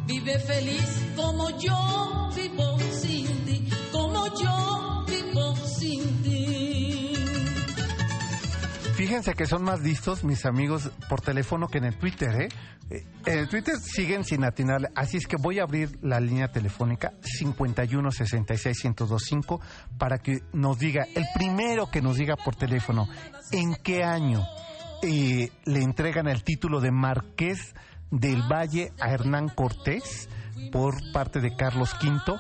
Vive 0.08 0.40
feliz 0.40 0.90
como 1.16 1.50
yo 1.60 2.30
vivo 2.36 2.78
sin 2.92 3.28
ti, 3.46 3.70
como 3.92 4.26
yo 4.36 5.06
vivo 5.08 5.56
sin. 5.56 6.11
Fíjense 9.02 9.34
que 9.34 9.48
son 9.48 9.64
más 9.64 9.82
listos 9.82 10.24
mis 10.24 10.46
amigos 10.46 10.92
por 11.10 11.22
teléfono 11.22 11.68
que 11.68 11.80
en 11.80 11.86
el 11.86 11.96
Twitter, 11.98 12.40
¿eh? 12.40 12.50
Eh, 12.92 13.04
En 13.26 13.40
el 13.40 13.50
Twitter 13.50 13.74
siguen 13.80 14.24
sin 14.24 14.44
atinarle, 14.44 14.90
así 14.94 15.18
es 15.18 15.26
que 15.26 15.38
voy 15.38 15.58
a 15.58 15.64
abrir 15.64 15.98
la 16.04 16.20
línea 16.20 16.52
telefónica 16.52 17.12
51 17.24 18.12
66 18.12 18.86
1025 18.86 19.60
para 19.98 20.20
que 20.20 20.44
nos 20.54 20.78
diga, 20.78 21.08
el 21.16 21.26
primero 21.34 21.90
que 21.90 22.00
nos 22.04 22.16
diga 22.16 22.36
por 22.36 22.56
teléfono, 22.56 23.08
en 23.52 23.74
qué 23.74 24.04
año 24.04 24.46
eh, 25.02 25.50
le 25.66 25.82
entregan 25.82 26.28
el 26.28 26.44
título 26.44 26.80
de 26.80 26.92
Marqués 26.92 27.74
del 28.12 28.44
Valle 28.44 28.92
a 29.00 29.10
Hernán 29.10 29.50
Cortés 29.50 30.30
por 30.72 30.94
parte 31.12 31.40
de 31.40 31.56
Carlos 31.56 31.96
V, 32.00 32.38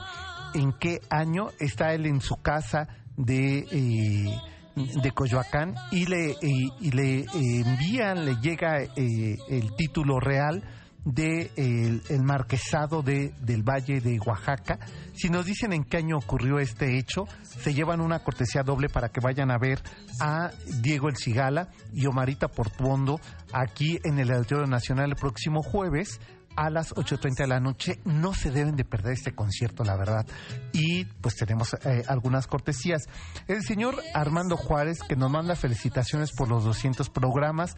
en 0.53 0.74
qué 0.74 1.01
año 1.09 1.47
está 1.59 1.95
él 1.95 2.05
en 2.05 2.22
su 2.22 2.36
casa 2.36 2.88
de... 3.18 3.66
eh, 3.72 4.38
de 4.76 5.11
Coyoacán 5.11 5.76
y 5.91 6.05
le, 6.05 6.36
y- 6.41 6.69
y 6.80 6.91
le 6.91 7.19
eh, 7.22 7.28
envían, 7.65 8.26
le 8.26 8.36
llega 8.41 8.82
eh, 8.84 9.38
el 9.49 9.76
título 9.76 10.19
real 10.19 10.63
de 11.03 11.49
el, 11.55 12.03
el 12.09 12.22
marquesado 12.24 13.01
de, 13.01 13.34
del 13.41 13.63
Valle 13.63 14.01
de 14.01 14.19
Oaxaca. 14.19 14.78
Si 15.13 15.30
nos 15.30 15.45
dicen 15.45 15.74
en 15.74 15.84
qué 15.84 15.97
año 15.97 16.17
ocurrió 16.17 16.59
este 16.59 16.97
hecho, 16.99 17.24
se 17.41 17.74
llevan 17.74 18.01
una 18.01 18.19
cortesía 18.24 18.61
doble 18.61 18.88
para 18.88 19.09
que 19.09 19.19
vayan 19.19 19.49
a 19.49 19.57
ver 19.57 19.82
a 20.19 20.51
Diego 20.82 21.09
El 21.09 21.17
Cigala 21.17 21.69
y 21.91 22.05
Omarita 22.05 22.47
Portuondo 22.49 23.19
aquí 23.51 23.97
en 24.03 24.19
el 24.19 24.32
Auditorio 24.32 24.67
Nacional 24.67 25.09
el 25.09 25.15
próximo 25.15 25.63
jueves 25.63 26.19
a 26.56 26.70
las 26.70 26.93
8.30 26.95 27.36
de 27.38 27.47
la 27.47 27.60
noche. 27.60 27.99
No 28.06 28.34
se 28.34 28.52
deben 28.52 28.76
de 28.76 28.86
perder 28.86 29.14
este 29.14 29.34
concierto, 29.34 29.84
la 29.84 29.95
verdad. 29.95 30.26
Y 30.74 31.06
pues 31.06 31.36
tenemos 31.36 31.74
eh, 31.86 32.04
algunas 32.08 32.47
cortesías. 32.47 33.04
El 33.47 33.64
señor 33.64 33.95
Armando 34.14 34.58
Juárez, 34.58 34.99
que 35.08 35.16
nos 35.16 35.32
manda 35.32 35.56
felicitaciones 35.56 36.32
por 36.32 36.49
los 36.49 36.64
200 36.64 37.10
programas 37.10 37.76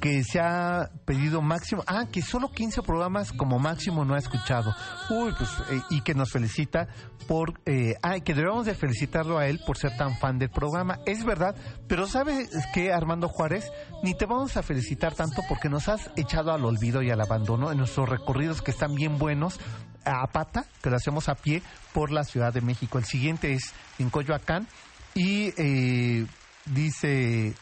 que 0.00 0.24
se 0.24 0.40
ha 0.40 0.90
pedido 1.04 1.42
máximo, 1.42 1.84
ah, 1.86 2.06
que 2.10 2.22
solo 2.22 2.50
15 2.50 2.82
programas 2.82 3.32
como 3.32 3.58
máximo 3.58 4.04
no 4.04 4.14
ha 4.14 4.18
escuchado. 4.18 4.74
Uy, 5.10 5.32
pues, 5.36 5.50
eh, 5.70 5.82
y 5.90 6.00
que 6.00 6.14
nos 6.14 6.32
felicita 6.32 6.88
por, 7.28 7.60
eh, 7.66 7.94
ah, 8.02 8.18
que 8.20 8.34
debemos 8.34 8.64
de 8.64 8.74
felicitarlo 8.74 9.38
a 9.38 9.46
él 9.46 9.60
por 9.66 9.76
ser 9.76 9.96
tan 9.96 10.16
fan 10.16 10.38
del 10.38 10.50
programa. 10.50 10.98
Es 11.06 11.24
verdad, 11.24 11.54
pero 11.86 12.06
¿sabes 12.06 12.48
qué, 12.72 12.92
Armando 12.92 13.28
Juárez? 13.28 13.70
Ni 14.02 14.14
te 14.14 14.24
vamos 14.24 14.56
a 14.56 14.62
felicitar 14.62 15.14
tanto 15.14 15.42
porque 15.48 15.68
nos 15.68 15.88
has 15.88 16.10
echado 16.16 16.52
al 16.52 16.64
olvido 16.64 17.02
y 17.02 17.10
al 17.10 17.20
abandono 17.20 17.70
en 17.70 17.78
nuestros 17.78 18.08
recorridos 18.08 18.62
que 18.62 18.70
están 18.70 18.94
bien 18.94 19.18
buenos 19.18 19.60
a 20.04 20.26
pata, 20.28 20.64
que 20.82 20.88
lo 20.88 20.96
hacemos 20.96 21.28
a 21.28 21.34
pie 21.34 21.62
por 21.92 22.10
la 22.10 22.24
Ciudad 22.24 22.54
de 22.54 22.62
México. 22.62 22.96
El 22.96 23.04
siguiente 23.04 23.52
es 23.52 23.74
en 23.98 24.08
Coyoacán 24.08 24.66
y 25.14 25.52
eh, 25.58 26.26
dice 26.66 27.54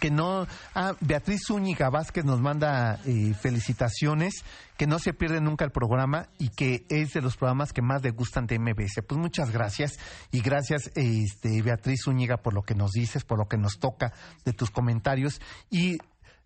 que 0.00 0.10
no 0.10 0.46
ah 0.74 0.94
Beatriz 1.00 1.42
Zúñiga 1.46 1.90
Vázquez 1.90 2.24
nos 2.24 2.40
manda 2.40 2.98
eh, 3.04 3.34
felicitaciones 3.34 4.44
que 4.76 4.86
no 4.86 4.98
se 4.98 5.14
pierde 5.14 5.40
nunca 5.40 5.64
el 5.64 5.70
programa 5.70 6.28
y 6.38 6.50
que 6.50 6.84
es 6.88 7.12
de 7.12 7.22
los 7.22 7.36
programas 7.36 7.72
que 7.72 7.82
más 7.82 8.02
le 8.02 8.10
gustan 8.10 8.46
de 8.46 8.58
MBS 8.58 9.02
pues 9.06 9.20
muchas 9.20 9.50
gracias 9.50 9.98
y 10.32 10.40
gracias 10.40 10.90
este 10.94 11.62
Beatriz 11.62 12.02
Zúñiga 12.04 12.38
por 12.38 12.52
lo 12.52 12.62
que 12.62 12.74
nos 12.74 12.90
dices 12.90 13.24
por 13.24 13.38
lo 13.38 13.46
que 13.46 13.58
nos 13.58 13.78
toca 13.78 14.12
de 14.44 14.52
tus 14.52 14.70
comentarios. 14.70 15.40
Y 15.70 15.98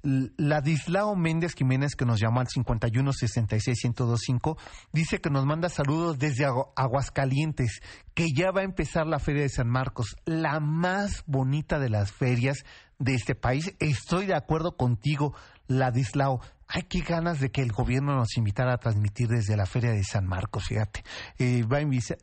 Ladislao 0.03 1.15
Méndez 1.15 1.55
Jiménez, 1.55 1.95
que 1.95 2.07
nos 2.07 2.19
llamó 2.19 2.41
al 2.41 2.49
51661025, 2.49 4.57
dice 4.93 5.21
que 5.21 5.29
nos 5.29 5.45
manda 5.45 5.69
saludos 5.69 6.19
desde 6.19 6.47
Aguascalientes, 6.47 7.83
que 8.15 8.29
ya 8.35 8.51
va 8.51 8.63
a 8.63 8.65
empezar 8.65 9.07
la 9.07 9.19
Feria 9.19 9.43
de 9.43 9.51
San 9.51 9.69
Marcos, 9.69 10.17
la 10.25 10.59
más 10.59 11.23
bonita 11.27 11.79
de 11.79 11.91
las 11.91 12.13
ferias 12.13 12.65
de 13.01 13.15
este 13.15 13.35
país. 13.35 13.75
Estoy 13.81 14.27
de 14.27 14.37
acuerdo 14.37 14.77
contigo, 14.77 15.35
Ladislao. 15.67 16.41
Hay 16.69 16.85
que 16.85 17.01
ganas 17.01 17.41
de 17.41 17.51
que 17.51 17.63
el 17.63 17.73
gobierno 17.73 18.15
nos 18.15 18.37
invitara 18.37 18.75
a 18.75 18.79
transmitir 18.79 19.27
desde 19.27 19.57
la 19.57 19.67
Feria 19.67 19.91
de 19.91 20.05
San 20.05 20.25
Marcos, 20.25 20.67
fíjate. 20.69 21.03
Eh, 21.39 21.65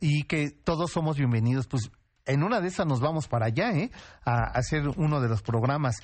y 0.00 0.22
que 0.22 0.50
todos 0.50 0.90
somos 0.90 1.18
bienvenidos. 1.18 1.66
Pues 1.66 1.90
en 2.28 2.42
una 2.42 2.60
de 2.60 2.68
esas 2.68 2.86
nos 2.86 3.00
vamos 3.00 3.26
para 3.26 3.46
allá, 3.46 3.72
¿eh? 3.72 3.90
A, 4.24 4.44
hacer 4.44 4.88
uno 4.96 5.20
de 5.20 5.28
los 5.28 5.42
programas. 5.42 5.96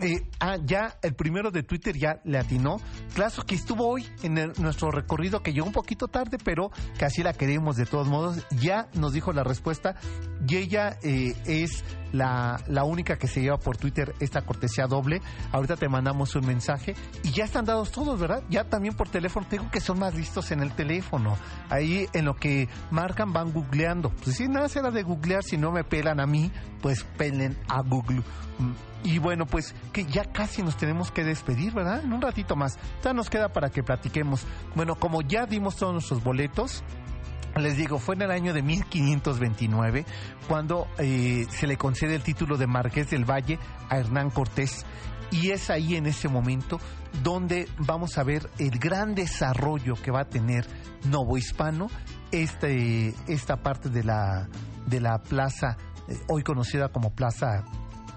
Eh, 0.00 0.22
ah, 0.40 0.56
ya 0.64 0.96
el 1.02 1.14
primero 1.14 1.50
de 1.50 1.62
Twitter 1.62 1.96
ya 1.96 2.20
le 2.24 2.38
atinó. 2.38 2.76
Claro 3.14 3.42
que 3.44 3.56
estuvo 3.56 3.86
hoy 3.86 4.08
en 4.22 4.52
nuestro 4.58 4.90
recorrido, 4.90 5.42
que 5.42 5.52
llegó 5.52 5.66
un 5.66 5.72
poquito 5.72 6.08
tarde, 6.08 6.38
pero 6.42 6.70
que 6.98 7.04
así 7.04 7.22
la 7.22 7.34
queremos 7.34 7.76
de 7.76 7.86
todos 7.86 8.08
modos. 8.08 8.46
Ya 8.50 8.88
nos 8.94 9.12
dijo 9.12 9.32
la 9.32 9.44
respuesta 9.44 9.96
y 10.46 10.56
ella 10.56 10.98
eh, 11.02 11.34
es 11.46 11.84
la, 12.12 12.60
la 12.68 12.84
única 12.84 13.16
que 13.16 13.26
se 13.26 13.40
lleva 13.40 13.58
por 13.58 13.76
Twitter 13.76 14.14
esta 14.20 14.42
cortesía 14.42 14.86
doble. 14.86 15.20
Ahorita 15.50 15.76
te 15.76 15.88
mandamos 15.88 16.34
un 16.36 16.46
mensaje 16.46 16.94
y 17.22 17.30
ya 17.30 17.44
están 17.44 17.64
dados 17.64 17.90
todos, 17.90 18.18
¿verdad? 18.20 18.42
Ya 18.48 18.64
también 18.64 18.94
por 18.94 19.08
teléfono. 19.08 19.46
Tengo 19.48 19.70
que 19.70 19.80
son 19.80 19.98
más 19.98 20.14
listos 20.14 20.50
en 20.50 20.60
el 20.60 20.72
teléfono. 20.72 21.36
Ahí 21.68 22.06
en 22.12 22.24
lo 22.24 22.34
que 22.34 22.68
marcan 22.90 23.32
van 23.32 23.52
googleando. 23.52 24.10
Pues 24.10 24.36
si 24.36 24.48
nada 24.48 24.68
será 24.68 24.90
de 24.90 25.02
googlear, 25.02 25.42
si 25.42 25.56
no 25.56 25.72
me 25.72 25.84
pelan 25.84 26.20
a 26.20 26.26
mí, 26.26 26.50
pues 26.80 27.04
pelen 27.16 27.56
a 27.68 27.82
Google. 27.82 28.22
Mm, 28.58 28.72
y 29.04 29.18
bueno, 29.18 29.46
pues 29.46 29.74
que 29.92 30.04
ya 30.04 30.24
casi 30.24 30.62
nos 30.62 30.76
tenemos 30.76 31.10
que 31.10 31.24
despedir, 31.24 31.72
¿verdad? 31.72 32.04
En 32.04 32.12
un 32.12 32.22
ratito 32.22 32.54
más. 32.54 32.78
Ya 33.02 33.12
nos 33.12 33.30
queda 33.30 33.48
para 33.48 33.70
que 33.70 33.82
platiquemos. 33.82 34.44
Bueno, 34.74 34.94
como 34.94 35.22
ya 35.22 35.46
dimos 35.46 35.76
todos 35.76 35.92
nuestros 35.92 36.22
boletos, 36.22 36.84
les 37.60 37.76
digo, 37.76 37.98
fue 37.98 38.14
en 38.14 38.22
el 38.22 38.30
año 38.30 38.54
de 38.54 38.62
1529 38.62 40.04
cuando 40.48 40.88
eh, 40.98 41.46
se 41.50 41.66
le 41.66 41.76
concede 41.76 42.14
el 42.14 42.22
título 42.22 42.56
de 42.56 42.66
Marqués 42.66 43.10
del 43.10 43.28
Valle 43.28 43.58
a 43.88 43.98
Hernán 43.98 44.30
Cortés. 44.30 44.84
Y 45.30 45.50
es 45.50 45.70
ahí 45.70 45.96
en 45.96 46.06
ese 46.06 46.28
momento 46.28 46.78
donde 47.22 47.68
vamos 47.78 48.18
a 48.18 48.22
ver 48.22 48.50
el 48.58 48.78
gran 48.78 49.14
desarrollo 49.14 49.94
que 49.94 50.10
va 50.10 50.20
a 50.20 50.28
tener 50.28 50.66
Novo 51.04 51.38
Hispano, 51.38 51.88
este, 52.30 53.14
esta 53.26 53.56
parte 53.56 53.88
de 53.88 54.04
la, 54.04 54.48
de 54.86 55.00
la 55.00 55.18
plaza, 55.18 55.76
eh, 56.08 56.18
hoy 56.28 56.42
conocida 56.42 56.88
como 56.88 57.14
Plaza 57.14 57.64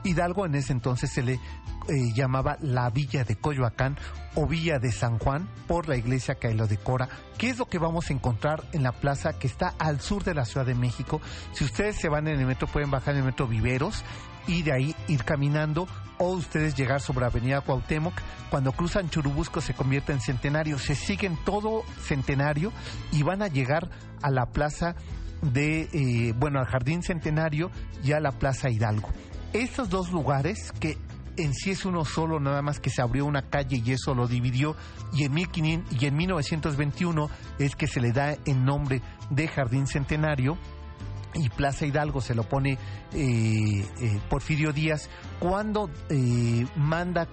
Hidalgo, 0.03 0.45
en 0.45 0.55
ese 0.55 0.73
entonces 0.73 1.11
se 1.11 1.23
le 1.23 1.39
eh, 1.87 2.13
llamaba 2.13 2.57
la 2.61 2.89
Villa 2.89 3.23
de 3.23 3.35
Coyoacán 3.35 3.97
o 4.35 4.47
Villa 4.47 4.79
de 4.79 4.91
San 4.91 5.19
Juan 5.19 5.47
por 5.67 5.87
la 5.87 5.97
iglesia 5.97 6.35
que 6.35 6.53
lo 6.53 6.67
decora. 6.67 7.09
¿Qué 7.37 7.49
es 7.49 7.57
lo 7.57 7.65
que 7.65 7.79
vamos 7.79 8.09
a 8.09 8.13
encontrar 8.13 8.63
en 8.73 8.83
la 8.83 8.91
plaza 8.91 9.37
que 9.37 9.47
está 9.47 9.73
al 9.79 10.01
sur 10.01 10.23
de 10.23 10.33
la 10.33 10.45
Ciudad 10.45 10.65
de 10.65 10.75
México? 10.75 11.21
Si 11.53 11.63
ustedes 11.63 11.95
se 11.97 12.09
van 12.09 12.27
en 12.27 12.39
el 12.39 12.45
metro, 12.45 12.67
pueden 12.67 12.91
bajar 12.91 13.13
en 13.13 13.19
el 13.19 13.25
metro 13.25 13.47
Viveros 13.47 14.03
y 14.47 14.61
de 14.63 14.73
ahí 14.73 14.95
ir 15.07 15.23
caminando 15.23 15.87
o 16.17 16.29
ustedes 16.29 16.75
llegar 16.75 17.01
sobre 17.01 17.25
Avenida 17.25 17.61
Cuauhtémoc. 17.61 18.13
Cuando 18.49 18.71
cruzan 18.71 19.09
Churubusco 19.09 19.61
se 19.61 19.73
convierte 19.73 20.11
en 20.11 20.21
Centenario. 20.21 20.79
Se 20.79 20.95
siguen 20.95 21.37
todo 21.45 21.83
Centenario 22.01 22.71
y 23.11 23.23
van 23.23 23.41
a 23.41 23.47
llegar 23.47 23.89
a 24.21 24.31
la 24.31 24.47
plaza 24.47 24.95
de, 25.41 25.89
eh, 25.93 26.33
bueno, 26.37 26.59
al 26.59 26.65
Jardín 26.65 27.03
Centenario 27.03 27.69
y 28.03 28.13
a 28.13 28.19
la 28.19 28.31
Plaza 28.31 28.69
Hidalgo. 28.69 29.09
Estos 29.53 29.89
dos 29.89 30.11
lugares 30.11 30.71
que 30.79 30.97
en 31.37 31.53
sí 31.53 31.71
es 31.71 31.85
uno 31.85 32.05
solo, 32.05 32.39
nada 32.39 32.61
más 32.61 32.79
que 32.79 32.89
se 32.89 33.01
abrió 33.01 33.25
una 33.25 33.43
calle 33.43 33.81
y 33.83 33.91
eso 33.91 34.13
lo 34.13 34.27
dividió. 34.27 34.75
Y 35.13 35.23
en, 35.23 35.33
1500, 35.33 36.01
y 36.01 36.05
en 36.05 36.15
1921 36.15 37.29
es 37.59 37.75
que 37.75 37.87
se 37.87 38.01
le 38.01 38.11
da 38.11 38.37
el 38.45 38.63
nombre 38.63 39.01
de 39.29 39.47
Jardín 39.47 39.87
Centenario 39.87 40.57
y 41.35 41.49
Plaza 41.49 41.85
Hidalgo 41.85 42.21
se 42.21 42.33
lo 42.33 42.43
pone 42.43 42.77
eh, 43.13 43.85
eh, 44.01 44.19
Porfirio 44.29 44.71
Díaz 44.71 45.09
cuando 45.39 45.89
eh, 46.09 46.65
manda 46.75 47.27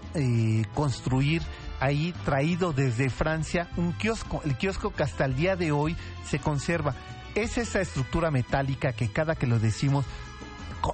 construir 0.75 1.43
ahí 1.81 2.13
traído 2.25 2.73
desde 2.73 3.11
Francia 3.11 3.69
un 3.77 3.93
kiosco, 3.93 4.43
el 4.45 4.57
kiosco 4.57 4.93
que 4.93 5.03
hasta 5.03 5.25
el 5.25 5.35
día 5.35 5.57
de 5.57 5.73
hoy 5.73 5.97
se 6.25 6.39
conserva. 6.39 6.95
Es 7.35 7.57
esa 7.59 7.81
estructura 7.81 8.31
metálica 8.31 8.93
que 8.93 9.09
cada 9.09 9.37
que 9.37 9.47
lo 9.47 9.59
decimos 9.59 10.05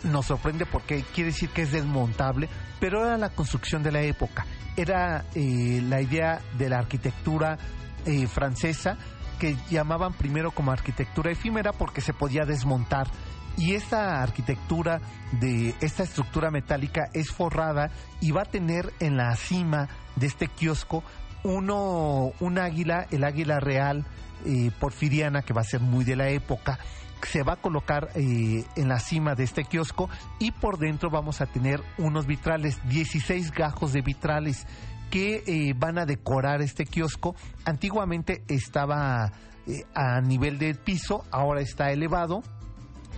nos 0.04 0.26
sorprende 0.26 0.66
porque 0.66 1.02
quiere 1.14 1.30
decir 1.30 1.50
que 1.50 1.62
es 1.62 1.72
desmontable, 1.72 2.48
pero 2.80 3.04
era 3.04 3.16
la 3.16 3.30
construcción 3.30 3.82
de 3.82 3.92
la 3.92 4.02
época, 4.02 4.46
era 4.76 5.24
eh, 5.34 5.80
la 5.82 6.00
idea 6.00 6.40
de 6.56 6.68
la 6.68 6.78
arquitectura 6.78 7.58
eh, 8.06 8.26
francesa 8.26 8.96
que 9.38 9.56
llamaban 9.70 10.12
primero 10.12 10.50
como 10.50 10.72
arquitectura 10.72 11.30
efímera 11.30 11.72
porque 11.72 12.00
se 12.00 12.12
podía 12.12 12.44
desmontar. 12.44 13.08
Y 13.56 13.74
esta 13.74 14.22
arquitectura 14.22 15.00
de 15.40 15.74
esta 15.80 16.04
estructura 16.04 16.50
metálica 16.50 17.08
es 17.12 17.30
forrada 17.32 17.90
y 18.20 18.30
va 18.30 18.42
a 18.42 18.44
tener 18.44 18.92
en 19.00 19.16
la 19.16 19.34
cima 19.34 19.88
de 20.14 20.26
este 20.28 20.46
kiosco 20.46 21.02
uno, 21.42 22.32
un 22.38 22.58
águila, 22.58 23.06
el 23.10 23.24
águila 23.24 23.58
real 23.58 24.06
eh, 24.44 24.70
porfiriana, 24.78 25.42
que 25.42 25.52
va 25.52 25.62
a 25.62 25.64
ser 25.64 25.80
muy 25.80 26.04
de 26.04 26.14
la 26.14 26.28
época, 26.28 26.78
se 27.22 27.42
va 27.42 27.54
a 27.54 27.56
colocar 27.56 28.10
eh, 28.14 28.64
en 28.76 28.88
la 28.88 29.00
cima 29.00 29.34
de 29.34 29.44
este 29.44 29.64
kiosco 29.64 30.08
y 30.38 30.52
por 30.52 30.78
dentro 30.78 31.10
vamos 31.10 31.40
a 31.40 31.46
tener 31.46 31.82
unos 31.98 32.26
vitrales, 32.26 32.78
16 32.88 33.52
gajos 33.52 33.92
de 33.92 34.02
vitrales 34.02 34.66
que 35.10 35.42
eh, 35.46 35.74
van 35.76 35.98
a 35.98 36.06
decorar 36.06 36.60
este 36.62 36.84
kiosco. 36.84 37.34
Antiguamente 37.64 38.42
estaba 38.48 39.32
eh, 39.66 39.84
a 39.94 40.20
nivel 40.20 40.58
del 40.58 40.76
piso, 40.76 41.24
ahora 41.30 41.60
está 41.60 41.90
elevado 41.90 42.42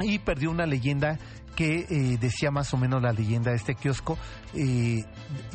y 0.01 0.19
perdió 0.19 0.51
una 0.51 0.67
leyenda 0.67 1.19
que 1.57 2.17
decía 2.19 2.51
más 2.51 2.73
o 2.73 2.79
menos 2.79 3.03
la 3.03 3.13
leyenda 3.13 3.51
de 3.51 3.59
este 3.59 3.75
kiosco, 3.75 4.17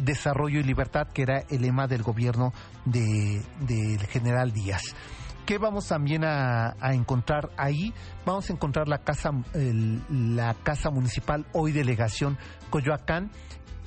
desarrollo 0.04 0.60
y 0.60 0.64
libertad, 0.64 1.08
que 1.08 1.24
era 1.24 1.40
el 1.50 1.64
lema 1.64 1.88
del 1.88 2.04
gobierno 2.04 2.54
del 2.86 4.06
general 4.12 4.52
Díaz. 4.52 4.94
¿Qué 5.46 5.60
vamos 5.60 5.88
también 5.88 6.24
a, 6.26 6.76
encontrar 6.92 7.52
ahí? 7.56 7.94
Vamos 8.26 8.50
a 8.50 8.54
encontrar 8.54 8.88
la 8.88 9.00
casa, 9.00 9.30
la 10.10 10.56
casa 10.56 10.90
municipal, 10.90 11.46
hoy 11.54 11.72
delegación 11.72 12.40
Coyoacán. 12.72 13.30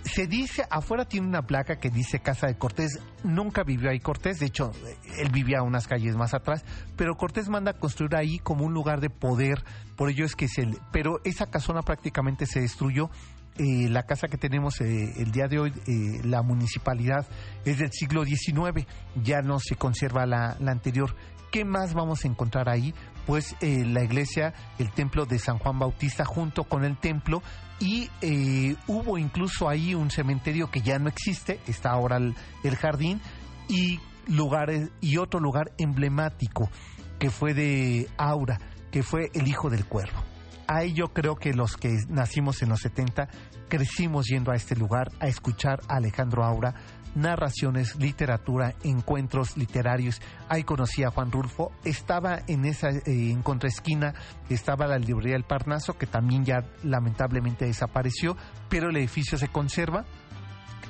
Se 0.04 0.28
dice, 0.28 0.64
afuera 0.70 1.06
tiene 1.06 1.26
una 1.26 1.42
placa 1.42 1.80
que 1.80 1.90
dice 1.90 2.20
Casa 2.20 2.46
de 2.46 2.56
Cortés. 2.56 3.00
Nunca 3.24 3.64
vivió 3.64 3.90
ahí 3.90 3.98
Cortés, 3.98 4.38
de 4.38 4.46
hecho, 4.46 4.70
él 5.18 5.30
vivía 5.30 5.62
unas 5.62 5.88
calles 5.88 6.14
más 6.14 6.32
atrás, 6.32 6.64
pero 6.96 7.16
Cortés 7.16 7.48
manda 7.48 7.72
a 7.72 7.74
construir 7.74 8.14
ahí 8.14 8.38
como 8.38 8.64
un 8.64 8.72
lugar 8.72 9.00
de 9.00 9.10
poder, 9.10 9.64
por 9.96 10.10
ello 10.10 10.24
es 10.24 10.36
que 10.36 10.46
se... 10.46 10.68
Pero 10.92 11.20
esa 11.24 11.46
casona 11.46 11.82
prácticamente 11.82 12.46
se 12.46 12.60
destruyó 12.60 13.10
eh, 13.58 13.88
la 13.88 14.04
casa 14.04 14.28
que 14.28 14.38
tenemos 14.38 14.80
eh, 14.80 15.12
el 15.16 15.32
día 15.32 15.48
de 15.48 15.58
hoy, 15.58 15.72
eh, 15.88 16.20
la 16.22 16.42
municipalidad, 16.42 17.26
es 17.64 17.78
del 17.78 17.90
siglo 17.90 18.24
XIX, 18.24 18.86
ya 19.16 19.42
no 19.42 19.58
se 19.58 19.74
conserva 19.74 20.24
la 20.24 20.56
anterior. 20.64 21.16
¿Qué 21.50 21.64
más 21.64 21.94
vamos 21.94 22.24
a 22.24 22.28
encontrar 22.28 22.68
ahí? 22.68 22.94
Pues 23.26 23.56
eh, 23.60 23.84
la 23.86 24.04
iglesia, 24.04 24.52
el 24.78 24.90
templo 24.90 25.24
de 25.24 25.38
San 25.38 25.58
Juan 25.58 25.78
Bautista 25.78 26.24
junto 26.24 26.64
con 26.64 26.84
el 26.84 26.98
templo 26.98 27.42
y 27.80 28.10
eh, 28.20 28.76
hubo 28.86 29.18
incluso 29.18 29.68
ahí 29.68 29.94
un 29.94 30.10
cementerio 30.10 30.70
que 30.70 30.82
ya 30.82 30.98
no 30.98 31.08
existe, 31.08 31.60
está 31.66 31.90
ahora 31.90 32.16
el, 32.16 32.76
jardín 32.76 33.20
y 33.68 34.00
lugares 34.26 34.90
y 35.00 35.16
otro 35.18 35.40
lugar 35.40 35.72
emblemático 35.78 36.70
que 37.18 37.30
fue 37.30 37.54
de 37.54 38.08
Aura, 38.18 38.58
que 38.90 39.02
fue 39.02 39.30
el 39.32 39.48
hijo 39.48 39.70
del 39.70 39.86
cuervo. 39.86 40.22
Ahí 40.66 40.92
yo 40.92 41.14
creo 41.14 41.36
que 41.36 41.54
los 41.54 41.76
que 41.76 41.96
nacimos 42.08 42.62
en 42.62 42.68
los 42.68 42.80
70 42.80 43.28
crecimos 43.68 44.26
yendo 44.26 44.52
a 44.52 44.54
este 44.54 44.76
lugar 44.76 45.10
a 45.18 45.28
escuchar 45.28 45.80
a 45.88 45.96
Alejandro 45.96 46.44
Aura 46.44 46.74
narraciones, 47.14 47.96
literatura, 47.96 48.74
encuentros 48.82 49.56
literarios. 49.56 50.20
Ahí 50.48 50.64
conocí 50.64 51.04
a 51.04 51.10
Juan 51.10 51.30
Rulfo. 51.30 51.72
Estaba 51.84 52.40
en 52.46 52.64
esa, 52.64 52.90
eh, 52.90 53.02
en 53.06 53.42
contraesquina, 53.42 54.14
estaba 54.48 54.86
la 54.86 54.98
librería 54.98 55.34
del 55.34 55.44
Parnaso, 55.44 55.96
que 55.96 56.06
también 56.06 56.44
ya 56.44 56.64
lamentablemente 56.82 57.66
desapareció, 57.66 58.36
pero 58.68 58.90
el 58.90 58.96
edificio 58.96 59.38
se 59.38 59.48
conserva. 59.48 60.04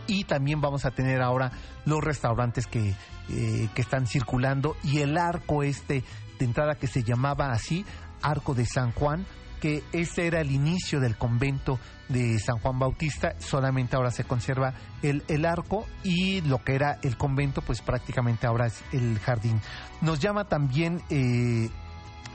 Y 0.07 0.25
también 0.25 0.61
vamos 0.61 0.85
a 0.87 0.91
tener 0.91 1.21
ahora 1.21 1.53
los 1.85 2.03
restaurantes 2.03 2.66
que, 2.66 2.95
eh, 3.31 3.69
que 3.75 3.83
están 3.83 4.07
circulando 4.07 4.75
y 4.83 5.01
el 5.01 5.19
arco 5.19 5.62
este 5.62 6.03
de 6.39 6.45
entrada 6.45 6.77
que 6.77 6.87
se 6.87 7.03
llamaba 7.03 7.51
así, 7.51 7.85
Arco 8.23 8.55
de 8.55 8.64
San 8.64 8.93
Juan, 8.93 9.27
que 9.61 9.82
ese 9.92 10.26
era 10.26 10.40
el 10.40 10.50
inicio 10.50 11.00
del 11.00 11.16
convento 11.16 11.78
de 12.09 12.38
San 12.38 12.59
Juan 12.59 12.78
Bautista, 12.78 13.34
solamente 13.38 13.96
ahora 13.96 14.11
se 14.11 14.24
conserva 14.24 14.74
el, 15.02 15.22
el 15.28 15.44
arco 15.44 15.86
y 16.02 16.40
lo 16.42 16.64
que 16.64 16.74
era 16.74 16.98
el 17.02 17.16
convento, 17.16 17.62
pues 17.62 17.82
prácticamente 17.82 18.46
ahora 18.46 18.66
es 18.66 18.82
el 18.92 19.18
jardín. 19.18 19.61
Nos 20.00 20.20
llama 20.20 20.44
también... 20.44 21.02
Eh, 21.11 21.68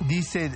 dice 0.07 0.51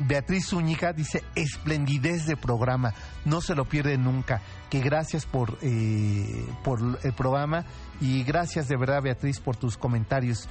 Beatriz 0.00 0.48
Zúñiga, 0.48 0.92
dice 0.92 1.24
esplendidez 1.34 2.26
de 2.26 2.36
programa, 2.36 2.92
no 3.24 3.40
se 3.40 3.54
lo 3.54 3.64
pierde 3.64 3.96
nunca, 3.98 4.42
que 4.70 4.80
gracias 4.80 5.26
por, 5.26 5.58
eh, 5.62 6.46
por 6.62 6.98
el 7.02 7.12
programa 7.12 7.64
y 8.00 8.22
gracias 8.22 8.68
de 8.68 8.76
verdad 8.76 9.02
Beatriz 9.02 9.40
por 9.40 9.56
tus 9.56 9.76
comentarios. 9.76 10.48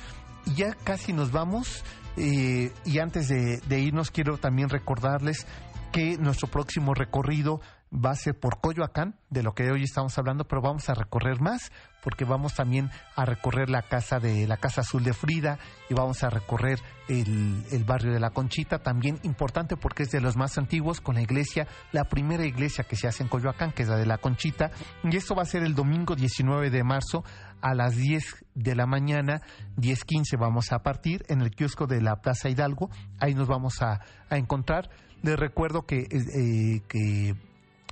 Ya 0.56 0.74
casi 0.74 1.14
nos 1.14 1.32
vamos 1.32 1.84
eh, 2.18 2.72
y 2.86 3.00
antes 3.00 3.28
de, 3.28 3.80
irnos 3.80 4.12
quiero 4.12 4.38
también 4.38 4.70
recordarles 4.70 5.48
que 5.92 6.18
nuestro 6.18 6.48
próximo 6.48 6.94
recorrido 6.94 7.60
va 7.94 8.12
a 8.12 8.16
ser 8.16 8.40
por 8.40 8.62
Coyoacán, 8.62 9.16
de 9.30 9.44
lo 9.44 9.54
que 9.54 9.70
hoy 9.70 9.84
estamos 9.84 10.18
hablando, 10.18 10.46
pero 10.46 10.62
vamos 10.62 10.90
a 10.90 10.94
recorrer 10.94 11.42
más, 11.42 11.74
porque 12.02 12.24
vamos 12.24 12.54
también 12.54 12.90
a 13.18 13.26
recorrer 13.26 13.70
la 13.70 13.82
casa 13.82 14.20
de 14.20 14.48
la 14.48 14.56
Casa 14.56 14.82
Azul 14.82 15.04
de 15.04 15.12
Frida 15.12 15.60
y 15.90 15.94
vamos 15.94 16.24
a 16.24 16.30
recorrer 16.30 16.80
el, 17.10 17.66
el, 17.70 17.84
barrio 17.84 18.14
de 18.14 18.22
la 18.22 18.30
Conchita, 18.30 18.80
también 18.80 19.20
importante 19.24 19.76
porque 19.76 20.04
es 20.04 20.12
de 20.12 20.22
los 20.22 20.38
más 20.38 20.58
antiguos, 20.58 21.02
con 21.02 21.16
la 21.16 21.22
iglesia, 21.22 21.68
la 21.92 22.06
primera 22.06 22.46
iglesia 22.46 22.86
que 22.86 22.96
se 22.96 23.10
hace 23.10 23.24
en 23.24 23.30
Coyoacán, 23.30 23.74
que 23.74 23.84
es 23.84 23.90
la 23.90 23.98
de 23.98 24.06
la 24.06 24.20
Conchita, 24.20 24.72
y 25.04 25.18
esto 25.18 25.36
va 25.36 25.42
a 25.42 25.46
ser 25.46 25.64
el 25.64 25.76
domingo 25.76 26.16
19 26.16 26.70
de 26.70 26.84
marzo 26.86 27.26
a 27.62 27.74
las 27.74 27.96
10 27.96 28.46
de 28.56 28.76
la 28.76 28.86
mañana, 28.86 29.42
10.15 29.78 30.40
vamos 30.40 30.72
a 30.72 30.80
partir 30.80 31.24
en 31.30 31.42
el 31.42 31.52
kiosco 31.52 31.88
de 31.88 32.02
la 32.02 32.22
Plaza 32.22 32.50
Hidalgo, 32.50 32.90
ahí 33.20 33.34
nos 33.34 33.48
vamos 33.48 33.82
a, 33.82 34.02
a 34.30 34.38
encontrar. 34.38 34.90
Les 35.24 35.38
recuerdo 35.38 35.86
que, 35.86 36.00
eh, 36.00 36.82
que 36.88 37.36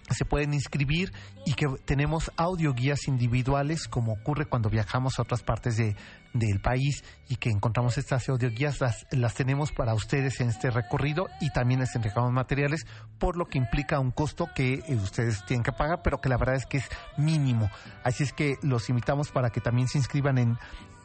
se 0.10 0.26
pueden 0.26 0.54
inscribir 0.54 1.12
y 1.46 1.54
que 1.54 1.68
tenemos 1.86 2.32
audio 2.38 2.74
guías 2.74 3.08
individuales 3.08 3.88
como 3.88 4.14
ocurre 4.14 4.46
cuando 4.46 4.70
viajamos 4.70 5.20
a 5.20 5.22
otras 5.22 5.44
partes 5.44 5.78
de, 5.78 5.96
del 6.34 6.60
país 6.62 7.04
y 7.28 7.38
que 7.38 7.50
encontramos 7.50 7.98
estas 7.98 8.30
audio 8.30 8.50
guías 8.50 8.82
las, 8.82 9.08
las 9.12 9.34
tenemos 9.34 9.72
para 9.72 9.94
ustedes 9.94 10.42
en 10.42 10.50
este 10.50 10.70
recorrido 10.70 11.28
y 11.42 11.52
también 11.52 11.80
les 11.80 11.96
entregamos 11.96 12.32
materiales 12.32 12.86
por 13.18 13.38
lo 13.38 13.48
que 13.48 13.58
implica 13.58 14.00
un 14.00 14.12
costo 14.12 14.48
que 14.56 14.84
eh, 14.88 14.96
ustedes 14.96 15.44
tienen 15.46 15.64
que 15.64 15.72
pagar 15.72 16.02
pero 16.04 16.20
que 16.20 16.30
la 16.30 16.38
verdad 16.38 16.56
es 16.56 16.66
que 16.66 16.78
es 16.78 16.90
mínimo. 17.18 17.70
Así 18.04 18.24
es 18.24 18.34
que 18.34 18.56
los 18.62 18.90
invitamos 18.90 19.32
para 19.32 19.50
que 19.50 19.62
también 19.62 19.88
se 19.88 19.98
inscriban 19.98 20.38
en 20.38 20.58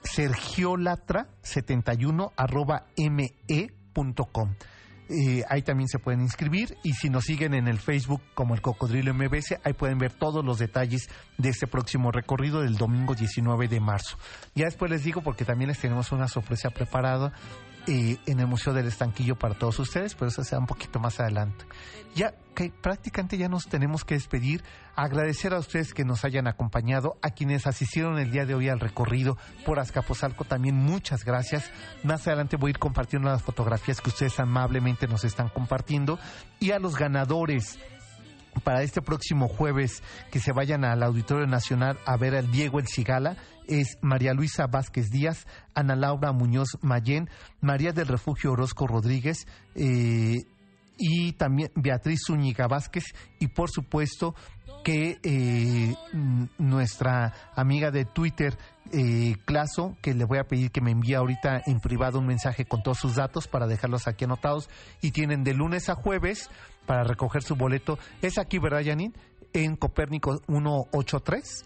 sergiolatra71 0.03 2.33
arroba 2.37 2.87
me.com 2.97 4.55
eh, 5.09 5.45
ahí 5.49 5.63
también 5.63 5.89
se 5.89 5.99
pueden 5.99 6.23
inscribir 6.23 6.77
y 6.83 6.95
si 6.95 7.11
nos 7.11 7.25
siguen 7.25 7.55
en 7.55 7.69
el 7.69 7.79
Facebook 7.79 8.23
como 8.35 8.55
el 8.55 8.63
Cocodrilo 8.63 9.13
MBS, 9.13 9.59
ahí 9.63 9.75
pueden 9.75 9.99
ver 9.99 10.13
todos 10.13 10.45
los 10.45 10.59
detalles 10.59 11.09
de 11.37 11.51
este 11.51 11.67
próximo 11.67 12.11
recorrido 12.11 12.63
del 12.63 12.77
domingo 12.77 13.15
19 13.15 13.69
de 13.69 13.81
marzo. 13.81 14.17
Ya 14.55 14.65
después 14.65 14.91
les 14.91 15.05
digo 15.05 15.21
porque 15.21 15.45
también 15.45 15.69
les 15.69 15.79
tenemos 15.79 16.11
una 16.13 16.29
sorpresa 16.29 16.71
preparada 16.71 17.33
eh, 17.87 18.19
en 18.27 18.41
el 18.41 18.47
Museo 18.47 18.73
del 18.73 18.87
Estanquillo 18.87 19.37
para 19.37 19.55
todos 19.55 19.79
ustedes, 19.79 20.15
pero 20.15 20.29
eso 20.29 20.43
será 20.43 20.59
un 20.59 20.67
poquito 20.67 20.99
más 20.99 21.21
adelante. 21.21 21.65
Ya 22.15 22.35
que 22.55 22.71
prácticamente 22.71 23.37
ya 23.37 23.49
nos 23.49 23.67
tenemos 23.67 24.05
que 24.05 24.15
despedir, 24.15 24.63
agradecer 24.95 25.53
a 25.53 25.59
ustedes 25.59 25.93
que 25.93 26.05
nos 26.05 26.25
hayan 26.25 26.47
acompañado, 26.47 27.19
a 27.21 27.31
quienes 27.31 27.67
asistieron 27.67 28.19
el 28.19 28.31
día 28.31 28.47
de 28.47 28.55
hoy 28.55 28.69
al 28.69 28.81
recorrido 28.81 29.37
por 29.67 29.81
Azcapotzalco 29.81 30.45
también 30.45 30.77
muchas 30.77 31.25
gracias. 31.25 31.71
Más 32.05 32.27
adelante 32.27 32.57
voy 32.57 32.69
a 32.69 32.71
ir 32.71 32.79
compartiendo 32.79 33.29
las 33.29 33.43
fotografías 33.43 34.01
que 34.01 34.11
ustedes 34.11 34.39
amablemente 34.39 35.09
nos 35.09 35.25
están 35.25 35.49
compartiendo 35.49 36.19
y 36.61 36.71
a 36.71 36.79
los 36.79 36.97
ganadores 36.97 37.79
para 38.63 38.83
este 38.83 39.03
próximo 39.03 39.49
jueves 39.49 40.03
que 40.31 40.39
se 40.39 40.53
vayan 40.53 40.85
al 40.85 41.03
Auditorio 41.03 41.47
Nacional 41.47 41.99
a 42.07 42.17
ver 42.17 42.35
al 42.35 42.51
Diego 42.51 42.79
El 42.79 42.87
Cigala 42.87 43.37
es 43.67 43.99
María 44.03 44.35
Luisa 44.35 44.67
Vázquez 44.67 45.11
Díaz, 45.11 45.47
Ana 45.75 45.97
Laura 45.97 46.33
Muñoz 46.33 46.79
Mayén, 46.83 47.29
María 47.61 47.93
del 47.93 48.09
Refugio 48.09 48.53
Orozco 48.53 48.87
Rodríguez, 48.87 49.47
eh, 49.75 50.37
y 50.97 51.33
también 51.33 51.71
Beatriz 51.75 52.21
Zúñiga 52.27 52.69
Vázquez. 52.69 53.05
Y 53.41 53.49
por 53.49 53.71
supuesto 53.71 54.35
que 54.85 55.19
eh, 55.23 55.95
nuestra 56.59 57.33
amiga 57.57 57.91
de 57.91 58.05
Twitter, 58.05 58.57
eh, 58.93 59.35
Claso, 59.45 59.97
que 60.03 60.15
le 60.15 60.25
voy 60.25 60.39
a 60.39 60.45
pedir 60.45 60.71
que 60.71 60.81
me 60.81 60.91
envíe 60.91 61.15
ahorita 61.15 61.63
en 61.67 61.81
privado 61.81 62.19
un 62.19 62.27
mensaje 62.27 62.65
con 62.67 62.83
todos 62.83 62.99
sus 62.99 63.17
datos 63.17 63.49
para 63.49 63.67
dejarlos 63.67 64.07
aquí 64.07 64.25
anotados. 64.25 64.69
Y 65.01 65.11
tienen 65.13 65.43
de 65.43 65.55
lunes 65.55 65.89
a 65.89 65.95
jueves 65.95 66.51
para 66.87 67.05
recoger 67.05 67.43
su 67.43 67.57
boleto. 67.57 67.99
Es 68.23 68.39
aquí, 68.39 68.59
¿verdad, 68.59 68.83
Janine? 68.85 69.15
En 69.53 69.77
Copérnico 69.77 70.39
183. 70.47 71.65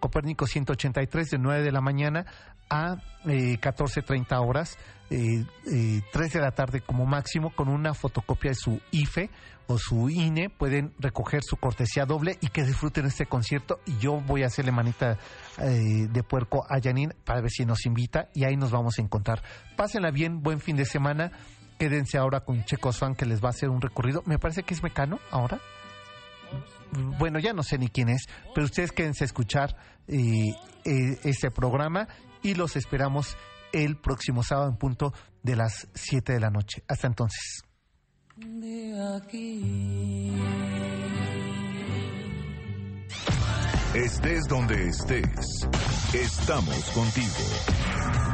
Copérnico 0.00 0.46
183 0.46 1.30
de 1.30 1.38
9 1.38 1.62
de 1.62 1.72
la 1.72 1.80
mañana 1.80 2.26
a 2.70 2.96
eh, 3.24 3.58
14.30 3.58 4.46
horas, 4.46 4.76
eh, 5.10 5.44
eh, 5.72 6.02
3 6.12 6.32
de 6.32 6.40
la 6.40 6.50
tarde 6.50 6.80
como 6.80 7.06
máximo, 7.06 7.50
con 7.54 7.68
una 7.68 7.94
fotocopia 7.94 8.50
de 8.50 8.54
su 8.54 8.80
IFE 8.90 9.30
o 9.66 9.78
su 9.78 10.08
INE, 10.08 10.48
pueden 10.48 10.94
recoger 10.98 11.42
su 11.42 11.56
cortesía 11.56 12.06
doble 12.06 12.38
y 12.40 12.48
que 12.48 12.64
disfruten 12.64 13.06
este 13.06 13.26
concierto. 13.26 13.80
Y 13.86 13.98
yo 13.98 14.20
voy 14.20 14.42
a 14.42 14.46
hacerle 14.46 14.72
manita 14.72 15.18
eh, 15.58 16.08
de 16.10 16.22
puerco 16.22 16.64
a 16.68 16.80
Janine 16.80 17.14
para 17.24 17.40
ver 17.40 17.50
si 17.50 17.64
nos 17.66 17.84
invita 17.84 18.28
y 18.34 18.44
ahí 18.44 18.56
nos 18.56 18.70
vamos 18.70 18.98
a 18.98 19.02
encontrar. 19.02 19.42
Pásenla 19.76 20.10
bien, 20.10 20.42
buen 20.42 20.60
fin 20.60 20.76
de 20.76 20.86
semana. 20.86 21.32
Quédense 21.78 22.18
ahora 22.18 22.40
con 22.40 22.64
Checo 22.64 22.92
Swan 22.92 23.14
que 23.14 23.26
les 23.26 23.42
va 23.42 23.48
a 23.48 23.50
hacer 23.50 23.68
un 23.68 23.80
recorrido. 23.80 24.22
Me 24.26 24.38
parece 24.38 24.62
que 24.62 24.74
es 24.74 24.82
Mecano 24.82 25.18
ahora 25.30 25.60
bueno, 27.18 27.38
ya 27.38 27.52
no 27.52 27.62
sé 27.62 27.76
ni 27.78 27.88
quién 27.88 28.08
es, 28.08 28.22
pero 28.54 28.64
ustedes 28.64 28.92
quédense 28.92 29.24
a 29.24 29.26
escuchar 29.26 29.76
eh, 30.06 30.54
eh, 30.84 31.18
este 31.24 31.50
programa 31.50 32.08
y 32.42 32.54
los 32.54 32.76
esperamos 32.76 33.36
el 33.72 33.98
próximo 33.98 34.42
sábado 34.42 34.70
en 34.70 34.76
punto 34.76 35.12
de 35.42 35.56
las 35.56 35.88
7 35.94 36.32
de 36.32 36.40
la 36.40 36.48
noche. 36.50 36.82
Hasta 36.88 37.06
entonces. 37.06 37.62
Estés 43.94 44.44
donde 44.48 44.88
estés, 44.88 45.66
estamos 46.14 46.90
contigo 46.90 47.36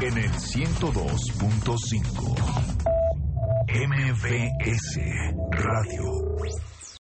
en 0.03 0.19
el 0.19 0.33
102.5 0.33 2.94
MVS 3.75 4.99
Radio. 5.51 6.74